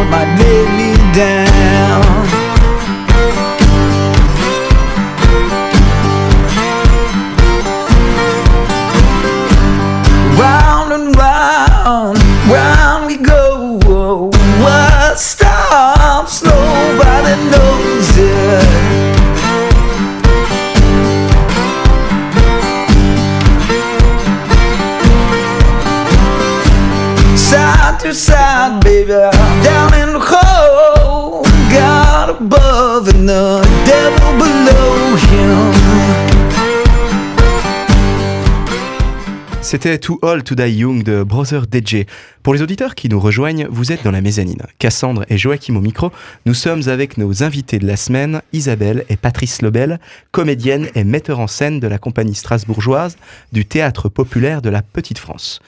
on 0.00 0.10
my 0.10 0.24
daily 0.36 0.96
dance. 1.12 1.49
C'était 39.82 39.98
Too 39.98 40.18
Old 40.20 40.44
to 40.44 40.54
Die 40.54 40.68
Young 40.68 41.02
de 41.02 41.22
Brother 41.22 41.62
DJ. 41.62 42.04
Pour 42.42 42.52
les 42.52 42.60
auditeurs 42.60 42.94
qui 42.94 43.08
nous 43.08 43.18
rejoignent, 43.18 43.66
vous 43.70 43.92
êtes 43.92 44.04
dans 44.04 44.10
la 44.10 44.20
mezzanine. 44.20 44.60
Cassandre 44.78 45.24
et 45.30 45.38
Joachim 45.38 45.74
au 45.74 45.80
micro, 45.80 46.12
nous 46.44 46.52
sommes 46.52 46.86
avec 46.88 47.16
nos 47.16 47.42
invités 47.42 47.78
de 47.78 47.86
la 47.86 47.96
semaine, 47.96 48.42
Isabelle 48.52 49.06
et 49.08 49.16
Patrice 49.16 49.62
Lobel, 49.62 49.98
comédienne 50.32 50.90
et 50.94 51.02
metteur 51.02 51.40
en 51.40 51.46
scène 51.46 51.80
de 51.80 51.86
la 51.86 51.96
compagnie 51.96 52.34
strasbourgeoise 52.34 53.16
du 53.52 53.64
théâtre 53.64 54.10
populaire 54.10 54.60
de 54.60 54.68
la 54.68 54.82
Petite 54.82 55.16
France. 55.16 55.60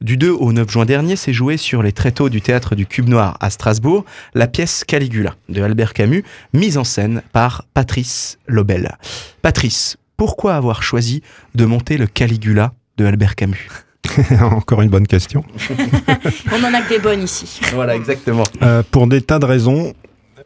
Du 0.00 0.16
2 0.16 0.30
au 0.30 0.54
9 0.54 0.70
juin 0.70 0.86
dernier 0.86 1.16
s'est 1.16 1.34
joué 1.34 1.58
sur 1.58 1.82
les 1.82 1.92
tréteaux 1.92 2.30
du 2.30 2.40
théâtre 2.40 2.74
du 2.74 2.86
Cube 2.86 3.10
Noir 3.10 3.36
à 3.40 3.50
Strasbourg 3.50 4.06
la 4.32 4.46
pièce 4.46 4.84
Caligula 4.84 5.34
de 5.50 5.60
Albert 5.60 5.92
Camus, 5.92 6.24
mise 6.54 6.78
en 6.78 6.84
scène 6.84 7.20
par 7.34 7.66
Patrice 7.74 8.38
Lobel. 8.46 8.96
Patrice, 9.42 9.98
pourquoi 10.16 10.54
avoir 10.54 10.82
choisi 10.82 11.20
de 11.54 11.66
monter 11.66 11.98
le 11.98 12.06
Caligula 12.06 12.72
de 13.00 13.06
Albert 13.06 13.34
Camus 13.34 13.68
Encore 14.40 14.82
une 14.82 14.90
bonne 14.90 15.06
question. 15.06 15.42
On 16.52 16.64
en 16.64 16.74
a 16.74 16.82
que 16.82 16.90
des 16.90 16.98
bonnes 16.98 17.22
ici. 17.22 17.60
Voilà, 17.72 17.96
exactement. 17.96 18.44
Euh, 18.62 18.82
pour 18.90 19.06
des 19.06 19.22
tas 19.22 19.38
de 19.38 19.46
raisons. 19.46 19.94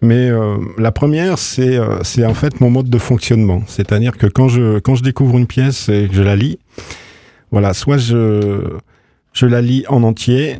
Mais 0.02 0.28
euh, 0.28 0.56
la 0.76 0.92
première, 0.92 1.38
c'est 1.38 1.76
euh, 1.76 2.02
c'est 2.02 2.26
en 2.26 2.34
fait 2.34 2.60
mon 2.60 2.68
mode 2.68 2.90
de 2.90 2.98
fonctionnement. 2.98 3.62
C'est-à-dire 3.66 4.18
que 4.18 4.26
quand 4.26 4.48
je, 4.48 4.80
quand 4.80 4.96
je 4.96 5.02
découvre 5.02 5.38
une 5.38 5.46
pièce 5.46 5.88
et 5.88 6.08
que 6.08 6.14
je 6.14 6.22
la 6.22 6.36
lis, 6.36 6.58
voilà, 7.50 7.74
soit 7.74 7.96
je, 7.96 8.76
je 9.32 9.46
la 9.46 9.62
lis 9.62 9.84
en 9.88 10.02
entier 10.02 10.58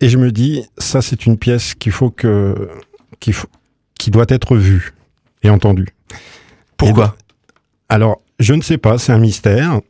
et 0.00 0.08
je 0.08 0.18
me 0.18 0.30
dis, 0.30 0.64
ça 0.78 1.02
c'est 1.02 1.26
une 1.26 1.38
pièce 1.38 1.74
qu'il 1.74 1.92
faut 1.92 2.10
que, 2.10 2.68
qu'il 3.20 3.32
faut, 3.32 3.48
qui 3.98 4.10
doit 4.10 4.26
être 4.28 4.56
vue 4.56 4.94
et 5.42 5.50
entendue. 5.50 5.88
Pourquoi? 6.76 7.16
Alors, 7.88 8.20
je 8.38 8.54
ne 8.54 8.62
sais 8.62 8.78
pas, 8.78 8.98
c'est 8.98 9.12
un 9.12 9.18
mystère. 9.18 9.80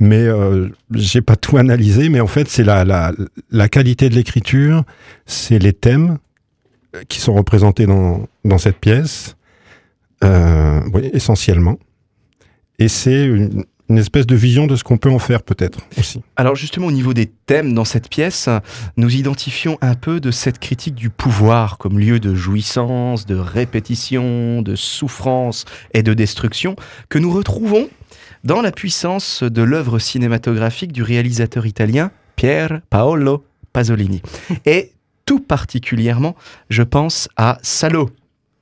Mais 0.00 0.26
euh, 0.26 0.68
j'ai 0.94 1.20
pas 1.20 1.36
tout 1.36 1.58
analysé, 1.58 2.08
mais 2.08 2.20
en 2.20 2.26
fait, 2.26 2.48
c'est 2.48 2.64
la, 2.64 2.84
la, 2.84 3.12
la 3.50 3.68
qualité 3.68 4.08
de 4.08 4.14
l'écriture, 4.14 4.84
c'est 5.26 5.58
les 5.58 5.74
thèmes 5.74 6.18
qui 7.08 7.20
sont 7.20 7.34
représentés 7.34 7.86
dans, 7.86 8.26
dans 8.44 8.58
cette 8.58 8.78
pièce, 8.78 9.36
euh, 10.24 10.80
oui, 10.92 11.10
essentiellement. 11.12 11.78
Et 12.78 12.88
c'est 12.88 13.26
une, 13.26 13.64
une 13.90 13.98
espèce 13.98 14.26
de 14.26 14.36
vision 14.36 14.66
de 14.66 14.76
ce 14.76 14.84
qu'on 14.84 14.98
peut 14.98 15.10
en 15.10 15.18
faire 15.18 15.42
peut-être 15.42 15.80
aussi. 15.98 16.22
Alors 16.36 16.54
justement 16.54 16.86
au 16.86 16.92
niveau 16.92 17.12
des 17.12 17.26
thèmes 17.26 17.74
dans 17.74 17.84
cette 17.84 18.08
pièce, 18.08 18.48
nous 18.96 19.16
identifions 19.16 19.78
un 19.82 19.96
peu 19.96 20.20
de 20.20 20.30
cette 20.30 20.60
critique 20.60 20.94
du 20.94 21.10
pouvoir 21.10 21.76
comme 21.76 21.98
lieu 21.98 22.20
de 22.20 22.34
jouissance, 22.34 23.26
de 23.26 23.34
répétition, 23.34 24.62
de 24.62 24.76
souffrance 24.76 25.64
et 25.92 26.02
de 26.04 26.14
destruction 26.14 26.76
que 27.08 27.18
nous 27.18 27.32
retrouvons 27.32 27.88
dans 28.44 28.62
la 28.62 28.72
puissance 28.72 29.42
de 29.42 29.62
l'œuvre 29.62 29.98
cinématographique 29.98 30.92
du 30.92 31.02
réalisateur 31.02 31.66
italien 31.66 32.10
Pier 32.36 32.66
Paolo 32.88 33.44
Pasolini. 33.72 34.22
Et 34.66 34.92
tout 35.26 35.40
particulièrement, 35.40 36.34
je 36.70 36.82
pense 36.82 37.28
à 37.36 37.58
Salo 37.62 38.10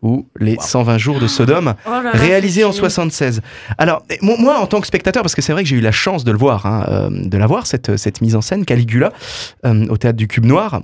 ou 0.02 0.28
les 0.38 0.56
120 0.60 0.96
jours 0.98 1.18
de 1.18 1.26
Sodome, 1.26 1.74
Oh 1.86 1.90
là 1.90 2.02
là, 2.02 2.10
réalisé 2.12 2.62
en 2.64 2.70
c'est- 2.72 2.78
76. 2.78 3.40
Alors, 3.78 4.04
moi, 4.22 4.60
en 4.60 4.66
tant 4.68 4.80
que 4.80 4.86
spectateur, 4.86 5.22
parce 5.22 5.34
que 5.34 5.42
c'est 5.42 5.52
vrai 5.52 5.64
que 5.64 5.68
j'ai 5.68 5.76
eu 5.76 5.80
la 5.80 5.90
chance 5.90 6.22
de 6.22 6.30
le 6.30 6.38
voir, 6.38 6.66
hein, 6.66 6.84
euh, 6.88 7.08
de 7.10 7.36
la 7.36 7.46
voir, 7.48 7.66
cette, 7.66 7.96
cette 7.96 8.20
mise 8.20 8.36
en 8.36 8.40
scène, 8.40 8.64
Caligula, 8.64 9.12
euh, 9.66 9.86
au 9.88 9.96
théâtre 9.96 10.16
du 10.16 10.28
Cube 10.28 10.44
Noir, 10.44 10.82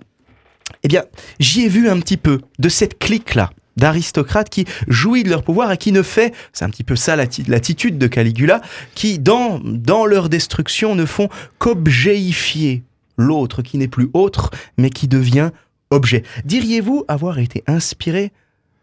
eh 0.83 0.89
bien, 0.89 1.05
j'y 1.39 1.63
ai 1.65 1.69
vu 1.69 1.89
un 1.89 2.01
petit 2.01 2.17
peu 2.17 2.41
de 2.59 2.69
cette 2.69 2.99
clique-là 2.99 3.51
d'aristocrates 3.77 4.51
qui 4.51 4.65
jouit 4.89 5.23
de 5.25 5.31
leur 5.31 5.43
pouvoir 5.43 5.73
et 5.73 5.77
qui 5.77 5.93
ne 5.93 6.03
fait, 6.03 6.33
c'est 6.53 6.65
un 6.65 6.71
petit 6.71 6.85
peu 6.85 6.97
ça 6.97 7.17
l'atti- 7.17 7.45
l'attitude 7.49 7.99
de 7.99 8.07
Caligula, 8.07 8.61
qui 8.95 9.19
dans, 9.19 9.61
dans 9.65 10.07
leur 10.07 10.29
destruction 10.29 10.95
ne 10.95 11.07
font 11.07 11.29
qu'objéifier 11.59 12.83
l'autre 13.17 13.63
qui 13.63 13.79
n'est 13.79 13.89
plus 13.89 14.09
autre, 14.13 14.51
mais 14.79 14.91
qui 14.91 15.09
devient 15.09 15.51
objet. 15.91 16.23
Diriez-vous 16.45 17.05
avoir 17.09 17.39
été 17.39 17.63
inspiré 17.67 18.33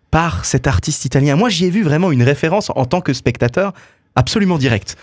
par 0.10 0.46
cet 0.46 0.68
artiste 0.68 1.06
italien? 1.06 1.36
Moi, 1.36 1.50
j'y 1.50 1.66
ai 1.66 1.70
vu 1.70 1.84
vraiment 1.84 2.12
une 2.12 2.24
référence 2.24 2.70
en 2.76 2.86
tant 2.86 3.02
que 3.02 3.14
spectateur 3.14 3.74
absolument 4.16 4.58
directe. 4.58 4.98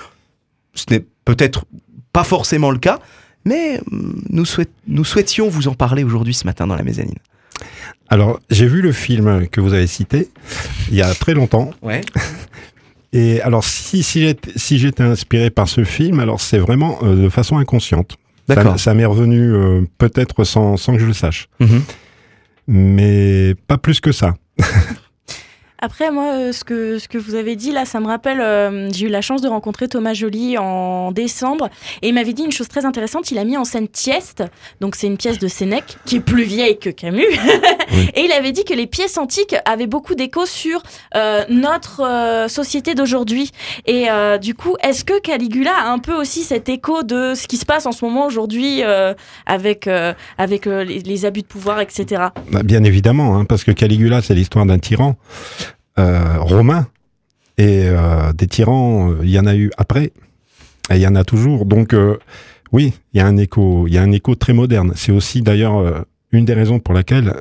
Ce 0.75 0.85
n'est 0.91 1.05
peut-être 1.25 1.65
pas 2.13 2.25
forcément 2.25 2.71
le 2.71 2.79
cas, 2.79 2.99
mais 3.45 3.81
hum, 3.91 4.23
nous 4.29 5.05
souhaitions 5.05 5.49
vous 5.49 5.69
en 5.69 5.75
parler 5.75 6.05
aujourd'hui 6.05 6.35
ce 6.35 6.45
matin 6.47 6.67
dans 6.67 6.77
la 6.77 6.83
mezzanine. 6.83 7.19
Alors, 8.09 8.41
j'ai 8.51 8.67
vu 8.67 8.81
le 8.81 8.93
film 8.93 9.49
que 9.49 9.61
vous 9.61 9.75
avez 9.75 9.87
cité 9.87 10.29
il 10.91 10.97
y 10.97 11.03
a 11.03 11.13
très 11.15 11.35
longtemps. 11.35 11.71
Ouais. 11.83 12.01
Et 13.13 13.41
alors, 13.41 13.65
si, 13.65 14.03
si 14.03 14.21
j'étais 14.21 14.53
si 14.57 14.93
inspiré 14.99 15.51
par 15.51 15.69
ce 15.69 15.85
film, 15.85 16.21
alors 16.21 16.41
c'est 16.41 16.59
vraiment 16.59 16.99
euh, 17.03 17.17
de 17.17 17.29
façon 17.29 17.57
inconsciente. 17.57 18.17
D'accord. 18.49 18.73
Ça, 18.73 18.79
ça 18.79 18.95
m'est 18.95 19.05
revenu 19.05 19.41
euh, 19.41 19.83
peut-être 19.99 20.45
sans, 20.45 20.77
sans 20.77 20.95
que 20.95 20.99
je 20.99 21.07
le 21.07 21.13
sache. 21.13 21.49
Mhm. 21.61 21.83
Mais 22.67 23.55
pas 23.67 23.79
plus 23.79 24.01
que 24.01 24.13
ça. 24.13 24.35
Après, 25.81 26.11
moi, 26.11 26.33
euh, 26.35 26.53
ce 26.53 26.65
que, 26.65 26.99
ce 26.99 27.07
que 27.07 27.19
vous 27.19 27.37
avez 27.37 27.55
dit 27.55 27.71
là, 27.71 27.85
ça 27.85 28.01
me 28.01 28.07
rappelle, 28.07 28.41
euh, 28.41 28.89
j'ai 28.93 29.07
eu 29.07 29.09
la 29.09 29.21
chance 29.21 29.43
de 29.43 29.49
rencontrer 29.49 29.87
Thomas 29.87 30.13
Joly 30.13 30.59
en 30.59 31.13
décembre, 31.13 31.69
et 32.03 32.09
il 32.09 32.15
m'avait 32.15 32.33
dit 32.33 32.43
une 32.43 32.51
chose 32.51 32.67
très 32.67 32.85
intéressante, 32.85 33.31
il 33.31 33.39
a 33.39 33.45
mis 33.45 33.57
en 33.57 33.65
scène 33.65 33.87
Tieste, 33.87 34.43
donc 34.81 34.97
c'est 34.97 35.07
une 35.07 35.17
pièce 35.17 35.39
de 35.39 35.47
Sénèque, 35.47 35.97
qui 36.05 36.17
est 36.17 36.21
plus 36.21 36.43
vieille 36.43 36.79
que 36.79 36.91
Camus, 36.91 37.23
et 38.15 38.23
il 38.23 38.33
avait 38.33 38.51
dit 38.51 38.65
que 38.65 38.75
les 38.75 38.89
pièces 38.89 39.19
antiques 39.19 39.55
avaient 39.67 39.87
beaucoup 39.87 40.17
d'écho 40.17 40.47
sur 40.47 40.83
euh, 41.15 41.45
notre 41.49 42.03
euh, 42.05 42.49
société 42.49 42.95
d'aujourd'hui. 42.95 43.53
Et 43.87 44.11
euh, 44.11 44.39
du 44.39 44.55
coup, 44.55 44.77
est-ce 44.83 45.05
que 45.05 45.21
Caligula 45.21 45.73
a 45.77 45.91
un 45.91 46.01
peu 46.01 46.15
aussi 46.15 46.43
cet 46.43 46.69
écho 46.69 47.05
de 47.05 47.35
ce 47.35 47.47
qui 47.47 47.57
se 47.57 47.65
passe 47.65 47.87
en 47.87 47.93
ce 47.93 48.05
moment 48.05 48.27
aujourd'hui 48.27 48.83
euh, 48.83 49.15
avec, 49.47 49.87
euh, 49.87 50.13
avec 50.39 50.67
les, 50.67 50.99
les 51.01 51.25
abus 51.25 51.43
de 51.43 51.47
pouvoir, 51.47 51.81
etc. 51.81 52.25
Bah, 52.51 52.63
Bien 52.65 52.83
évidemment, 52.83 53.37
hein, 53.37 53.45
parce 53.45 53.63
que 53.63 53.71
Caligula, 53.71 54.23
c'est 54.23 54.35
l'histoire 54.35 54.67
d'un 54.67 54.79
tyran 54.79 55.17
euh, 55.99 56.39
romain. 56.39 56.87
Et 57.57 57.85
euh, 57.87 58.33
des 58.33 58.47
tyrans, 58.47 59.11
euh, 59.11 59.19
il 59.23 59.31
y 59.31 59.39
en 59.39 59.47
a 59.47 59.57
eu 59.57 59.71
après. 59.77 60.13
Et 60.91 60.95
il 60.95 61.01
y 61.01 61.07
en 61.07 61.17
a 61.17 61.25
toujours. 61.25 61.67
Donc, 61.67 61.95
oui, 62.73 62.95
il 63.13 63.19
y 63.19 63.21
a 63.21 63.27
un 63.27 63.37
écho, 63.37 63.87
il 63.87 63.95
y 63.95 63.99
a 63.99 64.03
un 64.03 64.13
écho 64.13 64.35
très 64.35 64.55
moderne. 64.55 64.93
C'est 64.97 65.13
aussi 65.13 65.43
d'ailleurs 65.43 66.07
une 66.33 66.47
des 66.47 66.55
raisons 66.55 66.79
pour 66.79 66.95
laquelle 66.95 67.35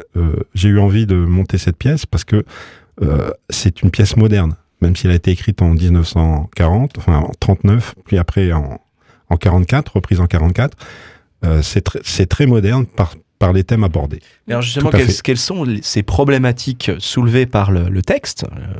j'ai 0.54 0.68
eu 0.68 0.80
envie 0.80 1.06
de 1.06 1.16
monter 1.16 1.58
cette 1.58 1.78
pièce, 1.78 2.06
parce 2.06 2.26
que 2.26 2.44
c'est 3.50 3.84
une 3.84 3.90
pièce 3.90 4.18
moderne, 4.18 4.56
même 4.82 4.98
si 4.98 5.08
elle 5.08 5.14
a 5.14 5.16
été 5.16 5.32
écrite 5.32 5.62
en 5.62 5.70
1940, 5.70 6.98
enfin 6.98 7.20
en 7.20 7.32
39, 7.40 7.96
puis 8.04 8.18
après 8.18 8.52
en, 8.52 8.82
en 9.30 9.38
44, 9.38 9.96
reprise 9.96 10.20
en 10.20 10.28
44. 10.28 10.78
Euh, 11.46 11.62
c'est 11.62 12.26
très 12.26 12.46
moderne 12.46 12.86
par, 12.86 13.16
par 13.40 13.54
les 13.54 13.64
thèmes 13.64 13.84
abordés. 13.84 14.20
Mais 14.48 14.54
alors 14.54 14.62
justement, 14.64 14.90
quelles, 15.24 15.38
sont 15.38 15.64
les- 15.64 15.82
ces 15.82 16.04
problématiques 16.04 16.92
soulevées 17.00 17.46
par 17.46 17.72
le, 17.72 17.90
le 17.90 18.02
texte, 18.02 18.46
euh, 18.46 18.80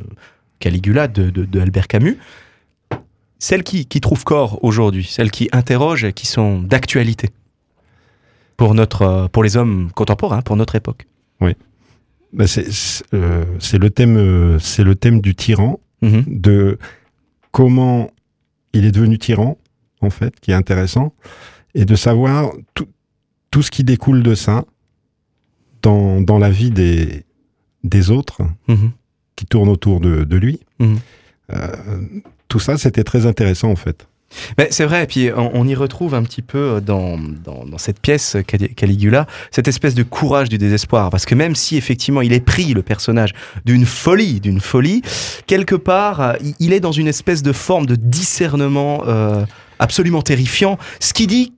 Caligula 0.58 1.06
de, 1.08 1.30
de- 1.30 1.44
de 1.44 1.60
Albert 1.60 1.86
Camus, 1.86 2.18
celles 3.38 3.62
qui, 3.62 3.86
qui 3.86 4.00
trouvent 4.00 4.24
corps 4.24 4.58
aujourd'hui, 4.64 5.04
celles 5.04 5.30
qui 5.30 5.48
interrogent 5.52 6.04
et 6.04 6.12
qui 6.12 6.26
sont 6.26 6.60
d'actualité 6.60 7.30
pour, 8.56 8.74
notre, 8.74 9.28
pour 9.32 9.44
les 9.44 9.56
hommes 9.56 9.90
contemporains, 9.94 10.42
pour 10.42 10.56
notre 10.56 10.74
époque 10.74 11.06
Bah, 12.32 12.46
c'est 12.46 12.70
c'est, 12.70 13.04
euh, 13.14 13.44
c'est 13.58 13.78
le 13.78 13.88
thème, 13.90 14.16
euh, 14.18 14.58
c'est 14.58 14.84
le 14.84 14.94
thème 14.96 15.20
du 15.20 15.34
tyran, 15.34 15.80
Mhm. 16.02 16.24
de 16.26 16.78
comment 17.52 18.10
il 18.74 18.84
est 18.84 18.92
devenu 18.92 19.18
tyran, 19.18 19.56
en 20.02 20.10
fait, 20.10 20.38
qui 20.40 20.50
est 20.50 20.54
intéressant, 20.54 21.14
et 21.74 21.84
de 21.86 21.94
savoir 21.96 22.52
tout, 22.74 22.86
tout 23.50 23.62
ce 23.62 23.70
qui 23.70 23.84
découle 23.84 24.22
de 24.22 24.34
ça 24.34 24.64
dans, 25.82 26.20
dans 26.20 26.38
la 26.38 26.50
vie 26.50 26.70
des, 26.70 27.24
des 27.84 28.10
autres 28.10 28.42
Mhm. 28.68 28.90
qui 29.36 29.46
tournent 29.46 29.68
autour 29.68 30.00
de, 30.00 30.24
de 30.24 30.36
lui. 30.36 30.60
Mhm. 30.80 30.98
Euh, 31.54 31.68
tout 32.48 32.58
ça, 32.58 32.76
c'était 32.76 33.04
très 33.04 33.26
intéressant, 33.26 33.70
en 33.70 33.76
fait. 33.76 34.06
Mais 34.58 34.68
c'est 34.70 34.84
vrai, 34.84 35.04
et 35.04 35.06
puis 35.06 35.30
on, 35.34 35.50
on 35.54 35.66
y 35.66 35.74
retrouve 35.74 36.14
un 36.14 36.22
petit 36.22 36.42
peu 36.42 36.82
dans, 36.84 37.16
dans, 37.18 37.64
dans 37.64 37.78
cette 37.78 37.98
pièce 37.98 38.36
Cali- 38.46 38.74
Caligula, 38.74 39.26
cette 39.50 39.68
espèce 39.68 39.94
de 39.94 40.02
courage 40.02 40.50
du 40.50 40.58
désespoir, 40.58 41.08
parce 41.08 41.24
que 41.24 41.34
même 41.34 41.54
si 41.54 41.78
effectivement 41.78 42.20
il 42.20 42.34
est 42.34 42.44
pris, 42.44 42.74
le 42.74 42.82
personnage, 42.82 43.32
d'une 43.64 43.86
folie, 43.86 44.40
d'une 44.40 44.60
folie, 44.60 45.00
quelque 45.46 45.74
part, 45.74 46.20
euh, 46.20 46.32
il- 46.42 46.54
il 46.60 46.72
est 46.74 46.80
dans 46.80 46.92
une 46.92 47.08
espèce 47.08 47.42
de 47.42 47.52
forme 47.52 47.86
de 47.86 47.94
discernement 47.96 49.04
euh, 49.06 49.46
absolument 49.78 50.20
terrifiant, 50.20 50.76
ce 51.00 51.14
qui 51.14 51.26
dit, 51.26 51.54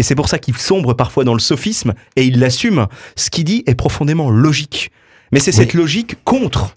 et 0.00 0.02
c'est 0.02 0.14
pour 0.14 0.28
ça 0.30 0.38
qu'il 0.38 0.56
sombre 0.56 0.94
parfois 0.94 1.24
dans 1.24 1.34
le 1.34 1.40
sophisme, 1.40 1.92
et 2.16 2.24
il 2.24 2.38
l'assume, 2.40 2.86
ce 3.16 3.28
qu'il 3.28 3.44
dit 3.44 3.62
est 3.66 3.74
profondément 3.74 4.30
logique. 4.30 4.90
Mais 5.30 5.38
c'est 5.40 5.50
Oui. 5.52 5.56
cette 5.58 5.74
logique 5.74 6.16
contre, 6.24 6.76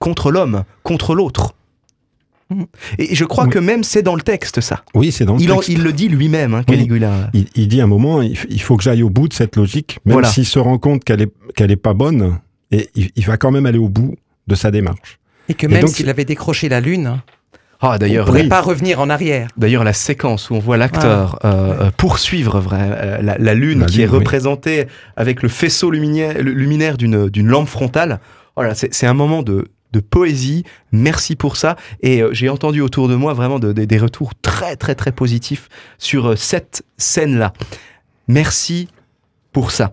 contre 0.00 0.32
l'homme, 0.32 0.64
contre 0.82 1.14
l'autre. 1.14 1.54
Mhm. 2.50 2.66
Et 2.98 3.14
je 3.14 3.24
crois 3.24 3.44
Oui. 3.44 3.50
que 3.50 3.58
même 3.58 3.82
c'est 3.84 4.02
dans 4.02 4.14
le 4.16 4.20
texte, 4.22 4.60
ça. 4.60 4.82
Oui, 4.94 5.10
c'est 5.12 5.24
dans 5.24 5.36
le 5.36 5.42
Il, 5.42 5.50
en- 5.52 5.56
texte. 5.56 5.68
il 5.70 5.82
le 5.82 5.92
dit 5.92 6.08
lui-même, 6.08 6.54
hein, 6.54 6.62
Caligula. 6.64 7.30
il, 7.34 7.46
il 7.54 7.68
dit 7.68 7.80
à 7.80 7.84
un 7.84 7.88
moment, 7.88 8.20
il, 8.22 8.36
faut 8.60 8.76
que 8.76 8.82
j'aille 8.82 9.02
au 9.02 9.10
bout 9.10 9.28
de 9.28 9.32
cette 9.34 9.56
logique, 9.56 9.98
même 10.04 10.14
Voilà. 10.14 10.28
s'il 10.28 10.44
se 10.46 10.58
rend 10.58 10.78
compte 10.78 11.02
qu'elle 11.04 11.22
est, 11.22 11.32
qu'elle 11.54 11.70
est 11.70 11.76
pas 11.76 11.94
bonne, 11.94 12.38
et 12.72 12.88
il, 12.96 13.10
il 13.16 13.24
va 13.26 13.36
quand 13.36 13.50
même 13.50 13.66
aller 13.66 13.78
au 13.78 13.88
bout 13.88 14.14
de 14.46 14.54
sa 14.54 14.70
démarche. 14.70 15.18
Et 15.48 15.54
que 15.54 15.66
même 15.66 15.82
donc- 15.82 15.90
s'il 15.90 16.08
avait 16.08 16.24
décroché 16.24 16.68
la 16.68 16.80
Lune, 16.80 17.20
Ah, 17.92 17.96
il 17.96 17.98
d'ailleurs, 18.00 18.26
ne 18.26 18.30
pourrait 18.30 18.42
oui. 18.42 18.48
pas 18.48 18.60
revenir 18.60 19.00
en 19.00 19.08
arrière. 19.10 19.48
d'ailleurs, 19.56 19.84
la 19.84 19.92
séquence 19.92 20.50
où 20.50 20.54
on 20.54 20.58
voit 20.58 20.76
l'acteur 20.76 21.38
euh, 21.44 21.86
euh, 21.86 21.90
poursuivre 21.96 22.60
vrai, 22.60 22.80
euh, 22.82 23.22
la, 23.22 23.36
la 23.38 23.54
lune 23.54 23.80
La 23.80 23.86
qui 23.86 24.02
est 24.02 24.06
oui. 24.08 24.18
représentée 24.18 24.86
avec 25.16 25.42
le 25.42 25.48
faisceau 25.48 25.90
luminaire, 25.90 26.34
luminaire 26.42 26.96
d'une, 26.96 27.28
d'une 27.28 27.46
lampe 27.48 27.68
frontale, 27.68 28.20
voilà, 28.56 28.74
c'est, 28.74 28.92
c'est 28.94 29.06
un 29.06 29.14
moment 29.14 29.42
de, 29.42 29.68
de 29.92 30.00
poésie. 30.00 30.64
Merci 30.92 31.36
pour 31.36 31.56
ça. 31.56 31.76
Et 32.02 32.22
euh, 32.22 32.30
j'ai 32.32 32.48
entendu 32.48 32.80
autour 32.80 33.08
de 33.08 33.14
moi 33.14 33.34
vraiment 33.34 33.58
de- 33.58 33.72
de- 33.72 33.84
des 33.84 33.98
retours 33.98 34.32
très, 34.40 34.76
très, 34.76 34.94
très 34.94 35.12
positifs 35.12 35.68
sur 35.98 36.28
euh, 36.30 36.36
cette 36.36 36.82
scène-là. 36.96 37.52
Merci 38.28 38.88
pour 39.52 39.70
ça. 39.70 39.92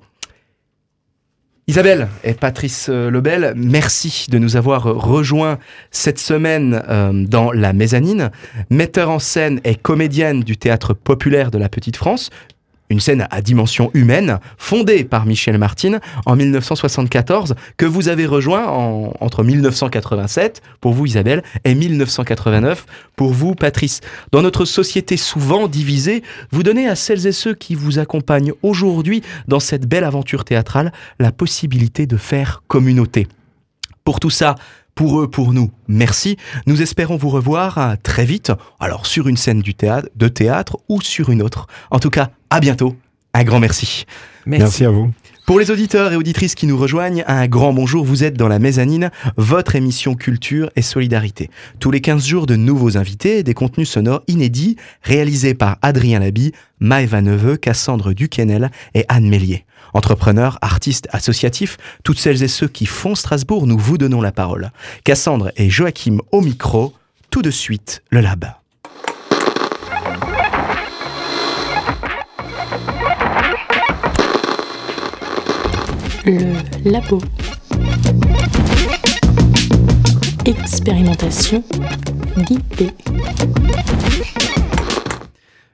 Isabelle 1.65 2.09
et 2.25 2.33
Patrice 2.33 2.87
euh, 2.89 3.09
Lebel, 3.09 3.53
merci 3.55 4.25
de 4.29 4.37
nous 4.37 4.57
avoir 4.57 4.83
rejoints 4.83 5.59
cette 5.91 6.19
semaine 6.19 6.83
euh, 6.89 7.13
dans 7.13 7.53
la 7.53 7.71
mezzanine. 7.71 8.31
Metteur 8.69 9.09
en 9.09 9.19
scène 9.19 9.61
et 9.63 9.75
comédienne 9.75 10.41
du 10.41 10.57
théâtre 10.57 10.93
populaire 10.93 11.51
de 11.51 11.57
la 11.57 11.69
Petite 11.69 11.95
France, 11.95 12.31
une 12.93 12.99
scène 12.99 13.27
à 13.31 13.41
dimension 13.41 13.89
humaine, 13.93 14.39
fondée 14.57 15.03
par 15.03 15.25
Michel 15.25 15.57
Martin 15.57 15.99
en 16.25 16.35
1974, 16.35 17.55
que 17.75 17.85
vous 17.85 18.07
avez 18.07 18.25
rejoint 18.27 18.67
en- 18.67 19.11
entre 19.19 19.43
1987, 19.43 20.61
pour 20.79 20.93
vous 20.93 21.05
Isabelle, 21.07 21.43
et 21.65 21.73
1989, 21.75 22.85
pour 23.15 23.33
vous 23.33 23.55
Patrice. 23.55 23.99
Dans 24.31 24.41
notre 24.43 24.63
société 24.65 25.17
souvent 25.17 25.67
divisée, 25.67 26.23
vous 26.51 26.63
donnez 26.63 26.87
à 26.87 26.95
celles 26.95 27.25
et 27.27 27.31
ceux 27.31 27.55
qui 27.55 27.73
vous 27.75 27.97
accompagnent 27.99 28.53
aujourd'hui 28.61 29.23
dans 29.47 29.59
cette 29.59 29.87
belle 29.87 30.03
aventure 30.03 30.45
théâtrale 30.45 30.93
la 31.19 31.31
possibilité 31.31 32.05
de 32.05 32.15
faire 32.17 32.61
communauté. 32.67 33.27
Pour 34.03 34.19
tout 34.19 34.29
ça, 34.29 34.55
Pour 34.95 35.19
eux, 35.21 35.27
pour 35.27 35.53
nous, 35.53 35.71
merci. 35.87 36.37
Nous 36.67 36.81
espérons 36.81 37.17
vous 37.17 37.29
revoir 37.29 37.77
euh, 37.77 37.95
très 38.01 38.25
vite, 38.25 38.51
alors 38.79 39.07
sur 39.07 39.27
une 39.27 39.37
scène 39.37 39.61
du 39.61 39.73
théâtre, 39.73 40.09
de 40.15 40.27
théâtre 40.27 40.77
ou 40.87 41.01
sur 41.01 41.29
une 41.31 41.41
autre. 41.41 41.67
En 41.89 41.99
tout 41.99 42.11
cas, 42.11 42.29
à 42.49 42.59
bientôt. 42.59 42.95
Un 43.33 43.43
grand 43.43 43.59
merci. 43.59 44.05
Merci 44.45 44.85
à 44.85 44.91
vous. 44.91 45.11
Pour 45.47 45.59
les 45.59 45.71
auditeurs 45.71 46.13
et 46.13 46.15
auditrices 46.15 46.53
qui 46.55 46.67
nous 46.67 46.77
rejoignent, 46.77 47.23
un 47.27 47.47
grand 47.47 47.73
bonjour, 47.73 48.05
vous 48.05 48.23
êtes 48.23 48.37
dans 48.37 48.47
la 48.47 48.59
mezzanine, 48.59 49.09
votre 49.35 49.75
émission 49.75 50.13
culture 50.13 50.69
et 50.75 50.81
solidarité. 50.81 51.49
Tous 51.79 51.89
les 51.89 51.99
15 51.99 52.25
jours 52.25 52.45
de 52.45 52.55
nouveaux 52.55 52.95
invités 52.95 53.39
et 53.39 53.43
des 53.43 53.53
contenus 53.53 53.89
sonores 53.89 54.21
inédits 54.27 54.77
réalisés 55.01 55.53
par 55.53 55.79
Adrien 55.81 56.19
Labi, 56.19 56.53
Maëva 56.79 57.21
Neveu, 57.21 57.57
Cassandre 57.57 58.13
Duquesnel 58.13 58.71
et 58.93 59.03
Anne 59.09 59.27
Mélier. 59.27 59.65
Entrepreneurs, 59.93 60.57
artistes, 60.61 61.07
associatifs, 61.11 61.77
toutes 62.03 62.19
celles 62.19 62.43
et 62.43 62.47
ceux 62.47 62.67
qui 62.67 62.85
font 62.85 63.15
Strasbourg, 63.15 63.67
nous 63.67 63.77
vous 63.77 63.97
donnons 63.97 64.21
la 64.21 64.31
parole. 64.31 64.71
Cassandre 65.03 65.51
et 65.55 65.69
Joachim 65.69 66.19
au 66.31 66.41
micro, 66.41 66.93
tout 67.29 67.41
de 67.41 67.51
suite 67.51 68.01
le 68.09 68.21
lab. 68.21 68.45
Le 76.25 76.89
labo. 76.89 77.19
Expérimentation 80.45 81.63
d'idées. 82.37 82.91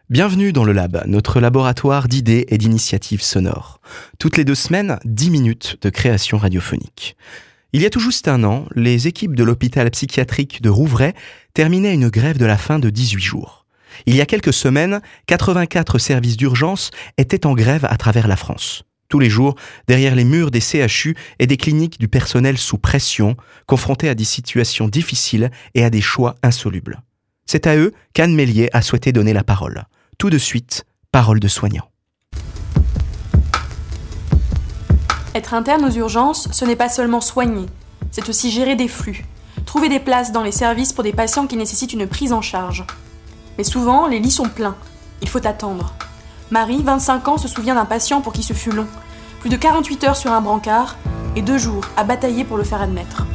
Bienvenue 0.10 0.54
dans 0.54 0.64
le 0.64 0.72
Lab, 0.72 1.04
notre 1.06 1.40
laboratoire 1.40 2.08
d'idées 2.08 2.48
et 2.48 2.58
d'initiatives 2.58 3.22
sonores. 3.22 3.80
Toutes 4.18 4.38
les 4.38 4.44
deux 4.44 4.56
semaines, 4.56 4.98
10 5.06 5.30
minutes 5.30 5.78
de 5.84 5.92
création 5.92 6.40
radiophonique. 6.40 7.16
Il 7.74 7.84
y 7.84 7.86
a 7.86 7.92
tout 7.92 8.00
juste 8.00 8.28
un 8.28 8.44
an, 8.44 8.66
les 8.74 9.08
équipes 9.08 9.36
de 9.36 9.44
l'hôpital 9.44 9.88
psychiatrique 9.92 10.64
de 10.64 10.70
Rouvray 10.72 11.14
terminaient 11.54 11.94
une 11.94 12.10
grève 12.10 12.40
de 12.40 12.46
la 12.48 12.58
faim 12.58 12.80
de 12.80 12.90
18 12.90 13.22
jours. 13.22 13.68
Il 14.08 14.16
y 14.16 14.22
a 14.22 14.26
quelques 14.26 14.52
semaines, 14.52 15.00
84 15.28 16.00
services 16.00 16.38
d'urgence 16.38 16.90
étaient 17.20 17.46
en 17.46 17.54
grève 17.54 17.86
à 17.88 17.96
travers 17.96 18.28
la 18.28 18.36
France. 18.36 18.86
Tous 19.10 19.20
les 19.20 19.30
jours, 19.30 19.54
derrière 19.88 20.16
les 20.16 20.26
murs 20.26 20.50
des 20.50 20.60
CHU 20.60 21.16
et 21.38 21.46
des 21.46 21.58
cliniques 21.58 22.00
du 22.00 22.08
personnel 22.08 22.58
sous 22.58 22.80
pression, 22.80 23.38
confrontés 23.68 24.10
à 24.10 24.16
des 24.16 24.24
situations 24.24 24.88
difficiles 24.88 25.52
et 25.76 25.84
à 25.84 25.92
des 25.92 26.02
choix 26.02 26.34
insolubles. 26.42 27.04
C'est 27.46 27.68
à 27.68 27.78
eux 27.78 27.94
qu'Anne 28.16 28.34
Mélier 28.34 28.72
a 28.74 28.82
souhaité 28.82 29.12
donner 29.12 29.34
la 29.34 29.44
parole. 29.44 29.86
Tout 30.20 30.30
de 30.30 30.38
suite, 30.38 30.84
parole 31.14 31.40
de 31.40 31.48
soignant. 31.48 31.86
Être 35.34 35.54
interne 35.54 35.86
aux 35.86 35.92
urgences, 35.92 36.50
ce 36.52 36.66
n'est 36.66 36.76
pas 36.76 36.90
seulement 36.90 37.22
soigner, 37.22 37.68
c'est 38.12 38.28
aussi 38.28 38.52
gérer 38.52 38.76
des 38.76 38.90
flux, 38.90 39.24
trouver 39.66 39.88
des 39.88 40.02
places 40.02 40.34
dans 40.34 40.44
les 40.44 40.52
services 40.52 40.92
pour 40.92 41.06
des 41.06 41.14
patients 41.14 41.48
qui 41.48 41.56
nécessitent 41.56 41.94
une 41.94 42.06
prise 42.06 42.34
en 42.34 42.42
charge. 42.42 42.86
Mais 43.58 43.64
souvent, 43.64 44.08
les 44.08 44.20
lits 44.20 44.30
sont 44.30 44.50
pleins, 44.50 44.76
il 45.22 45.30
faut 45.30 45.48
attendre. 45.48 45.94
Marie, 46.52 46.84
25 46.84 47.26
ans, 47.30 47.38
se 47.38 47.48
souvient 47.48 47.76
d'un 47.76 47.86
patient 47.86 48.20
pour 48.20 48.34
qui 48.34 48.44
ce 48.44 48.52
fut 48.52 48.74
long. 48.74 48.88
Plus 49.40 49.50
de 49.50 49.56
48 49.56 50.04
heures 50.04 50.18
sur 50.18 50.34
un 50.34 50.42
brancard 50.42 50.98
et 51.38 51.42
deux 51.42 51.58
jours 51.58 51.86
à 51.96 52.04
batailler 52.04 52.44
pour 52.44 52.58
le 52.58 52.66
faire 52.66 52.82
admettre. 52.82 53.26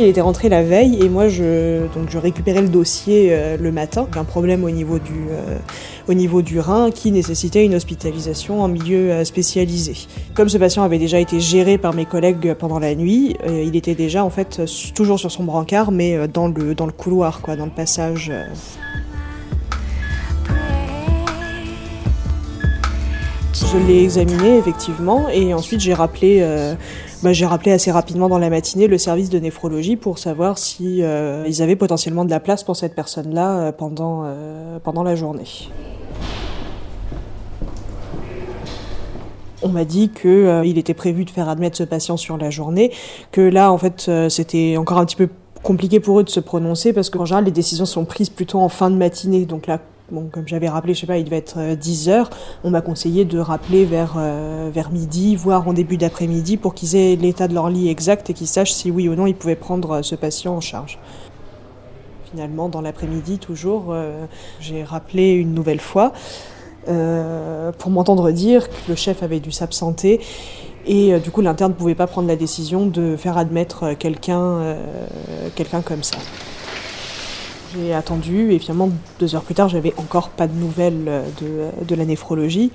Il 0.00 0.06
était 0.06 0.20
rentré 0.20 0.48
la 0.48 0.62
veille 0.62 0.96
et 1.02 1.08
moi 1.08 1.26
je, 1.26 1.88
donc 1.92 2.08
je 2.08 2.18
récupérais 2.18 2.62
le 2.62 2.68
dossier 2.68 3.30
euh, 3.32 3.56
le 3.56 3.72
matin. 3.72 4.06
Un 4.14 4.22
problème 4.22 4.62
au 4.62 4.70
niveau, 4.70 5.00
du, 5.00 5.26
euh, 5.28 5.58
au 6.06 6.14
niveau 6.14 6.40
du 6.40 6.60
rein 6.60 6.92
qui 6.92 7.10
nécessitait 7.10 7.64
une 7.64 7.74
hospitalisation 7.74 8.62
en 8.62 8.68
milieu 8.68 9.10
euh, 9.10 9.24
spécialisé. 9.24 9.96
Comme 10.34 10.48
ce 10.48 10.56
patient 10.56 10.84
avait 10.84 11.00
déjà 11.00 11.18
été 11.18 11.40
géré 11.40 11.78
par 11.78 11.94
mes 11.94 12.04
collègues 12.04 12.54
pendant 12.54 12.78
la 12.78 12.94
nuit, 12.94 13.36
il 13.48 13.74
était 13.74 13.96
déjà 13.96 14.24
en 14.24 14.30
fait 14.30 14.62
toujours 14.94 15.18
sur 15.18 15.32
son 15.32 15.42
brancard 15.42 15.90
mais 15.90 16.28
dans 16.28 16.46
le, 16.46 16.76
dans 16.76 16.86
le 16.86 16.92
couloir, 16.92 17.40
quoi, 17.40 17.56
dans 17.56 17.64
le 17.64 17.72
passage. 17.72 18.30
Je 23.52 23.76
l'ai 23.88 24.04
examiné 24.04 24.58
effectivement 24.58 25.28
et 25.28 25.52
ensuite 25.54 25.80
j'ai 25.80 25.94
rappelé, 25.94 26.40
bah, 27.22 27.32
j'ai 27.32 27.46
rappelé 27.46 27.72
assez 27.72 27.90
rapidement 27.90 28.28
dans 28.28 28.38
la 28.38 28.48
matinée 28.48 28.86
le 28.86 28.96
service 28.96 29.28
de 29.28 29.38
néphrologie 29.40 29.96
pour 29.96 30.18
savoir 30.18 30.56
si 30.56 31.02
euh, 31.02 31.44
ils 31.48 31.62
avaient 31.62 31.74
potentiellement 31.74 32.24
de 32.24 32.30
la 32.30 32.38
place 32.38 32.62
pour 32.62 32.76
cette 32.76 32.94
personne-là 32.94 33.58
euh, 33.58 33.72
pendant, 33.72 34.22
euh, 34.24 34.78
pendant 34.78 35.02
la 35.02 35.16
journée. 35.16 35.68
On 39.62 39.68
m'a 39.68 39.84
dit 39.84 40.10
que 40.10 40.62
il 40.64 40.78
était 40.78 40.94
prévu 40.94 41.24
de 41.24 41.30
faire 41.30 41.48
admettre 41.48 41.76
ce 41.76 41.82
patient 41.82 42.16
sur 42.16 42.36
la 42.36 42.48
journée, 42.48 42.92
que 43.32 43.40
là 43.40 43.72
en 43.72 43.78
fait 43.78 44.08
c'était 44.28 44.76
encore 44.76 44.98
un 44.98 45.04
petit 45.04 45.16
peu 45.16 45.28
compliqué 45.64 45.98
pour 45.98 46.20
eux 46.20 46.22
de 46.22 46.30
se 46.30 46.38
prononcer 46.38 46.92
parce 46.92 47.10
qu'en 47.10 47.24
général 47.24 47.44
les 47.44 47.50
décisions 47.50 47.84
sont 47.84 48.04
prises 48.04 48.30
plutôt 48.30 48.60
en 48.60 48.68
fin 48.68 48.88
de 48.88 48.94
matinée. 48.94 49.46
Donc 49.46 49.66
là, 49.66 49.80
comme 50.10 50.46
j'avais 50.46 50.68
rappelé, 50.68 50.94
je 50.94 51.00
sais 51.00 51.06
pas, 51.06 51.18
il 51.18 51.24
devait 51.24 51.36
être 51.36 51.58
euh, 51.58 51.74
10 51.74 52.08
heures. 52.08 52.30
On 52.64 52.70
m'a 52.70 52.80
conseillé 52.80 53.24
de 53.24 53.38
rappeler 53.38 53.84
vers, 53.84 54.14
euh, 54.16 54.70
vers 54.72 54.90
midi, 54.90 55.36
voire 55.36 55.68
en 55.68 55.72
début 55.72 55.96
d'après-midi 55.96 56.56
pour 56.56 56.74
qu'ils 56.74 56.96
aient 56.96 57.16
l'état 57.16 57.48
de 57.48 57.54
leur 57.54 57.68
lit 57.68 57.88
exact 57.88 58.30
et 58.30 58.34
qu'ils 58.34 58.46
sachent 58.46 58.72
si 58.72 58.90
oui 58.90 59.08
ou 59.08 59.14
non 59.14 59.26
ils 59.26 59.34
pouvaient 59.34 59.56
prendre 59.56 59.96
euh, 59.96 60.02
ce 60.02 60.14
patient 60.14 60.56
en 60.56 60.60
charge. 60.60 60.98
Finalement, 62.30 62.68
dans 62.68 62.80
l'après-midi, 62.80 63.38
toujours, 63.38 63.86
euh, 63.90 64.26
j'ai 64.60 64.84
rappelé 64.84 65.32
une 65.32 65.54
nouvelle 65.54 65.80
fois 65.80 66.12
euh, 66.88 67.72
pour 67.72 67.90
m'entendre 67.90 68.30
dire 68.30 68.68
que 68.68 68.74
le 68.88 68.94
chef 68.94 69.22
avait 69.22 69.40
dû 69.40 69.52
s'absenter 69.52 70.20
et 70.86 71.12
euh, 71.12 71.18
du 71.18 71.30
coup 71.30 71.40
l'interne 71.42 71.72
ne 71.72 71.76
pouvait 71.76 71.94
pas 71.94 72.06
prendre 72.06 72.28
la 72.28 72.36
décision 72.36 72.86
de 72.86 73.16
faire 73.16 73.36
admettre 73.36 73.84
euh, 73.84 73.94
euh, 74.28 75.48
quelqu'un 75.54 75.82
comme 75.82 76.02
ça. 76.02 76.16
J'ai 77.74 77.92
attendu 77.92 78.52
et 78.52 78.58
finalement 78.58 78.90
deux 79.18 79.34
heures 79.34 79.42
plus 79.42 79.54
tard 79.54 79.68
j'avais 79.68 79.92
encore 79.98 80.30
pas 80.30 80.46
de 80.46 80.54
nouvelles 80.54 81.04
euh, 81.06 81.22
de, 81.40 81.84
de 81.84 81.94
la 81.94 82.04
néphrologie. 82.04 82.70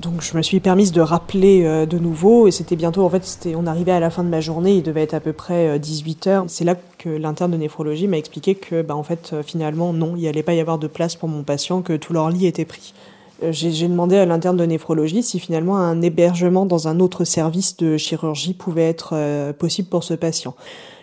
Donc 0.00 0.22
je 0.22 0.36
me 0.36 0.42
suis 0.42 0.60
permise 0.60 0.90
de 0.92 1.00
rappeler 1.00 1.64
euh, 1.64 1.86
de 1.86 1.98
nouveau 1.98 2.46
et 2.46 2.50
c'était 2.50 2.76
bientôt 2.76 3.04
en 3.04 3.10
fait 3.10 3.48
on 3.54 3.66
arrivait 3.66 3.92
à 3.92 4.00
la 4.00 4.10
fin 4.10 4.24
de 4.24 4.28
ma 4.28 4.40
journée, 4.40 4.76
il 4.76 4.82
devait 4.82 5.02
être 5.02 5.14
à 5.14 5.20
peu 5.20 5.32
près 5.32 5.78
18 5.78 6.26
heures. 6.26 6.44
C'est 6.48 6.64
là 6.64 6.76
que 6.98 7.08
l'interne 7.08 7.50
de 7.50 7.56
néphrologie 7.56 8.06
m'a 8.06 8.18
expliqué 8.18 8.54
que 8.54 8.82
bah 8.82 8.96
en 8.96 9.02
fait 9.02 9.30
euh, 9.32 9.42
finalement 9.42 9.92
non, 9.92 10.14
il 10.16 10.26
allait 10.28 10.42
pas 10.42 10.54
y 10.54 10.60
avoir 10.60 10.78
de 10.78 10.86
place 10.86 11.16
pour 11.16 11.28
mon 11.28 11.42
patient 11.42 11.82
que 11.82 11.94
tout 11.94 12.12
leur 12.12 12.30
lit 12.30 12.46
était 12.46 12.64
pris. 12.64 12.94
Euh, 13.42 13.52
J'ai 13.52 13.88
demandé 13.88 14.16
à 14.16 14.26
l'interne 14.26 14.56
de 14.56 14.64
néphrologie 14.64 15.22
si 15.22 15.38
finalement 15.38 15.76
un 15.76 16.00
hébergement 16.02 16.66
dans 16.66 16.88
un 16.88 17.00
autre 17.00 17.24
service 17.24 17.76
de 17.76 17.96
chirurgie 17.96 18.54
pouvait 18.54 18.88
être 18.88 19.10
euh, 19.14 19.52
possible 19.52 19.88
pour 19.88 20.04
ce 20.04 20.14
patient. 20.14 20.54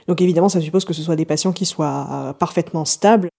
Donc 0.10 0.22
évidemment, 0.22 0.50
ça 0.50 0.60
suppose 0.60 0.86
que 0.86 0.94
ce 0.94 1.04
soit 1.04 1.16
des 1.16 1.26
patients 1.26 1.54
qui 1.54 1.68
soient 1.68 2.08
euh, 2.12 2.34
parfaitement 2.34 2.84
stables. 2.84 3.30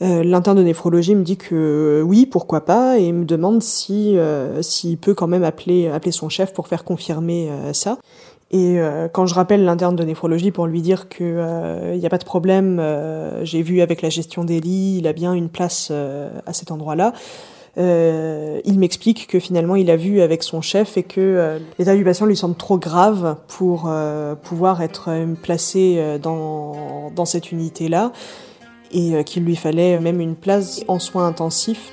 Euh, 0.00 0.22
L'interne 0.22 0.58
de 0.58 0.62
néphrologie 0.62 1.16
me 1.16 1.24
dit 1.24 1.36
que 1.36 1.56
euh, 1.56 2.02
oui, 2.02 2.24
pourquoi 2.24 2.64
pas, 2.64 2.98
et 2.98 3.10
me 3.10 3.24
demande 3.24 3.64
si 3.64 4.16
euh, 4.16 4.62
s'il 4.62 4.96
peut 4.96 5.12
quand 5.12 5.26
même 5.26 5.42
appeler 5.42 5.88
appeler 5.88 6.12
son 6.12 6.28
chef 6.28 6.52
pour 6.52 6.68
faire 6.68 6.84
confirmer 6.84 7.50
euh, 7.50 7.72
ça. 7.72 7.98
Et 8.52 8.80
quand 9.12 9.26
je 9.26 9.34
rappelle 9.36 9.64
l'interne 9.64 9.94
de 9.94 10.02
néphrologie 10.02 10.50
pour 10.50 10.66
lui 10.66 10.82
dire 10.82 11.08
que 11.08 11.92
il 11.94 12.00
n'y 12.00 12.06
a 12.06 12.08
pas 12.08 12.18
de 12.18 12.24
problème, 12.24 12.82
j'ai 13.42 13.62
vu 13.62 13.80
avec 13.80 14.02
la 14.02 14.10
gestion 14.10 14.42
des 14.42 14.58
lits, 14.58 14.96
il 14.98 15.06
a 15.06 15.12
bien 15.12 15.34
une 15.34 15.48
place 15.48 15.92
à 15.92 16.52
cet 16.52 16.72
endroit-là. 16.72 17.12
Euh, 17.80 18.60
il 18.66 18.78
m'explique 18.78 19.26
que 19.26 19.38
finalement 19.38 19.74
il 19.74 19.90
a 19.90 19.96
vu 19.96 20.20
avec 20.20 20.42
son 20.42 20.60
chef 20.60 20.98
et 20.98 21.02
que 21.02 21.20
euh, 21.20 21.58
l'état 21.78 21.96
du 21.96 22.04
patient 22.04 22.26
lui 22.26 22.36
semble 22.36 22.54
trop 22.54 22.78
grave 22.78 23.36
pour 23.48 23.84
euh, 23.86 24.34
pouvoir 24.34 24.82
être 24.82 25.06
euh, 25.08 25.34
placé 25.40 26.18
dans, 26.22 27.10
dans 27.14 27.24
cette 27.24 27.52
unité-là 27.52 28.12
et 28.92 29.22
qu'il 29.24 29.44
lui 29.44 29.56
fallait 29.56 30.00
même 30.00 30.20
une 30.20 30.34
place 30.34 30.82
en 30.88 30.98
soins 30.98 31.26
intensifs. 31.26 31.92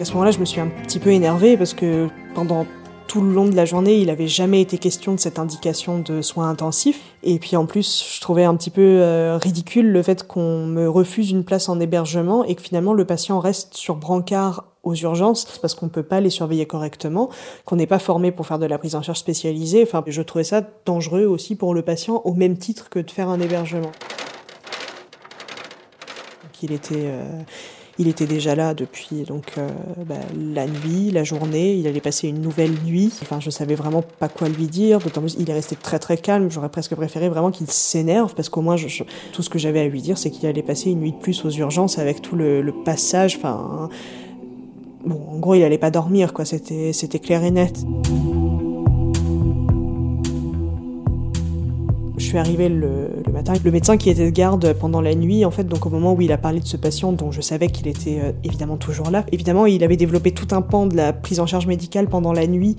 À 0.00 0.04
ce 0.04 0.12
moment-là, 0.14 0.30
je 0.32 0.40
me 0.40 0.46
suis 0.46 0.60
un 0.60 0.68
petit 0.68 0.98
peu 0.98 1.10
énervée 1.10 1.56
parce 1.56 1.74
que 1.74 2.08
pendant 2.34 2.66
tout 3.12 3.20
le 3.20 3.34
long 3.34 3.44
de 3.44 3.54
la 3.54 3.66
journée, 3.66 3.98
il 3.98 4.06
n'avait 4.06 4.26
jamais 4.26 4.62
été 4.62 4.78
question 4.78 5.12
de 5.12 5.20
cette 5.20 5.38
indication 5.38 5.98
de 5.98 6.22
soins 6.22 6.48
intensifs. 6.48 7.02
Et 7.22 7.38
puis 7.38 7.56
en 7.56 7.66
plus, 7.66 8.10
je 8.10 8.18
trouvais 8.22 8.44
un 8.44 8.56
petit 8.56 8.70
peu 8.70 8.80
euh, 8.80 9.36
ridicule 9.36 9.92
le 9.92 10.02
fait 10.02 10.26
qu'on 10.26 10.64
me 10.64 10.88
refuse 10.88 11.30
une 11.30 11.44
place 11.44 11.68
en 11.68 11.78
hébergement 11.78 12.42
et 12.42 12.54
que 12.54 12.62
finalement 12.62 12.94
le 12.94 13.04
patient 13.04 13.38
reste 13.38 13.74
sur 13.74 13.96
brancard 13.96 14.64
aux 14.82 14.94
urgences 14.94 15.44
parce 15.60 15.74
qu'on 15.74 15.86
ne 15.86 15.90
peut 15.90 16.02
pas 16.02 16.22
les 16.22 16.30
surveiller 16.30 16.64
correctement, 16.64 17.28
qu'on 17.66 17.76
n'est 17.76 17.86
pas 17.86 17.98
formé 17.98 18.32
pour 18.32 18.46
faire 18.46 18.58
de 18.58 18.64
la 18.64 18.78
prise 18.78 18.94
en 18.94 19.02
charge 19.02 19.18
spécialisée. 19.18 19.82
Enfin, 19.82 20.02
je 20.06 20.22
trouvais 20.22 20.44
ça 20.44 20.62
dangereux 20.86 21.26
aussi 21.26 21.54
pour 21.54 21.74
le 21.74 21.82
patient 21.82 22.22
au 22.24 22.32
même 22.32 22.56
titre 22.56 22.88
que 22.88 22.98
de 22.98 23.10
faire 23.10 23.28
un 23.28 23.40
hébergement. 23.40 23.92
Donc 26.42 26.62
il 26.62 26.72
était... 26.72 26.94
euh, 26.96 27.42
il 27.98 28.08
était 28.08 28.26
déjà 28.26 28.54
là 28.54 28.74
depuis 28.74 29.22
donc 29.22 29.52
euh, 29.58 29.68
bah, 30.06 30.14
la 30.36 30.66
nuit, 30.66 31.10
la 31.10 31.24
journée. 31.24 31.74
Il 31.74 31.86
allait 31.86 32.00
passer 32.00 32.28
une 32.28 32.40
nouvelle 32.40 32.72
nuit. 32.84 33.12
Enfin, 33.22 33.38
je 33.40 33.50
savais 33.50 33.74
vraiment 33.74 34.02
pas 34.02 34.28
quoi 34.28 34.48
lui 34.48 34.66
dire. 34.66 34.98
D'autant 34.98 35.20
plus, 35.20 35.36
il 35.38 35.48
est 35.50 35.52
resté 35.52 35.76
très 35.76 35.98
très 35.98 36.16
calme. 36.16 36.50
J'aurais 36.50 36.70
presque 36.70 36.94
préféré 36.94 37.28
vraiment 37.28 37.50
qu'il 37.50 37.70
s'énerve 37.70 38.34
parce 38.34 38.48
qu'au 38.48 38.62
moins, 38.62 38.76
je, 38.76 39.02
tout 39.32 39.42
ce 39.42 39.50
que 39.50 39.58
j'avais 39.58 39.80
à 39.80 39.88
lui 39.88 40.00
dire, 40.00 40.16
c'est 40.16 40.30
qu'il 40.30 40.46
allait 40.48 40.62
passer 40.62 40.90
une 40.90 41.00
nuit 41.00 41.12
de 41.12 41.18
plus 41.18 41.44
aux 41.44 41.50
urgences 41.50 41.98
avec 41.98 42.22
tout 42.22 42.34
le, 42.36 42.62
le 42.62 42.72
passage. 42.72 43.36
Enfin, 43.36 43.90
bon, 45.04 45.20
en 45.30 45.38
gros, 45.38 45.54
il 45.54 45.62
allait 45.62 45.78
pas 45.78 45.90
dormir, 45.90 46.32
quoi. 46.32 46.44
C'était, 46.44 46.92
c'était 46.92 47.18
clair 47.18 47.44
et 47.44 47.50
net. 47.50 47.84
Suis 52.32 52.38
arrivée 52.38 52.70
le, 52.70 53.10
le, 53.26 53.32
matin. 53.32 53.52
Le 53.62 53.70
médecin 53.70 53.98
qui 53.98 54.08
était 54.08 54.24
de 54.24 54.30
garde 54.30 54.72
pendant 54.72 55.02
la 55.02 55.14
nuit, 55.14 55.44
en 55.44 55.50
fait, 55.50 55.64
donc 55.64 55.84
au 55.84 55.90
moment 55.90 56.14
où 56.14 56.20
il 56.22 56.32
a 56.32 56.38
parlé 56.38 56.60
de 56.60 56.66
ce 56.66 56.78
patient, 56.78 57.12
dont 57.12 57.30
je 57.30 57.42
savais 57.42 57.68
qu'il 57.68 57.88
était 57.88 58.20
euh, 58.22 58.32
évidemment 58.42 58.78
toujours 58.78 59.10
là, 59.10 59.26
évidemment, 59.32 59.66
il 59.66 59.84
avait 59.84 59.96
développé 59.96 60.32
tout 60.32 60.54
un 60.54 60.62
pan 60.62 60.86
de 60.86 60.96
la 60.96 61.12
prise 61.12 61.40
en 61.40 61.46
charge 61.46 61.66
médicale 61.66 62.08
pendant 62.08 62.32
la 62.32 62.46
nuit 62.46 62.76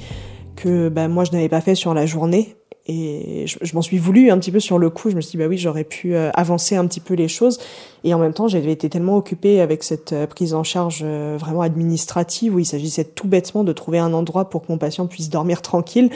que 0.56 0.90
bah, 0.90 1.08
moi 1.08 1.24
je 1.24 1.32
n'avais 1.32 1.50
pas 1.50 1.62
fait 1.62 1.76
sur 1.76 1.94
la 1.94 2.08
journée. 2.08 2.56
Et 2.86 3.46
je, 3.48 3.76
m'en 3.76 3.82
suis 3.82 3.98
voulu 3.98 4.30
un 4.30 4.38
petit 4.40 4.52
peu 4.52 4.60
sur 4.60 4.78
le 4.78 4.90
coup. 4.90 5.10
Je 5.10 5.16
me 5.16 5.22
suis 5.22 5.32
dit, 5.32 5.38
bah 5.38 5.48
oui, 5.48 5.58
j'aurais 5.58 5.86
pu 5.86 6.16
euh, 6.16 6.32
avancer 6.34 6.76
un 6.76 6.86
petit 6.86 7.00
peu 7.00 7.14
les 7.14 7.30
choses. 7.30 7.60
Et 8.04 8.14
en 8.14 8.20
même 8.20 8.34
temps, 8.34 8.50
j'avais 8.50 8.72
été 8.72 8.90
tellement 8.90 9.16
occupée 9.16 9.62
avec 9.62 9.84
cette 9.84 10.12
euh, 10.12 10.28
prise 10.28 10.54
en 10.54 10.64
charge 10.64 11.04
vraiment 11.04 11.62
administrative 11.62 12.56
où 12.56 12.60
il 12.60 12.66
s'agissait 12.66 13.06
tout 13.06 13.28
bêtement 13.28 13.64
de 13.64 13.72
trouver 13.72 14.00
un 14.00 14.14
endroit 14.14 14.50
pour 14.50 14.64
que 14.64 14.72
mon 14.72 14.78
patient 14.80 15.06
puisse 15.06 15.30
dormir 15.30 15.62
tranquille 15.62 16.10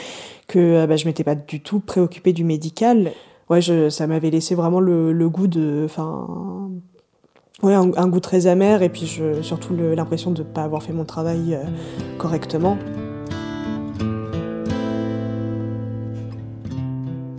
que 0.48 0.84
bah, 0.86 0.96
je 0.96 1.06
m'étais 1.06 1.24
pas 1.24 1.36
du 1.36 1.60
tout 1.60 1.78
préoccupée 1.78 2.32
du 2.32 2.42
médical. 2.42 3.12
Ouais, 3.50 3.60
je, 3.62 3.88
ça 3.88 4.06
m'avait 4.06 4.30
laissé 4.30 4.54
vraiment 4.54 4.80
le, 4.80 5.12
le 5.12 5.28
goût 5.28 5.46
de, 5.46 5.82
enfin, 5.84 6.26
ouais, 7.62 7.74
un, 7.74 8.08
goût 8.08 8.20
très 8.20 8.46
amer 8.46 8.82
et 8.82 8.88
puis 8.88 9.06
je, 9.06 9.42
surtout 9.42 9.74
l'impression 9.74 10.30
de 10.30 10.42
ne 10.42 10.48
pas 10.48 10.62
avoir 10.62 10.82
fait 10.82 10.92
mon 10.92 11.04
travail 11.04 11.54
euh, 11.54 11.64
correctement. 12.18 12.76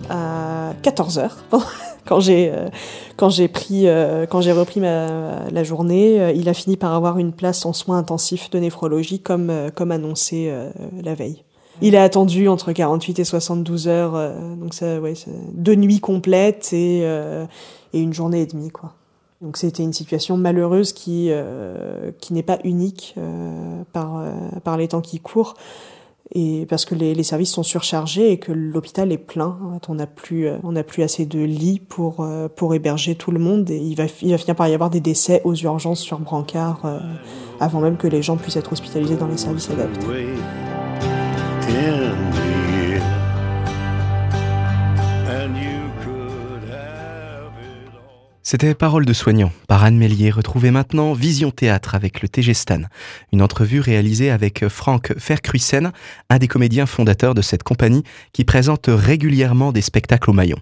À 0.10 0.74
14 0.82 1.20
heures, 1.20 1.38
quand 2.06 2.20
j'ai 2.20 2.52
euh, 2.52 2.70
quand 3.16 3.30
j'ai 3.30 3.52
euh, 3.86 4.26
quand 4.26 4.42
j'ai 4.42 4.52
repris 4.52 4.80
ma, 4.80 5.48
la 5.52 5.64
journée, 5.64 6.20
euh, 6.20 6.32
il 6.32 6.50
a 6.50 6.56
fini 6.56 6.76
par 6.76 6.96
avoir 6.96 7.20
une 7.20 7.32
place 7.32 7.66
en 7.66 7.74
soins 7.74 8.00
intensifs 8.00 8.50
de 8.50 8.58
néphrologie 8.58 9.22
comme 9.22 9.52
comme 9.76 9.92
annoncé 9.92 10.52
la 11.04 11.14
veille. 11.14 11.44
Il 11.82 11.96
a 11.96 12.04
attendu 12.04 12.48
entre 12.48 12.74
48 12.74 13.20
et 13.20 13.24
72 13.24 13.88
heures, 13.88 14.34
donc 14.58 14.74
ça, 14.74 15.00
ouais, 15.00 15.14
deux 15.54 15.76
nuits 15.76 16.00
complètes 16.00 16.74
et, 16.74 17.02
euh, 17.04 17.46
et 17.94 18.02
une 18.02 18.14
journée 18.14 18.42
et 18.42 18.46
demie, 18.46 18.70
quoi. 18.70 18.94
Donc 19.42 19.56
c'était 19.56 19.84
une 19.84 19.94
situation 19.94 20.36
malheureuse 20.36 20.92
qui 20.92 21.28
euh, 21.30 22.12
qui 22.20 22.34
n'est 22.34 22.44
pas 22.44 22.60
unique 22.66 23.16
euh, 23.18 23.84
par 23.94 24.78
les 24.78 24.90
temps 24.90 25.00
qui 25.00 25.22
courent 25.22 25.54
et 26.36 26.66
parce 26.68 26.84
que 26.84 26.94
les, 26.94 27.24
services 27.24 27.52
sont 27.52 27.64
surchargés 27.64 28.34
et 28.34 28.38
que 28.38 28.52
l'hôpital 28.52 29.14
est 29.14 29.18
plein. 29.18 29.58
On 29.88 29.96
n'a 29.96 30.08
plus 30.08 30.50
on 30.64 30.74
n'a 30.74 30.84
plus 30.84 31.04
assez 31.04 31.26
de 31.26 31.40
lits 31.40 31.80
pour 31.80 32.28
pour 32.58 32.76
héberger 32.76 33.16
tout 33.16 33.32
le 33.32 33.40
monde 33.40 33.70
et 33.72 33.78
il 33.78 33.96
va 33.96 34.08
il 34.22 34.32
va 34.32 34.38
finir 34.38 34.56
par 34.58 34.68
y 34.68 34.74
avoir 34.74 34.90
des 34.90 35.00
décès 35.00 35.42
aux 35.46 35.56
urgences 35.56 36.02
sur 36.02 36.20
brancard 36.20 36.82
avant 37.62 37.80
même 37.80 37.96
que 37.96 38.08
les 38.08 38.22
gens 38.22 38.36
puissent 38.36 38.58
être 38.58 38.74
hospitalisés 38.74 39.16
dans 39.16 39.28
les 39.28 39.38
services 39.38 39.70
adaptés. 39.70 40.06
C'était 48.52 48.74
Parole 48.74 49.06
de 49.06 49.14
soignant 49.14 49.52
par 49.68 49.84
Anne 49.84 50.00
Mélier. 50.00 50.32
Retrouvez 50.32 50.72
maintenant 50.72 51.14
Vision 51.14 51.52
Théâtre 51.52 51.94
avec 51.94 52.24
le 52.24 52.28
TG 52.28 52.56
Stan. 52.56 52.82
Une 53.32 53.44
entrevue 53.44 53.80
réalisée 53.80 54.32
avec 54.32 54.68
Franck 54.70 55.14
Vercruisen, 55.16 55.92
un 56.32 56.38
des 56.40 56.48
comédiens 56.48 56.88
fondateurs 56.88 57.36
de 57.36 57.44
cette 57.44 57.62
compagnie 57.62 58.04
qui 58.34 58.46
présente 58.46 58.88
régulièrement 58.88 59.72
des 59.72 59.84
spectacles 59.84 60.32
au 60.32 60.34
maillon. 60.34 60.58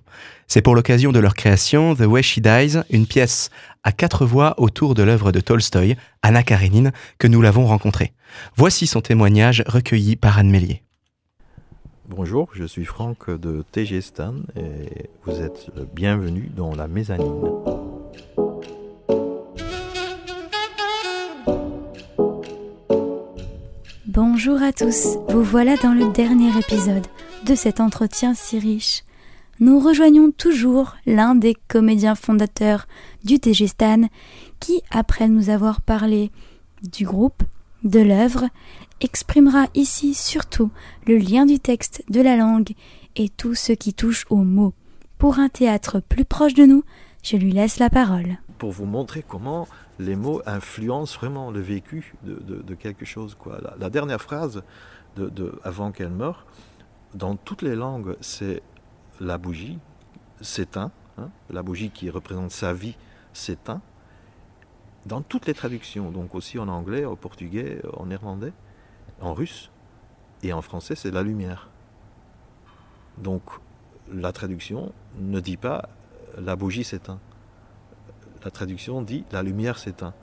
C'est 0.47 0.61
pour 0.61 0.75
l'occasion 0.75 1.13
de 1.13 1.19
leur 1.19 1.33
création 1.33 1.95
The 1.95 2.01
Way 2.01 2.23
She 2.23 2.39
Dies, 2.39 2.77
une 2.89 3.07
pièce 3.07 3.51
à 3.85 3.93
quatre 3.93 4.25
voix 4.25 4.55
autour 4.57 4.93
de 4.93 5.03
l'œuvre 5.03 5.31
de 5.31 5.39
Tolstoï, 5.39 5.95
Anna 6.23 6.43
Karenine, 6.43 6.91
que 7.19 7.27
nous 7.27 7.41
l'avons 7.41 7.67
rencontrée. 7.67 8.11
Voici 8.57 8.85
son 8.85 8.99
témoignage 8.99 9.63
recueilli 9.65 10.17
par 10.17 10.37
Anne 10.37 10.49
Mélier. 10.49 10.83
Bonjour, 12.09 12.47
je 12.53 12.63
suis 12.63 12.85
Franck 12.85 13.29
de 13.29 13.65
TG 13.73 13.99
Stan 13.99 14.33
et 14.55 15.09
vous 15.25 15.41
êtes 15.41 15.69
le 15.75 15.83
bienvenu 15.83 16.49
dans 16.55 16.73
la 16.73 16.87
mezzanine. 16.87 17.41
Bonjour 24.05 24.63
à 24.63 24.71
tous, 24.71 25.17
vous 25.27 25.43
voilà 25.43 25.75
dans 25.75 25.93
le 25.93 26.13
dernier 26.13 26.57
épisode 26.57 27.05
de 27.45 27.55
cet 27.55 27.81
entretien 27.81 28.33
si 28.33 28.57
riche. 28.57 29.03
Nous 29.59 29.77
rejoignons 29.77 30.31
toujours 30.31 30.95
l'un 31.05 31.35
des 31.35 31.57
comédiens 31.67 32.15
fondateurs 32.15 32.87
du 33.25 33.37
TG 33.37 33.67
Stan 33.67 34.03
qui, 34.61 34.81
après 34.91 35.27
nous 35.27 35.49
avoir 35.49 35.81
parlé 35.81 36.31
du 36.83 37.03
groupe, 37.03 37.43
de 37.83 37.99
l'œuvre 37.99 38.45
exprimera 39.01 39.67
ici 39.73 40.13
surtout 40.13 40.71
le 41.05 41.17
lien 41.17 41.45
du 41.45 41.59
texte, 41.59 42.03
de 42.09 42.21
la 42.21 42.35
langue 42.35 42.71
et 43.15 43.29
tout 43.29 43.55
ce 43.55 43.73
qui 43.73 43.93
touche 43.93 44.25
aux 44.29 44.43
mots. 44.43 44.73
Pour 45.17 45.39
un 45.39 45.49
théâtre 45.49 45.99
plus 45.99 46.25
proche 46.25 46.53
de 46.53 46.65
nous, 46.65 46.83
je 47.23 47.37
lui 47.37 47.51
laisse 47.51 47.79
la 47.79 47.89
parole. 47.89 48.37
Pour 48.57 48.71
vous 48.71 48.85
montrer 48.85 49.23
comment 49.27 49.67
les 49.99 50.15
mots 50.15 50.41
influencent 50.45 51.17
vraiment 51.17 51.51
le 51.51 51.59
vécu 51.59 52.13
de, 52.23 52.75
quelque 52.75 53.05
chose. 53.05 53.35
Quoi. 53.35 53.59
La, 53.79 53.89
dernière 53.89 54.21
phrase, 54.21 54.63
de, 55.15 55.59
avant 55.63 55.91
qu'elle 55.91 56.11
meure, 56.11 56.45
dans 57.15 57.35
toutes 57.35 57.61
les 57.61 57.75
langues, 57.75 58.15
c'est 58.21 58.61
la 59.19 59.37
bougie 59.37 59.79
s'éteint, 60.41 60.91
la 61.49 61.63
bougie 61.63 61.89
qui 61.89 62.09
représente 62.09 62.51
sa 62.51 62.73
vie 62.73 62.95
s'éteint, 63.33 63.81
dans 65.05 65.21
toutes 65.21 65.47
les 65.47 65.53
traductions, 65.53 66.11
donc 66.11 66.35
aussi 66.35 66.59
en 66.59 66.67
anglais, 66.67 67.05
au 67.05 67.15
portugais, 67.15 67.81
en 67.95 68.07
néerlandais, 68.07 68.53
en 69.22 69.34
russe 69.34 69.72
et 70.43 70.53
en 70.53 70.61
français, 70.61 70.95
c'est 70.95 71.11
la 71.11 71.24
lumière. 71.24 71.70
Donc 73.18 73.41
la 74.13 74.32
traduction 74.32 74.91
ne 75.20 75.39
dit 75.39 75.57
pas 75.57 75.89
la 76.38 76.55
bougie 76.55 76.84
s'éteint. 76.84 77.20
La 78.43 78.51
traduction 78.51 79.01
dit 79.01 79.26
la 79.32 79.43
lumière 79.43 79.78
s'éteint. 79.78 80.13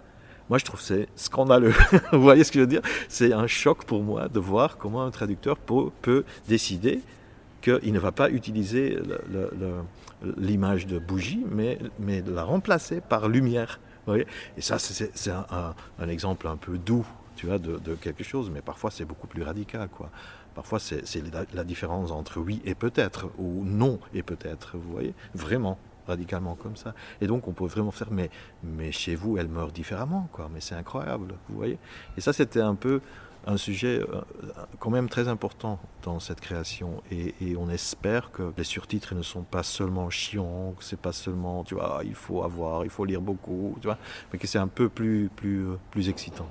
Moi, 0.50 0.58
je 0.58 0.64
trouve 0.64 0.80
c'est 0.80 1.08
scandaleux. 1.16 1.74
Vous 2.12 2.22
voyez 2.22 2.44
ce 2.44 2.52
que 2.52 2.58
je 2.58 2.64
veux 2.64 2.68
dire? 2.68 2.82
C'est 3.08 3.32
un 3.32 3.46
choc 3.46 3.84
pour 3.84 4.02
moi 4.02 4.28
de 4.28 4.38
voir 4.38 4.76
comment 4.76 5.02
un 5.02 5.10
traducteur 5.10 5.56
peut, 5.56 5.90
peut 6.02 6.24
décider 6.48 7.00
qu'il 7.62 7.92
ne 7.92 7.98
va 7.98 8.12
pas 8.12 8.30
utiliser 8.30 8.98
l'image 10.36 10.86
de 10.86 10.98
bougie, 10.98 11.42
mais, 11.50 11.78
mais 11.98 12.22
la 12.26 12.44
remplacer 12.44 13.00
par 13.00 13.28
lumière. 13.28 13.80
Vous 14.06 14.12
voyez? 14.12 14.26
Et 14.58 14.60
ça, 14.60 14.78
c'est 14.78 15.30
un, 15.30 15.74
un 15.98 16.08
exemple 16.08 16.46
un 16.46 16.56
peu 16.56 16.76
doux 16.76 17.06
tu 17.36 17.46
vois, 17.46 17.58
de, 17.58 17.94
quelque 17.94 18.24
chose, 18.24 18.50
mais 18.50 18.60
parfois 18.60 18.90
c'est 18.90 19.04
beaucoup 19.04 19.26
plus 19.26 19.42
radical, 19.42 19.88
quoi. 19.88 20.10
Parfois 20.54 20.78
c'est 20.78 21.02
la, 21.52 21.64
différence 21.64 22.10
entre 22.10 22.40
oui 22.40 22.62
et 22.64 22.74
peut-être, 22.74 23.30
ou 23.38 23.64
non 23.64 23.98
et 24.12 24.22
peut-être, 24.22 24.76
vous 24.76 24.92
voyez, 24.92 25.14
vraiment, 25.34 25.78
radicalement 26.06 26.54
comme 26.54 26.76
ça. 26.76 26.94
Et 27.20 27.26
donc 27.26 27.48
on 27.48 27.52
peut 27.52 27.66
vraiment 27.66 27.90
faire, 27.90 28.10
mais, 28.10 28.30
mais 28.62 28.92
chez 28.92 29.14
vous, 29.14 29.38
elle 29.38 29.48
meurt 29.48 29.74
différemment, 29.74 30.28
quoi, 30.32 30.48
mais 30.52 30.60
c'est 30.60 30.74
incroyable, 30.74 31.34
vous 31.48 31.56
voyez. 31.56 31.78
Et 32.16 32.20
ça, 32.20 32.32
c'était 32.32 32.60
un 32.60 32.74
peu 32.74 33.00
un 33.46 33.56
sujet 33.56 34.00
euh, 34.00 34.22
quand 34.78 34.90
même 34.90 35.08
très 35.08 35.28
important 35.28 35.78
dans 36.02 36.18
cette 36.18 36.40
création 36.40 37.02
et, 37.10 37.34
et, 37.40 37.56
on 37.56 37.68
espère 37.68 38.30
que 38.30 38.52
les 38.56 38.64
surtitres 38.64 39.14
ne 39.14 39.22
sont 39.22 39.42
pas 39.42 39.62
seulement 39.62 40.10
chiants, 40.10 40.74
que 40.78 40.84
c'est 40.84 40.98
pas 40.98 41.12
seulement, 41.12 41.64
tu 41.64 41.74
vois, 41.74 42.00
il 42.04 42.14
faut 42.14 42.42
avoir, 42.42 42.84
il 42.84 42.90
faut 42.90 43.04
lire 43.04 43.20
beaucoup, 43.20 43.76
tu 43.80 43.86
vois, 43.86 43.98
mais 44.32 44.38
que 44.38 44.46
c'est 44.46 44.58
un 44.58 44.68
peu 44.68 44.88
plus, 44.88 45.30
plus, 45.34 45.66
plus 45.90 46.08
excitant. 46.08 46.48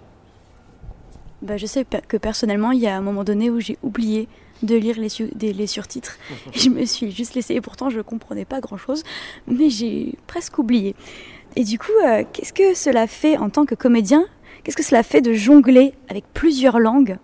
Bah, 1.44 1.58
je 1.58 1.66
sais 1.66 1.86
que 1.86 2.16
personnellement, 2.16 2.72
il 2.72 2.80
y 2.80 2.88
a 2.88 2.96
un 2.96 3.02
moment 3.02 3.26
donné 3.26 3.50
où 3.50 3.60
j'ai 3.60 3.78
oublié 3.84 4.30
de 4.64 4.76
lire 4.76 4.98
les, 4.98 5.10
su 5.10 5.30
des, 5.36 5.52
les 5.52 5.68
surtitres. 5.68 6.18
je 6.54 6.70
me 6.70 6.86
suis 6.86 7.12
juste 7.12 7.36
laissée, 7.36 7.56
et 7.56 7.62
pourtant 7.62 7.90
je 7.90 7.98
ne 7.98 8.02
comprenais 8.02 8.46
pas 8.46 8.62
grand-chose, 8.62 9.04
mais 9.46 9.70
j'ai 9.70 10.18
presque 10.26 10.58
oublié. 10.58 10.96
Et 11.58 11.66
du 11.66 11.78
coup, 11.78 11.92
euh, 12.06 12.24
qu'est-ce 12.32 12.54
que 12.54 12.74
cela 12.74 13.08
fait 13.08 13.38
en 13.38 13.50
tant 13.50 13.66
que 13.66 13.76
comédien? 13.76 14.26
Qu'est-ce 14.64 14.78
que 14.78 14.84
cela 14.84 15.04
fait 15.04 15.20
de 15.20 15.34
jongler 15.34 15.94
avec 16.08 16.24
plusieurs 16.34 16.80
langues 16.80 17.18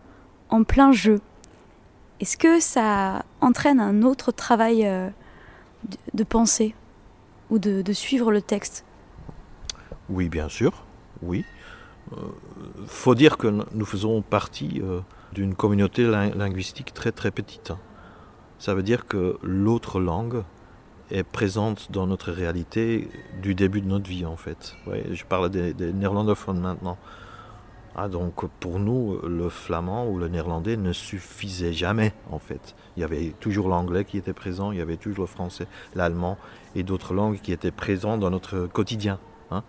en 0.50 0.66
plein 0.66 0.92
jeu? 0.92 1.22
Est-ce 2.20 2.36
que 2.36 2.60
ça 2.60 3.24
entraîne 3.40 3.80
un 3.80 4.04
autre 4.04 4.34
travail 4.34 4.86
euh, 4.86 5.08
de, 5.88 5.98
de, 6.14 6.24
pensée 6.26 6.76
ou 7.50 7.58
de, 7.58 7.82
de 7.82 7.94
suivre 7.94 8.34
le 8.34 8.42
texte? 8.42 8.84
Oui, 10.10 10.28
bien 10.28 10.50
sûr, 10.50 10.84
oui. 11.22 11.46
Euh, 12.14 12.22
faut 12.88 13.16
dire 13.16 13.38
que 13.38 13.48
nous 13.48 13.86
faisons 13.86 14.22
partie 14.22 14.82
euh, 14.84 15.02
d'une 15.34 15.56
communauté 15.56 16.06
linguistique 16.08 16.94
très 16.94 17.12
très 17.12 17.32
petite. 17.32 17.74
Ça 18.58 18.74
veut 18.74 18.84
dire 18.84 19.06
que 19.06 19.38
l'autre 19.44 20.00
langue 20.00 20.44
est 21.12 21.24
présente 21.24 21.92
dans 21.92 22.08
notre 22.08 22.32
réalité 22.32 23.10
du 23.42 23.56
début 23.56 23.82
de 23.82 23.88
notre 23.88 24.10
vie 24.10 24.26
en 24.26 24.38
fait. 24.38 24.76
Je 25.12 25.24
parle 25.24 25.50
des, 25.50 25.74
des 25.74 25.94
néerlandophones 25.94 26.60
maintenant. 26.60 26.98
Ah, 27.96 28.08
donc 28.08 28.46
pour 28.60 28.80
nous, 28.80 29.20
le 29.24 29.50
flamand 29.50 30.08
ou 30.08 30.18
le 30.18 30.28
néerlandais 30.28 30.78
ne 30.78 30.94
suffisait 30.94 31.74
jamais 31.74 32.14
en 32.32 32.40
fait. 32.40 32.76
Il 32.96 33.02
y 33.02 33.04
avait 33.04 33.34
toujours 33.40 33.68
l'anglais 33.68 34.06
qui 34.06 34.18
était 34.18 34.34
présent, 34.34 34.72
il 34.72 34.78
y 34.78 34.82
avait 34.82 34.98
toujours 34.98 35.24
le 35.24 35.28
français, 35.28 35.68
l'allemand 35.96 36.38
et 36.76 36.84
d'autres 36.84 37.14
langues 37.14 37.40
qui 37.42 37.52
étaient 37.52 37.72
présentes 37.72 38.20
dans 38.20 38.30
notre 38.30 38.68
quotidien. 38.68 39.20
Hein. 39.52 39.64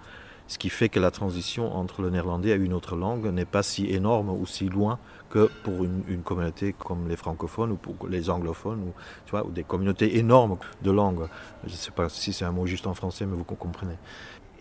Ce 0.51 0.59
qui 0.59 0.69
fait 0.69 0.89
que 0.89 0.99
la 0.99 1.13
transition 1.13 1.77
entre 1.77 2.03
le 2.03 2.11
néerlandais 2.11 2.49
et 2.49 2.57
une 2.57 2.73
autre 2.73 2.97
langue 2.97 3.29
n'est 3.29 3.45
pas 3.45 3.63
si 3.63 3.87
énorme 3.87 4.31
ou 4.31 4.47
si 4.47 4.69
loin 4.69 4.99
que 5.29 5.49
pour 5.63 5.85
une, 5.85 6.23
communauté 6.25 6.73
comme 6.73 7.09
les 7.09 7.15
francophones 7.15 7.71
ou 7.71 7.77
pour 7.77 8.09
les 8.09 8.31
anglophones 8.31 8.81
ou, 8.81 8.93
tu 9.27 9.31
vois, 9.31 9.47
des 9.49 9.63
communautés 9.63 10.19
énormes 10.19 10.59
de 10.83 10.91
langues. 10.91 11.29
Je 11.67 11.71
ne 11.71 11.77
sais 11.77 11.93
pas 11.93 12.09
si 12.09 12.33
c'est 12.33 12.45
un 12.45 12.51
mot 12.51 12.67
juste 12.67 12.89
en 12.89 12.95
français, 12.95 13.27
mais 13.27 13.37
vous 13.37 13.45
comprenez. 13.45 13.95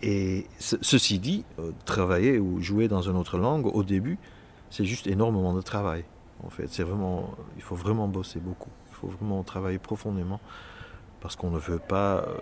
Et 0.03 0.45
ce- 0.59 0.75
ceci 0.79 1.17
dit, 1.17 1.43
euh, 1.57 1.71
travailler 1.85 2.37
ou 2.37 2.61
jouer 2.61 2.87
dans 2.87 3.01
une 3.01 3.15
autre 3.15 3.39
langue, 3.39 3.65
au 3.65 3.81
début, 3.81 4.19
c'est 4.69 4.85
juste 4.85 5.07
énormément 5.07 5.55
de 5.55 5.61
travail. 5.61 6.05
En 6.45 6.51
fait, 6.51 6.67
c'est 6.69 6.83
vraiment, 6.83 7.31
il 7.55 7.63
faut 7.63 7.75
vraiment 7.75 8.07
bosser 8.07 8.39
beaucoup. 8.39 8.69
Il 8.91 8.95
faut 8.95 9.07
vraiment 9.07 9.41
travailler 9.41 9.79
profondément 9.79 10.39
parce 11.19 11.35
qu'on 11.35 11.49
ne 11.49 11.57
veut 11.57 11.79
pas 11.79 12.17
euh, 12.17 12.37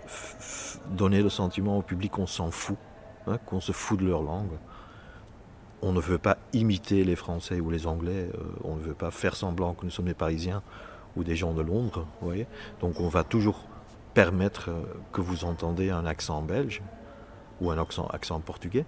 donner 0.90 1.22
le 1.22 1.30
sentiment 1.30 1.78
au 1.78 1.82
public 1.82 2.12
qu'on 2.12 2.26
s'en 2.26 2.50
fout, 2.50 2.76
hein, 3.28 3.38
qu'on 3.46 3.60
se 3.60 3.72
fout 3.72 3.98
de 3.98 4.06
leur 4.06 4.22
langue. 4.22 4.58
On 5.80 5.92
ne 5.92 6.00
veut 6.00 6.18
pas 6.18 6.38
imiter 6.52 7.04
les 7.04 7.16
Français 7.16 7.60
ou 7.60 7.70
les 7.70 7.86
Anglais. 7.86 8.30
euh, 8.34 8.42
on 8.64 8.76
ne 8.76 8.80
veut 8.80 8.94
pas 8.94 9.10
faire 9.10 9.36
semblant 9.36 9.74
que 9.74 9.84
nous 9.84 9.90
sommes 9.90 10.06
des 10.06 10.14
Parisiens 10.14 10.62
ou 11.16 11.24
des 11.24 11.36
gens 11.36 11.54
de 11.54 11.62
Londres. 11.62 12.06
Vous 12.20 12.32
Donc 12.80 13.00
on 13.00 13.08
va 13.08 13.24
toujours 13.24 13.64
permettre 14.14 14.70
euh, 14.70 14.82
que 15.12 15.20
vous 15.20 15.44
entendez 15.44 15.90
un 15.90 16.04
accent 16.04 16.42
belge 16.42 16.82
ou 17.60 17.70
un 17.70 17.78
accent, 17.78 18.06
accent 18.08 18.40
portugais. 18.40 18.84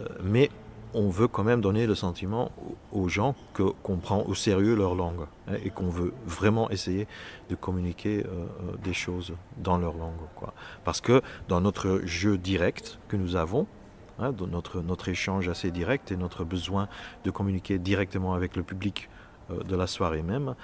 Euh, 0.00 0.06
mais 0.22 0.50
on 0.94 1.08
veut 1.08 1.28
quand 1.28 1.44
même 1.44 1.60
donner 1.60 1.86
le 1.86 1.94
sentiment 1.94 2.50
aux 2.92 3.08
gens 3.08 3.34
qu'on 3.52 3.96
prend 3.96 4.24
au 4.24 4.34
sérieux 4.34 4.74
leur 4.74 4.94
langue 4.94 5.26
hein, 5.48 5.54
et 5.64 5.70
qu'on 5.70 5.88
veut 5.88 6.12
vraiment 6.26 6.70
essayer 6.70 7.06
de 7.50 7.54
communiquer 7.54 8.24
euh, 8.24 8.28
euh, 8.28 8.76
des 8.82 8.94
choses 8.94 9.34
dans 9.58 9.78
leur 9.78 9.96
langue. 9.96 10.12
Parce 10.84 11.00
que 11.00 11.22
dans 11.48 11.60
notre 11.60 12.00
jeu 12.04 12.38
direct 12.38 12.98
que 13.08 13.16
nous 13.16 13.36
avons, 13.36 13.66
hein, 14.18 14.32
notre 14.84 15.08
échange 15.08 15.48
assez 15.48 15.70
direct 15.70 16.12
et 16.12 16.16
notre 16.16 16.44
besoin 16.44 16.88
de 17.24 17.30
communiquer 17.30 17.78
directement 17.78 18.34
avec 18.34 18.56
le 18.56 18.62
public 18.62 19.08
euh, 19.50 19.62
de 19.62 19.76
la 19.76 19.86
soirée 19.86 20.22
même, 20.22 20.54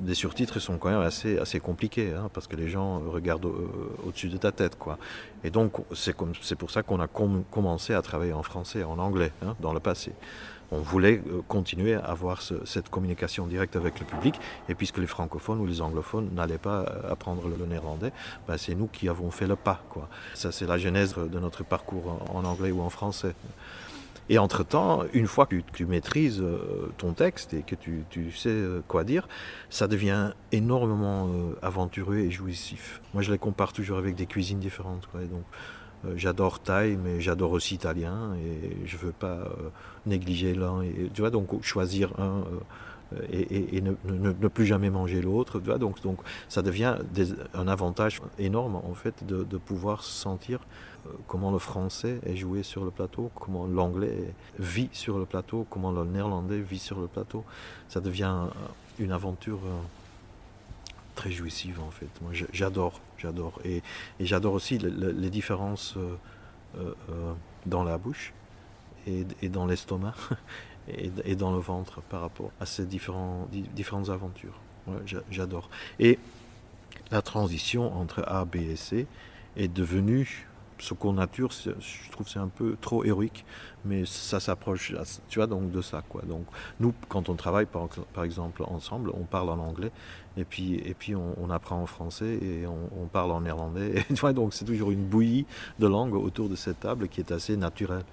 des 0.00 0.14
surtitres 0.14 0.58
sont 0.60 0.78
quand 0.78 0.90
même 0.90 1.00
assez, 1.02 1.38
assez 1.38 1.60
compliqués, 1.60 2.12
hein, 2.14 2.30
parce 2.32 2.46
que 2.46 2.56
les 2.56 2.68
gens 2.68 3.00
regardent 3.00 3.46
euh, 3.46 3.68
au-dessus 4.06 4.28
de 4.28 4.36
ta 4.38 4.52
tête. 4.52 4.78
Quoi. 4.78 4.98
Et 5.44 5.50
donc, 5.50 5.72
c'est 5.94 6.56
pour 6.56 6.70
ça 6.70 6.82
qu'on 6.82 7.00
a 7.00 7.06
com- 7.06 7.44
commencé 7.50 7.94
à 7.94 8.02
travailler 8.02 8.32
en 8.32 8.42
français, 8.42 8.84
en 8.84 8.98
anglais, 8.98 9.32
hein, 9.44 9.54
dans 9.60 9.72
le 9.72 9.80
passé. 9.80 10.12
On 10.74 10.78
voulait 10.78 11.22
euh, 11.28 11.42
continuer 11.48 11.94
à 11.94 12.00
avoir 12.06 12.40
ce- 12.40 12.64
cette 12.64 12.88
communication 12.88 13.46
directe 13.46 13.76
avec 13.76 14.00
le 14.00 14.06
public, 14.06 14.40
et 14.70 14.74
puisque 14.74 14.96
les 14.98 15.06
francophones 15.06 15.58
ou 15.60 15.66
les 15.66 15.82
anglophones 15.82 16.30
n'allaient 16.32 16.56
pas 16.56 16.80
euh, 16.88 17.12
apprendre 17.12 17.42
le, 17.46 17.66
néerlandais, 17.66 18.12
ben, 18.48 18.56
c'est 18.56 18.74
nous 18.74 18.86
qui 18.86 19.08
avons 19.08 19.30
fait 19.30 19.46
le 19.46 19.56
pas. 19.56 19.82
Quoi. 19.90 20.08
Ça, 20.34 20.50
c'est 20.50 20.66
la 20.66 20.78
genèse 20.78 21.14
de 21.14 21.38
notre 21.38 21.64
parcours 21.64 22.22
en 22.34 22.44
anglais 22.44 22.70
ou 22.70 22.80
en 22.80 22.88
français. 22.88 23.34
Et 24.32 24.38
entre-temps, 24.38 25.04
une 25.12 25.26
fois 25.26 25.44
que 25.44 25.56
tu, 25.74 25.84
maîtrises 25.84 26.40
euh, 26.40 26.88
ton 26.96 27.12
texte 27.12 27.52
et 27.52 27.60
que 27.60 27.74
tu, 27.74 28.32
sais 28.32 28.48
euh, 28.48 28.80
quoi 28.88 29.04
dire, 29.04 29.28
ça 29.68 29.88
devient 29.88 30.30
énormément 30.52 31.28
euh, 31.28 31.54
aventureux 31.60 32.16
et 32.16 32.30
jouissif. 32.30 33.02
Moi, 33.12 33.22
je 33.22 33.30
les 33.30 33.36
compare 33.36 33.74
toujours 33.74 33.98
avec 33.98 34.14
des 34.14 34.24
cuisines 34.24 34.58
différentes. 34.58 35.06
donc, 35.30 35.44
j'adore 36.16 36.60
thaï, 36.60 36.96
mais 36.96 37.20
j'adore 37.20 37.52
aussi 37.52 37.74
italien 37.74 38.34
et 38.36 38.86
je 38.86 38.96
veux 38.96 39.12
pas 39.12 39.52
négliger 40.06 40.54
l'un. 40.54 40.80
Et 40.80 41.10
tu 41.12 41.20
vois, 41.20 41.30
donc 41.30 41.62
choisir 41.62 42.18
un. 42.18 42.42
et, 43.30 43.80
ne, 43.82 43.92
ne- 44.06 44.32
ne 44.32 44.48
plus 44.48 44.64
jamais 44.64 44.88
manger 44.90 45.20
l'autre. 45.20 45.60
tu 45.60 45.66
vois. 45.66 45.78
Donc, 45.78 46.02
donc 46.02 46.18
ça 46.48 46.62
devient 46.62 46.96
un 47.54 47.68
avantage 47.68 48.20
énorme 48.38 48.76
en 48.76 48.94
fait 48.94 49.24
de, 49.26 49.44
de 49.44 49.58
pouvoir 49.58 50.02
sentir 50.02 50.58
euh, 50.58 50.66
comment 51.26 51.50
le 51.50 51.58
français 51.58 52.20
est 52.24 52.36
joué 52.36 52.62
sur 52.62 52.84
le 52.84 52.90
plateau, 52.90 53.30
comment 53.34 53.66
l'anglais 53.66 54.32
vit 54.58 54.88
sur 54.92 55.18
le 55.18 55.24
plateau, 55.26 55.66
comment 55.70 55.90
le 55.92 56.04
néerlandais 56.04 56.60
vit 56.60 56.78
sur 56.78 57.00
le 57.00 57.06
plateau. 57.08 57.44
Ça 57.88 58.00
devient 58.00 58.36
euh, 58.46 58.48
une 58.98 59.12
aventure 59.12 59.58
euh, 59.64 59.80
très 61.14 61.30
jouissive 61.32 61.80
en 61.80 61.90
fait. 61.90 62.08
Moi 62.20 62.32
j'adore, 62.52 63.00
j'adore. 63.18 63.58
Et, 63.64 63.82
j'adore 64.20 64.54
aussi 64.54 64.78
le- 64.78 64.90
le- 64.90 65.10
les 65.10 65.30
différences 65.30 65.94
euh, 65.96 66.14
euh, 66.78 66.94
euh, 67.10 67.32
dans 67.66 67.84
la 67.84 67.98
bouche 67.98 68.32
et, 69.06 69.24
dans 69.48 69.66
l'estomac 69.66 70.14
et, 70.88 71.34
dans 71.36 71.52
le 71.52 71.58
ventre 71.58 72.00
par 72.02 72.20
rapport 72.20 72.50
à 72.60 72.66
ces 72.66 72.86
différentes 72.86 74.08
aventures. 74.08 74.58
J'adore. 75.30 75.68
Et 75.98 76.18
la 77.10 77.22
transition 77.22 77.94
entre 78.00 78.24
A, 78.26 78.44
B 78.44 78.56
et 78.56 78.76
C 78.76 79.06
est 79.56 79.68
devenue 79.68 80.48
ce 80.82 80.94
qu'on 80.94 81.12
nature, 81.12 81.50
je 81.52 82.10
trouve 82.10 82.28
c'est 82.28 82.40
un 82.40 82.48
peu 82.48 82.76
trop 82.80 83.04
héroïque, 83.04 83.44
mais 83.84 84.04
ça 84.04 84.40
s'approche, 84.40 84.92
tu 85.28 85.38
vois, 85.38 85.46
donc 85.46 85.70
de 85.70 85.80
ça, 85.80 86.02
quoi. 86.08 86.22
Donc 86.22 86.44
nous, 86.80 86.92
quand 87.08 87.28
on 87.28 87.34
travaille 87.34 87.66
par, 87.66 88.24
exemple 88.24 88.64
ensemble, 88.64 89.12
on 89.14 89.22
parle 89.22 89.50
en 89.50 89.58
anglais, 89.60 89.92
et 90.36 90.44
puis 90.44 90.74
et 90.84 90.94
puis 90.94 91.14
on, 91.14 91.50
apprend 91.50 91.80
en 91.80 91.86
français 91.86 92.38
et 92.42 92.66
on, 92.66 93.06
parle 93.06 93.30
en 93.30 93.42
néerlandais, 93.42 94.04
tu 94.08 94.14
vois, 94.14 94.32
donc 94.32 94.54
c'est 94.54 94.64
toujours 94.64 94.90
une 94.90 95.04
bouillie 95.04 95.46
de 95.78 95.86
langue 95.86 96.14
autour 96.14 96.48
de 96.48 96.56
cette 96.56 96.80
table 96.80 97.06
qui 97.08 97.20
est 97.20 97.30
assez 97.30 97.56
naturelle. 97.56 98.04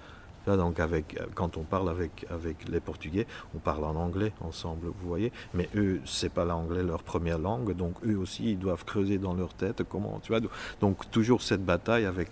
Là, 0.46 0.56
donc 0.56 0.80
avec, 0.80 1.18
quand 1.34 1.58
on 1.58 1.64
parle 1.64 1.90
avec, 1.90 2.24
avec 2.30 2.66
les 2.68 2.80
Portugais, 2.80 3.26
on 3.54 3.58
parle 3.58 3.84
en 3.84 3.94
anglais 3.94 4.32
ensemble, 4.40 4.86
vous 4.86 5.08
voyez. 5.08 5.32
Mais 5.52 5.68
eux, 5.74 6.00
c'est 6.06 6.32
pas 6.32 6.46
l'anglais 6.46 6.82
leur 6.82 7.02
première 7.02 7.38
langue, 7.38 7.74
donc 7.74 7.94
eux 8.06 8.16
aussi, 8.16 8.52
ils 8.52 8.58
doivent 8.58 8.84
creuser 8.84 9.18
dans 9.18 9.34
leur 9.34 9.52
tête 9.52 9.82
comment, 9.86 10.18
tu 10.22 10.32
vois. 10.32 10.40
Donc 10.80 11.10
toujours 11.10 11.42
cette 11.42 11.64
bataille 11.64 12.06
avec 12.06 12.30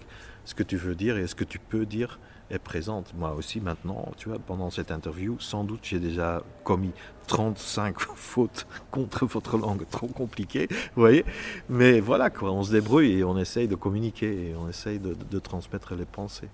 ce 0.49 0.55
que 0.55 0.63
tu 0.63 0.79
veux 0.79 0.95
dire 0.95 1.19
et 1.19 1.27
ce 1.27 1.35
que 1.35 1.45
tu 1.45 1.59
peux 1.59 1.85
dire 1.85 2.19
est 2.51 2.59
présente. 2.59 3.13
Moi 3.15 3.35
aussi 3.35 3.61
maintenant, 3.61 4.11
tu 4.17 4.31
vois, 4.31 4.39
pendant 4.39 4.71
cette 4.71 4.91
interview, 4.91 5.39
sans 5.41 5.63
doute 5.63 5.81
j'ai 5.83 6.01
déjà 6.01 6.43
commis 6.65 6.93
35 7.27 8.01
fautes 8.15 8.67
contre 8.91 9.27
votre 9.27 9.59
langue, 9.59 9.85
trop 9.91 10.07
compliqué, 10.07 10.67
vous 10.71 11.03
voyez. 11.03 11.27
Mais 11.69 12.01
voilà 12.01 12.31
quoi, 12.31 12.51
on 12.51 12.63
se 12.63 12.73
débrouille 12.73 13.19
et 13.19 13.25
on 13.25 13.37
essaye 13.37 13.69
de 13.69 13.75
communiquer 13.75 14.49
et 14.49 14.57
on 14.57 14.71
essaye 14.71 14.99
de, 14.99 15.39
transmettre 15.39 15.95
les 15.95 16.07
pensées. 16.07 16.49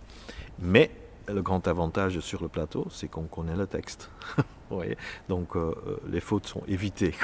Mais 0.58 0.90
le 1.28 1.40
grand 1.40 1.68
avantage 1.68 2.18
sur 2.18 2.42
le 2.42 2.48
plateau, 2.48 2.88
c'est 2.90 3.06
qu'on 3.06 3.26
connaît 3.26 3.56
le 3.56 3.68
texte. 3.68 4.10
Vous 4.70 4.76
voyez 4.76 4.96
Donc 5.28 5.54
euh, 5.54 5.72
euh, 5.86 5.96
les 6.10 6.20
fautes 6.20 6.48
sont 6.48 6.62
évitées. 6.66 7.14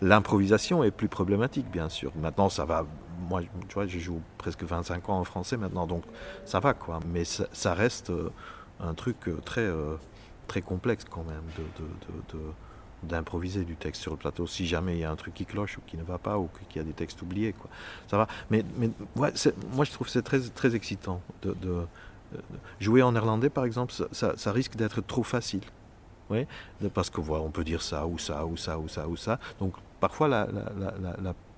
L'improvisation 0.00 0.84
est 0.84 0.90
plus 0.90 1.08
problématique, 1.08 1.70
bien 1.70 1.90
sûr. 1.90 2.12
Maintenant, 2.16 2.48
ça 2.48 2.64
va. 2.64 2.86
Moi, 3.18 3.42
tu 3.42 3.74
vois, 3.74 3.86
je 3.86 3.98
joue 3.98 4.20
presque 4.38 4.62
25 4.62 5.08
ans 5.08 5.18
en 5.18 5.24
français 5.24 5.56
maintenant, 5.56 5.86
donc 5.86 6.04
ça 6.44 6.60
va, 6.60 6.74
quoi. 6.74 7.00
Mais 7.12 7.24
ça, 7.24 7.74
reste 7.74 8.10
euh, 8.10 8.30
un 8.80 8.94
truc 8.94 9.16
euh, 9.28 9.40
très, 9.44 9.62
euh, 9.62 9.96
très 10.46 10.62
complexe 10.62 11.04
quand 11.08 11.24
même 11.24 11.42
de, 11.78 12.38
d'improviser 13.04 13.64
du 13.64 13.76
texte 13.76 14.02
sur 14.02 14.10
le 14.10 14.16
plateau 14.16 14.48
si 14.48 14.66
jamais 14.66 14.96
il 14.96 14.98
y 14.98 15.04
a 15.04 15.10
un 15.10 15.14
truc 15.14 15.32
qui 15.32 15.46
cloche 15.46 15.78
ou 15.78 15.80
qui 15.86 15.96
ne 15.96 16.02
va 16.02 16.18
pas 16.18 16.36
ou 16.36 16.48
qu'il 16.68 16.82
y 16.82 16.84
a 16.84 16.84
des 16.84 16.92
textes 16.92 17.22
oubliés 17.22 17.52
quoi 17.52 17.70
ça 18.08 18.16
va 18.16 18.26
mais, 18.50 18.64
mais 18.76 18.90
ouais, 19.14 19.32
moi 19.72 19.84
je 19.84 19.92
trouve 19.92 20.08
que 20.08 20.12
c'est 20.12 20.22
très 20.22 20.40
très 20.40 20.74
excitant 20.74 21.22
de, 21.42 21.54
jouer 22.80 23.02
en 23.02 23.12
néerlandais 23.12 23.50
par 23.50 23.64
exemple 23.64 23.94
ça, 24.10 24.52
risque 24.52 24.74
d'être 24.74 25.00
trop 25.00 25.22
facile 25.22 25.62
oui, 26.30 26.44
parce 26.92 27.08
que 27.08 27.20
voilà, 27.20 27.44
on 27.44 27.50
peut 27.50 27.64
dire 27.64 27.82
ça 27.82 28.04
ou 28.04 28.18
ça 28.18 28.44
ou 28.44 28.56
ça 28.56 28.78
ou 28.78 28.88
ça 28.88 29.08
ou 29.08 29.16
ça. 29.16 29.38
Donc 29.60 29.76
parfois 29.98 30.28
la 30.28 30.46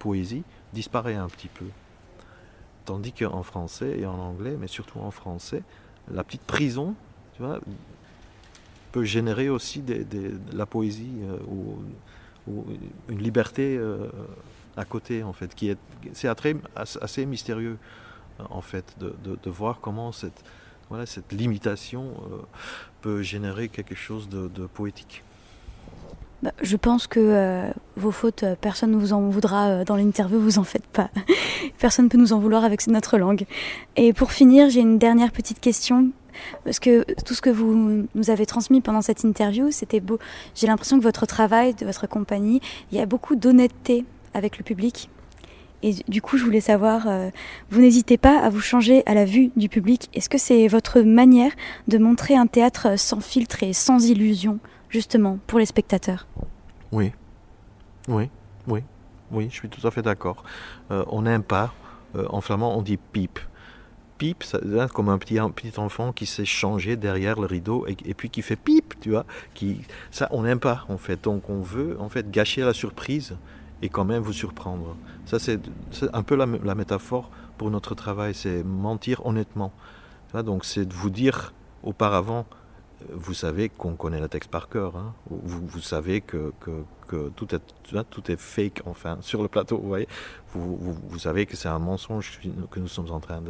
poésie 0.00 0.42
disparaît 0.72 1.14
un 1.14 1.28
petit 1.28 1.48
peu. 1.48 1.66
Tandis 2.84 3.12
qu'en 3.12 3.44
français 3.44 4.00
et 4.00 4.06
en 4.06 4.18
anglais, 4.18 4.56
mais 4.58 4.66
surtout 4.66 4.98
en 4.98 5.12
français, 5.12 5.62
la 6.10 6.24
petite 6.24 6.42
prison, 6.42 6.96
peut 8.92 9.04
générer 9.04 9.48
aussi 9.48 9.84
la 10.52 10.66
poésie 10.66 11.12
euh, 11.22 11.38
ou, 11.46 11.78
une 13.08 13.22
liberté 13.22 13.76
euh, 13.78 14.08
à 14.76 14.84
côté 14.84 15.22
en 15.22 15.32
fait, 15.32 15.54
qui 15.54 15.68
est 15.68 15.78
c'est 16.14 16.28
assez, 16.74 17.26
mystérieux 17.26 17.78
euh, 18.40 18.44
en 18.50 18.60
fait 18.60 18.96
de, 18.98 19.50
voir 19.50 19.78
comment 19.80 20.10
cette 20.10 20.42
limitation 21.30 22.14
peut 23.02 23.22
générer 23.22 23.68
quelque 23.68 23.94
chose 23.94 24.28
de 24.28 24.66
poétique. 24.66 25.22
Bah, 26.42 26.52
je 26.62 26.76
pense 26.76 27.06
que 27.06 27.20
euh, 27.20 27.70
vos 27.96 28.10
fautes, 28.10 28.44
euh, 28.44 28.54
personne 28.58 28.92
ne 28.92 28.96
vous 28.96 29.12
en 29.12 29.28
voudra 29.28 29.68
euh, 29.68 29.84
dans 29.84 29.96
l'interview, 29.96 30.40
vous 30.40 30.58
en 30.58 30.64
faites 30.64 30.86
pas. 30.86 31.10
personne 31.78 32.06
ne 32.06 32.10
peut 32.10 32.16
nous 32.16 32.32
en 32.32 32.38
vouloir 32.38 32.64
avec 32.64 32.86
notre 32.86 33.18
langue. 33.18 33.44
Et 33.96 34.14
pour 34.14 34.32
finir, 34.32 34.70
j'ai 34.70 34.80
une 34.80 34.98
dernière 34.98 35.32
petite 35.32 35.60
question. 35.60 36.10
Parce 36.64 36.78
que 36.78 37.04
tout 37.24 37.34
ce 37.34 37.42
que 37.42 37.50
vous 37.50 38.06
nous 38.14 38.30
avez 38.30 38.46
transmis 38.46 38.80
pendant 38.80 39.02
cette 39.02 39.24
interview, 39.24 39.70
c'était 39.70 40.00
beau. 40.00 40.18
J'ai 40.54 40.66
l'impression 40.66 40.98
que 40.98 41.02
votre 41.02 41.26
travail, 41.26 41.74
de 41.74 41.84
votre 41.84 42.06
compagnie, 42.08 42.62
il 42.90 42.98
y 42.98 43.00
a 43.02 43.06
beaucoup 43.06 43.36
d'honnêteté 43.36 44.06
avec 44.32 44.56
le 44.56 44.64
public. 44.64 45.10
Et 45.82 45.94
du 46.08 46.22
coup, 46.22 46.38
je 46.38 46.44
voulais 46.44 46.60
savoir, 46.60 47.08
vous 47.70 47.80
n'hésitez 47.80 48.16
pas 48.16 48.38
à 48.38 48.48
vous 48.48 48.60
changer 48.60 49.02
à 49.06 49.14
la 49.14 49.24
vue 49.24 49.50
du 49.56 49.68
public. 49.68 50.08
Est-ce 50.14 50.28
que 50.28 50.38
c'est 50.38 50.68
votre 50.68 51.00
manière 51.00 51.52
de 51.88 51.98
montrer 51.98 52.36
un 52.36 52.46
théâtre 52.46 52.98
sans 52.98 53.20
filtre 53.20 53.62
et 53.62 53.72
sans 53.72 54.06
illusion, 54.06 54.60
justement, 54.90 55.38
pour 55.46 55.58
les 55.58 55.66
spectateurs 55.66 56.26
Oui, 56.92 57.12
oui, 58.08 58.28
oui, 58.66 58.82
oui, 59.30 59.48
je 59.48 59.54
suis 59.54 59.68
tout 59.68 59.86
à 59.86 59.90
fait 59.90 60.02
d'accord. 60.02 60.42
Euh, 60.90 61.04
on 61.08 61.22
n'aime 61.22 61.42
pas, 61.42 61.72
euh, 62.16 62.26
en 62.28 62.40
flamand 62.40 62.76
on 62.76 62.82
dit 62.82 62.96
piep. 62.98 63.38
pipe, 64.18 64.42
ça, 64.42 64.58
comme 64.92 65.08
un 65.08 65.18
petit, 65.18 65.40
enfant 65.78 66.12
qui 66.12 66.26
s'est 66.26 66.44
changé 66.44 66.96
derrière 66.96 67.40
le 67.40 67.46
rideau 67.46 67.86
et, 67.86 68.14
puis 68.14 68.28
qui 68.28 68.42
fait 68.42 68.56
pipe, 68.56 68.94
tu 69.00 69.10
vois. 69.10 69.24
Qui, 69.54 69.80
ça, 70.10 70.28
on 70.32 70.42
n'aime 70.42 70.60
pas 70.60 70.84
en 70.88 70.98
fait. 70.98 71.22
Donc 71.24 71.48
on 71.48 71.60
veut 71.60 71.96
en 72.00 72.08
fait 72.08 72.30
gâcher 72.30 72.62
la 72.62 72.74
surprise 72.74 73.36
et 73.82 73.88
quand 73.88 74.04
même 74.04 74.22
vous 74.22 74.34
surprendre. 74.34 74.96
Ça, 75.24 75.38
c'est 75.38 75.60
un 76.12 76.22
peu 76.22 76.34
la, 76.34 76.46
la 76.46 76.74
métaphore 76.74 77.30
pour 77.56 77.70
notre 77.70 77.94
travail, 77.94 78.34
c'est 78.34 78.62
mentir 78.64 79.24
honnêtement. 79.24 79.72
Donc 80.34 80.64
c'est 80.64 80.84
de 80.84 80.94
vous 80.94 81.10
dire 81.10 81.52
auparavant, 81.82 82.46
vous 83.08 83.34
savez 83.34 83.68
qu'on 83.68 83.94
connaît 83.94 84.20
le 84.20 84.28
texte 84.28 84.50
par 84.50 84.68
cœur. 84.68 84.96
hein. 84.96 85.14
Vous, 85.30 85.80
savez 85.80 86.20
que, 86.20 86.52
tout, 87.36 87.54
est, 87.54 88.36
fake, 88.36 88.82
enfin, 88.86 89.18
sur 89.20 89.42
le 89.42 89.48
plateau. 89.48 89.78
Vous, 89.78 89.88
voyez 89.88 90.08
vous, 90.54 91.18
savez 91.18 91.46
que 91.46 91.56
c'est 91.56 91.68
un 91.68 91.78
mensonge 91.78 92.40
que 92.70 92.80
nous 92.80 92.88
sommes 92.88 93.10
en 93.10 93.20
train 93.20 93.42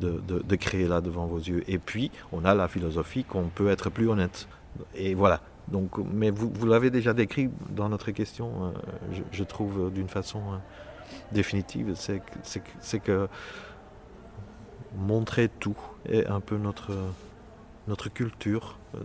de, 0.00 0.56
créer 0.56 0.88
là 0.88 1.00
devant 1.00 1.26
vos 1.26 1.38
yeux. 1.38 1.62
Et 1.68 1.78
puis, 1.78 2.10
on 2.32 2.44
a 2.44 2.54
la 2.54 2.68
philosophie 2.68 3.24
qu'on 3.24 3.48
peut 3.48 3.68
être 3.68 3.90
plus 3.90 4.08
honnête. 4.08 4.48
Et 4.94 5.14
voilà. 5.14 5.40
Donc, 5.68 5.98
mais 6.12 6.30
vous, 6.30 6.66
l'avez 6.66 6.90
déjà 6.90 7.12
décrit 7.12 7.48
dans 7.70 7.88
notre 7.88 8.10
question, 8.10 8.50
euh, 8.64 9.20
je, 9.30 9.44
trouve, 9.44 9.92
d'une 9.92 10.08
façon 10.08 10.40
euh, 10.40 10.56
définitive. 11.32 11.94
C'est 11.94 13.00
que 13.00 13.28
montrer 14.96 15.48
tout 15.48 15.76
est 16.08 16.26
un 16.26 16.40
peu 16.40 16.56
notre, 16.56 16.92
notre 17.90 18.08
culture. 18.08 18.78
euh, 18.94 18.98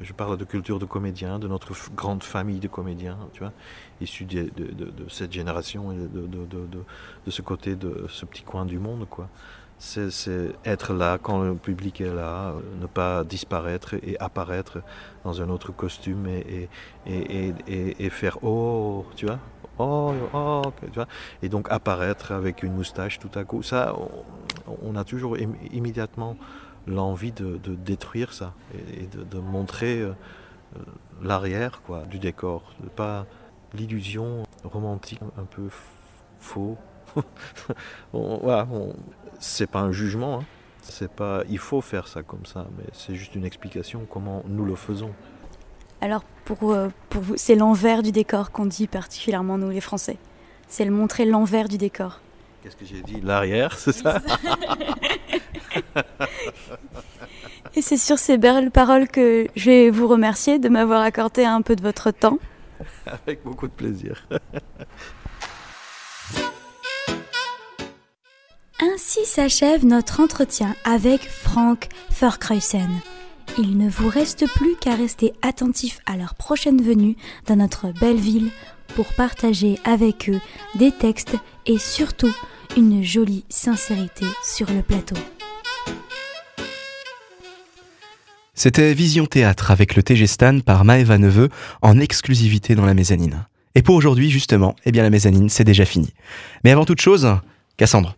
je 0.00 0.12
parle 0.12 0.36
de 0.36 0.44
culture 0.44 0.78
de 0.78 0.86
comédiens, 0.86 1.38
de 1.38 1.46
notre 1.46 1.72
grande 1.94 2.24
famille 2.24 2.60
de 2.60 2.68
comédiens, 2.68 3.18
tu 3.32 3.40
vois, 3.40 3.52
issus 4.00 4.24
de, 4.24 4.50
cette 5.08 5.32
génération 5.32 5.92
et 5.92 5.96
de, 5.96 7.30
ce 7.30 7.42
côté 7.42 7.76
de 7.76 8.06
ce 8.08 8.24
petit 8.24 8.42
coin 8.42 8.64
du 8.64 8.78
monde, 8.78 9.06
quoi. 9.08 9.28
C'est 9.78 10.54
être 10.64 10.92
là 10.94 11.18
quand 11.20 11.42
le 11.42 11.56
public 11.56 12.00
est 12.00 12.14
là, 12.14 12.50
euh, 12.50 12.60
ne 12.80 12.86
pas 12.86 13.24
disparaître 13.24 13.94
et 13.94 14.16
apparaître 14.20 14.78
dans 15.24 15.42
un 15.42 15.48
autre 15.48 15.72
costume 15.72 16.26
et, 16.28 16.68
faire 18.10 18.38
oh, 18.42 19.04
tu 19.16 19.26
vois, 19.26 19.40
oh, 19.78 20.12
oh, 20.32 20.62
tu 20.80 20.94
vois, 20.94 21.08
et 21.42 21.48
donc 21.48 21.66
apparaître 21.70 22.30
avec 22.30 22.62
une 22.62 22.74
moustache 22.74 23.18
tout 23.18 23.34
à 23.34 23.42
coup. 23.42 23.62
Ça, 23.64 23.92
on, 24.82 24.94
a 24.94 25.02
toujours 25.02 25.34
im- 25.34 25.58
immédiatement 25.72 26.36
l'envie 26.86 27.32
de, 27.32 27.58
de 27.58 27.74
détruire 27.74 28.32
ça 28.32 28.54
et, 28.74 29.06
de, 29.06 29.38
montrer 29.38 30.00
euh, 30.00 30.12
euh, 30.76 30.80
l'arrière 31.22 31.82
quoi 31.82 32.02
du 32.04 32.18
décor, 32.18 32.74
pas 32.96 33.26
l'illusion 33.74 34.42
romantique 34.64 35.20
un 35.38 35.44
peu 35.44 35.68
faux. 36.40 36.76
Voilà, 38.12 38.66
c'est 39.38 39.66
pas 39.66 39.80
un 39.80 39.92
jugement, 39.92 40.40
hein. 40.40 40.44
c'est 40.82 41.10
pas 41.10 41.42
il 41.48 41.58
faut 41.58 41.82
faire 41.82 42.08
ça 42.08 42.22
comme 42.22 42.46
ça, 42.46 42.66
mais 42.78 42.84
c'est 42.92 43.14
juste 43.14 43.34
une 43.34 43.44
explication 43.44 44.06
comment 44.08 44.42
nous 44.48 44.64
le 44.64 44.74
faisons. 44.74 45.10
Alors 46.00 46.24
pour, 46.44 46.72
euh, 46.72 46.88
pour 47.10 47.22
vous, 47.22 47.34
c'est 47.36 47.54
l'envers 47.54 48.02
du 48.02 48.12
décor 48.12 48.50
qu'on 48.50 48.66
dit 48.66 48.86
particulièrement 48.86 49.58
nous 49.58 49.70
les 49.70 49.80
Français. 49.80 50.16
C'est 50.68 50.84
le 50.84 50.90
montrer 50.90 51.24
l'envers 51.26 51.68
du 51.68 51.78
décor. 51.78 52.20
Qu'est-ce 52.62 52.76
que 52.76 52.84
j'ai 52.84 53.02
dit 53.02 53.20
L'arrière, 53.20 53.76
c'est 53.78 53.92
ça 53.92 54.22
Et 57.74 57.82
c'est 57.82 57.96
sur 57.96 58.18
ces 58.18 58.38
belles 58.38 58.70
paroles 58.70 59.08
que 59.08 59.48
je 59.56 59.70
vais 59.70 59.90
vous 59.90 60.06
remercier 60.06 60.58
de 60.58 60.68
m'avoir 60.68 61.02
accordé 61.02 61.44
un 61.44 61.62
peu 61.62 61.74
de 61.74 61.82
votre 61.82 62.10
temps. 62.12 62.38
Avec 63.06 63.42
beaucoup 63.42 63.66
de 63.66 63.72
plaisir. 63.72 64.28
Ainsi 68.80 69.24
s'achève 69.24 69.84
notre 69.84 70.20
entretien 70.20 70.76
avec 70.84 71.28
Frank 71.28 71.88
Verkreusen. 72.10 72.90
Il 73.58 73.76
ne 73.76 73.88
vous 73.88 74.08
reste 74.08 74.46
plus 74.48 74.76
qu'à 74.76 74.94
rester 74.94 75.32
attentif 75.42 75.98
à 76.06 76.16
leur 76.16 76.34
prochaine 76.34 76.80
venue 76.80 77.16
dans 77.46 77.56
notre 77.56 77.88
belle 77.98 78.20
ville 78.20 78.50
pour 78.94 79.06
partager 79.14 79.78
avec 79.84 80.30
eux 80.30 80.40
des 80.74 80.92
textes 80.92 81.36
et 81.66 81.78
surtout 81.78 82.34
une 82.76 83.02
jolie 83.02 83.44
sincérité 83.48 84.26
sur 84.44 84.66
le 84.72 84.82
plateau. 84.82 85.16
C'était 88.54 88.94
Vision 88.94 89.26
Théâtre 89.26 89.70
avec 89.70 89.96
le 89.96 90.02
TG 90.02 90.26
Stan 90.26 90.60
par 90.60 90.84
Maëva 90.84 91.18
Neveu 91.18 91.48
en 91.80 91.98
exclusivité 91.98 92.74
dans 92.74 92.86
la 92.86 92.94
mezzanine. 92.94 93.46
Et 93.74 93.82
pour 93.82 93.94
aujourd'hui, 93.94 94.30
justement, 94.30 94.74
eh 94.84 94.92
bien 94.92 95.02
la 95.02 95.10
mezzanine, 95.10 95.48
c'est 95.48 95.64
déjà 95.64 95.84
fini. 95.84 96.12
Mais 96.64 96.70
avant 96.70 96.84
toute 96.84 97.00
chose, 97.00 97.28
Cassandre. 97.76 98.16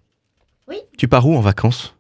Oui 0.69 0.77
Tu 0.99 1.09
pars 1.09 1.27
où 1.27 1.37
en 1.37 1.41
vacances? 1.41 1.95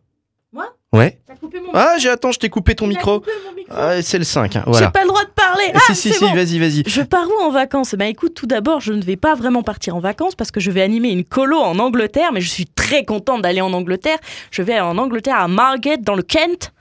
Moi? 0.53 0.67
Ouais. 0.93 1.21
T'as 1.27 1.37
coupé 1.37 1.61
mon 1.61 1.71
Ah, 1.73 1.97
j'ai 2.01 2.09
attends, 2.09 2.33
je 2.33 2.39
t'ai 2.41 2.49
coupé 2.51 2.75
ton 2.75 2.87
micro. 2.87 3.21
coupé 3.21 3.33
mon 3.47 3.55
micro. 3.55 3.75
Ah, 3.77 4.03
c'est 4.03 4.19
le 4.19 4.25
5, 4.25 4.57
hein, 4.57 4.63
J'ai 4.67 4.71
voilà. 4.73 4.91
pas 4.91 5.03
le 5.03 5.09
droit 5.09 5.25
de 5.25 5.31
parler. 5.55 5.73
Ah, 5.75 5.79
si, 5.87 5.95
si, 5.95 6.13
si, 6.13 6.21
bon. 6.21 6.35
vas-y, 6.35 6.59
vas-y. 6.59 6.83
Je 6.87 7.03
pars 7.03 7.27
où 7.29 7.43
en 7.45 7.51
vacances? 7.51 7.95
Bah 7.95 8.07
écoute, 8.07 8.35
tout 8.35 8.47
d'abord, 8.47 8.81
je 8.81 8.93
ne 8.93 9.03
vais 9.03 9.17
pas 9.17 9.35
vraiment 9.35 9.63
partir 9.63 9.97
en 9.97 10.01
vacances 10.01 10.35
parce 10.35 10.51
que 10.51 10.61
je 10.61 10.71
vais 10.71 10.83
animer 10.83 11.11
une 11.11 11.25
colo 11.25 11.59
en 11.59 11.79
Angleterre, 11.79 12.31
mais 12.33 12.41
je 12.41 12.49
suis 12.51 12.67
très 12.67 13.05
contente 13.05 13.43
d'aller 13.43 13.61
en 13.61 13.73
Angleterre. 13.73 14.19
Je 14.51 14.63
vais 14.63 14.81
en 14.81 14.99
Angleterre 14.99 15.39
à 15.39 15.49
Margate, 15.49 16.03
dans 16.03 16.15
le 16.15 16.23
Kent. 16.23 16.73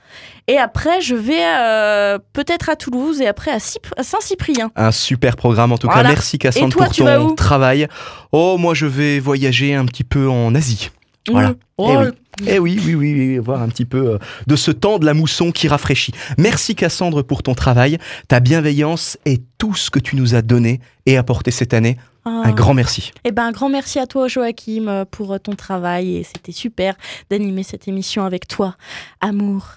Et 0.46 0.58
après, 0.58 1.00
je 1.00 1.14
vais 1.14 1.42
euh, 1.42 2.18
peut-être 2.34 2.68
à 2.68 2.76
Toulouse 2.76 3.20
et 3.22 3.26
après 3.26 3.50
à, 3.50 3.56
Cyp- 3.58 3.92
à 3.96 4.02
Saint-Cyprien. 4.02 4.70
Un 4.76 4.92
super 4.92 5.36
programme 5.36 5.72
en 5.72 5.78
tout 5.78 5.86
Voilà. 5.86 6.02
cas. 6.02 6.08
Merci 6.10 6.38
Cassandre 6.38 6.76
pour 6.76 6.88
ton 6.94 7.34
travail. 7.34 7.88
Oh, 8.30 8.58
moi 8.58 8.74
je 8.74 8.84
vais 8.84 9.18
voyager 9.20 9.74
un 9.74 9.86
petit 9.86 10.04
peu 10.04 10.28
en 10.28 10.54
Asie. 10.54 10.90
Voilà. 11.30 11.50
Mmh. 11.50 11.56
Oh, 11.78 11.88
Eh 11.90 11.96
oui. 11.96 12.12
Eh 12.46 12.58
oui, 12.58 12.80
oui, 12.84 12.94
oui, 12.94 13.12
oui, 13.14 13.38
voir 13.38 13.62
un 13.62 13.68
petit 13.68 13.84
peu 13.84 14.14
euh, 14.14 14.18
de 14.46 14.56
ce 14.56 14.70
temps 14.70 14.98
de 14.98 15.06
la 15.06 15.14
mousson 15.14 15.52
qui 15.52 15.68
rafraîchit. 15.68 16.12
Merci 16.36 16.74
Cassandre 16.74 17.22
pour 17.22 17.42
ton 17.42 17.54
travail, 17.54 17.98
ta 18.28 18.40
bienveillance 18.40 19.18
et 19.24 19.40
tout 19.58 19.74
ce 19.74 19.90
que 19.90 20.00
tu 20.00 20.16
nous 20.16 20.34
as 20.34 20.42
donné 20.42 20.80
et 21.06 21.16
apporté 21.16 21.50
cette 21.50 21.74
année. 21.74 21.96
Ah. 22.24 22.42
Un 22.44 22.52
grand 22.52 22.74
merci. 22.74 23.12
Eh 23.24 23.32
ben, 23.32 23.44
un 23.44 23.52
grand 23.52 23.68
merci 23.68 23.98
à 23.98 24.06
toi, 24.06 24.28
Joachim, 24.28 24.88
euh, 24.88 25.04
pour 25.04 25.32
euh, 25.32 25.38
ton 25.38 25.54
travail. 25.54 26.16
Et 26.16 26.22
c'était 26.24 26.52
super 26.52 26.96
d'animer 27.30 27.62
cette 27.62 27.86
émission 27.86 28.24
avec 28.24 28.48
toi. 28.48 28.76
Amour 29.20 29.68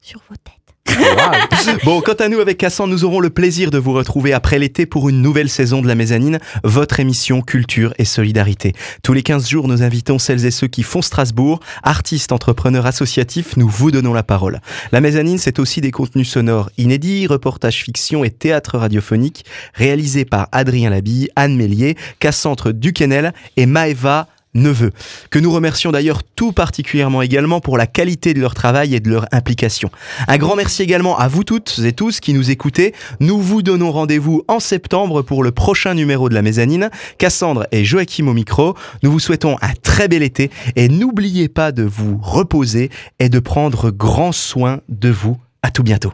sur 0.00 0.20
vos 0.28 0.36
têtes. 0.36 0.61
Bon, 1.84 2.00
quant 2.00 2.14
à 2.14 2.28
nous, 2.28 2.40
avec 2.40 2.58
Cassandre, 2.58 2.92
nous 2.92 3.04
aurons 3.04 3.20
le 3.20 3.30
plaisir 3.30 3.70
de 3.70 3.78
vous 3.78 3.92
retrouver 3.92 4.32
après 4.32 4.58
l'été 4.58 4.86
pour 4.86 5.08
une 5.08 5.22
nouvelle 5.22 5.48
saison 5.48 5.82
de 5.82 5.88
la 5.88 5.94
Mezzanine, 5.94 6.38
votre 6.64 7.00
émission 7.00 7.40
Culture 7.40 7.94
et 7.98 8.04
Solidarité. 8.04 8.72
Tous 9.02 9.12
les 9.12 9.22
15 9.22 9.48
jours, 9.48 9.68
nous 9.68 9.82
invitons 9.82 10.18
celles 10.18 10.44
et 10.44 10.50
ceux 10.50 10.66
qui 10.66 10.82
font 10.82 11.02
Strasbourg, 11.02 11.60
artistes, 11.82 12.32
entrepreneurs 12.32 12.86
associatifs, 12.86 13.56
nous 13.56 13.68
vous 13.68 13.90
donnons 13.90 14.12
la 14.12 14.22
parole. 14.22 14.60
La 14.92 15.00
Mezzanine, 15.00 15.38
c'est 15.38 15.58
aussi 15.58 15.80
des 15.80 15.90
contenus 15.90 16.28
sonores 16.28 16.70
inédits, 16.78 17.26
reportages 17.26 17.82
fiction 17.82 18.24
et 18.24 18.30
théâtre 18.30 18.78
radiophonique, 18.78 19.44
réalisés 19.74 20.24
par 20.24 20.48
Adrien 20.52 20.90
Labille, 20.90 21.28
Anne 21.36 21.56
Mélier, 21.56 21.96
Cassandre 22.18 22.72
Duquesnel 22.72 23.32
et 23.56 23.66
Maëva 23.66 24.28
Neveu, 24.54 24.90
que 25.30 25.38
nous 25.38 25.50
remercions 25.50 25.92
d'ailleurs 25.92 26.22
tout 26.24 26.52
particulièrement 26.52 27.22
également 27.22 27.60
pour 27.60 27.78
la 27.78 27.86
qualité 27.86 28.34
de 28.34 28.40
leur 28.40 28.52
travail 28.54 28.94
et 28.94 29.00
de 29.00 29.08
leur 29.08 29.26
implication. 29.32 29.90
Un 30.28 30.36
grand 30.36 30.56
merci 30.56 30.82
également 30.82 31.18
à 31.18 31.26
vous 31.26 31.42
toutes 31.42 31.80
et 31.84 31.92
tous 31.92 32.20
qui 32.20 32.34
nous 32.34 32.50
écoutez. 32.50 32.94
Nous 33.20 33.40
vous 33.40 33.62
donnons 33.62 33.90
rendez-vous 33.90 34.42
en 34.48 34.60
septembre 34.60 35.22
pour 35.22 35.42
le 35.42 35.52
prochain 35.52 35.94
numéro 35.94 36.28
de 36.28 36.34
la 36.34 36.42
mezzanine. 36.42 36.90
Cassandre 37.16 37.66
et 37.72 37.84
Joachim 37.84 38.28
au 38.28 38.34
micro. 38.34 38.76
Nous 39.02 39.10
vous 39.10 39.20
souhaitons 39.20 39.56
un 39.62 39.72
très 39.82 40.08
bel 40.08 40.22
été 40.22 40.50
et 40.76 40.88
n'oubliez 40.88 41.48
pas 41.48 41.72
de 41.72 41.82
vous 41.82 42.18
reposer 42.20 42.90
et 43.18 43.30
de 43.30 43.38
prendre 43.38 43.90
grand 43.90 44.32
soin 44.32 44.80
de 44.88 45.08
vous. 45.08 45.38
À 45.62 45.70
tout 45.70 45.84
bientôt. 45.84 46.12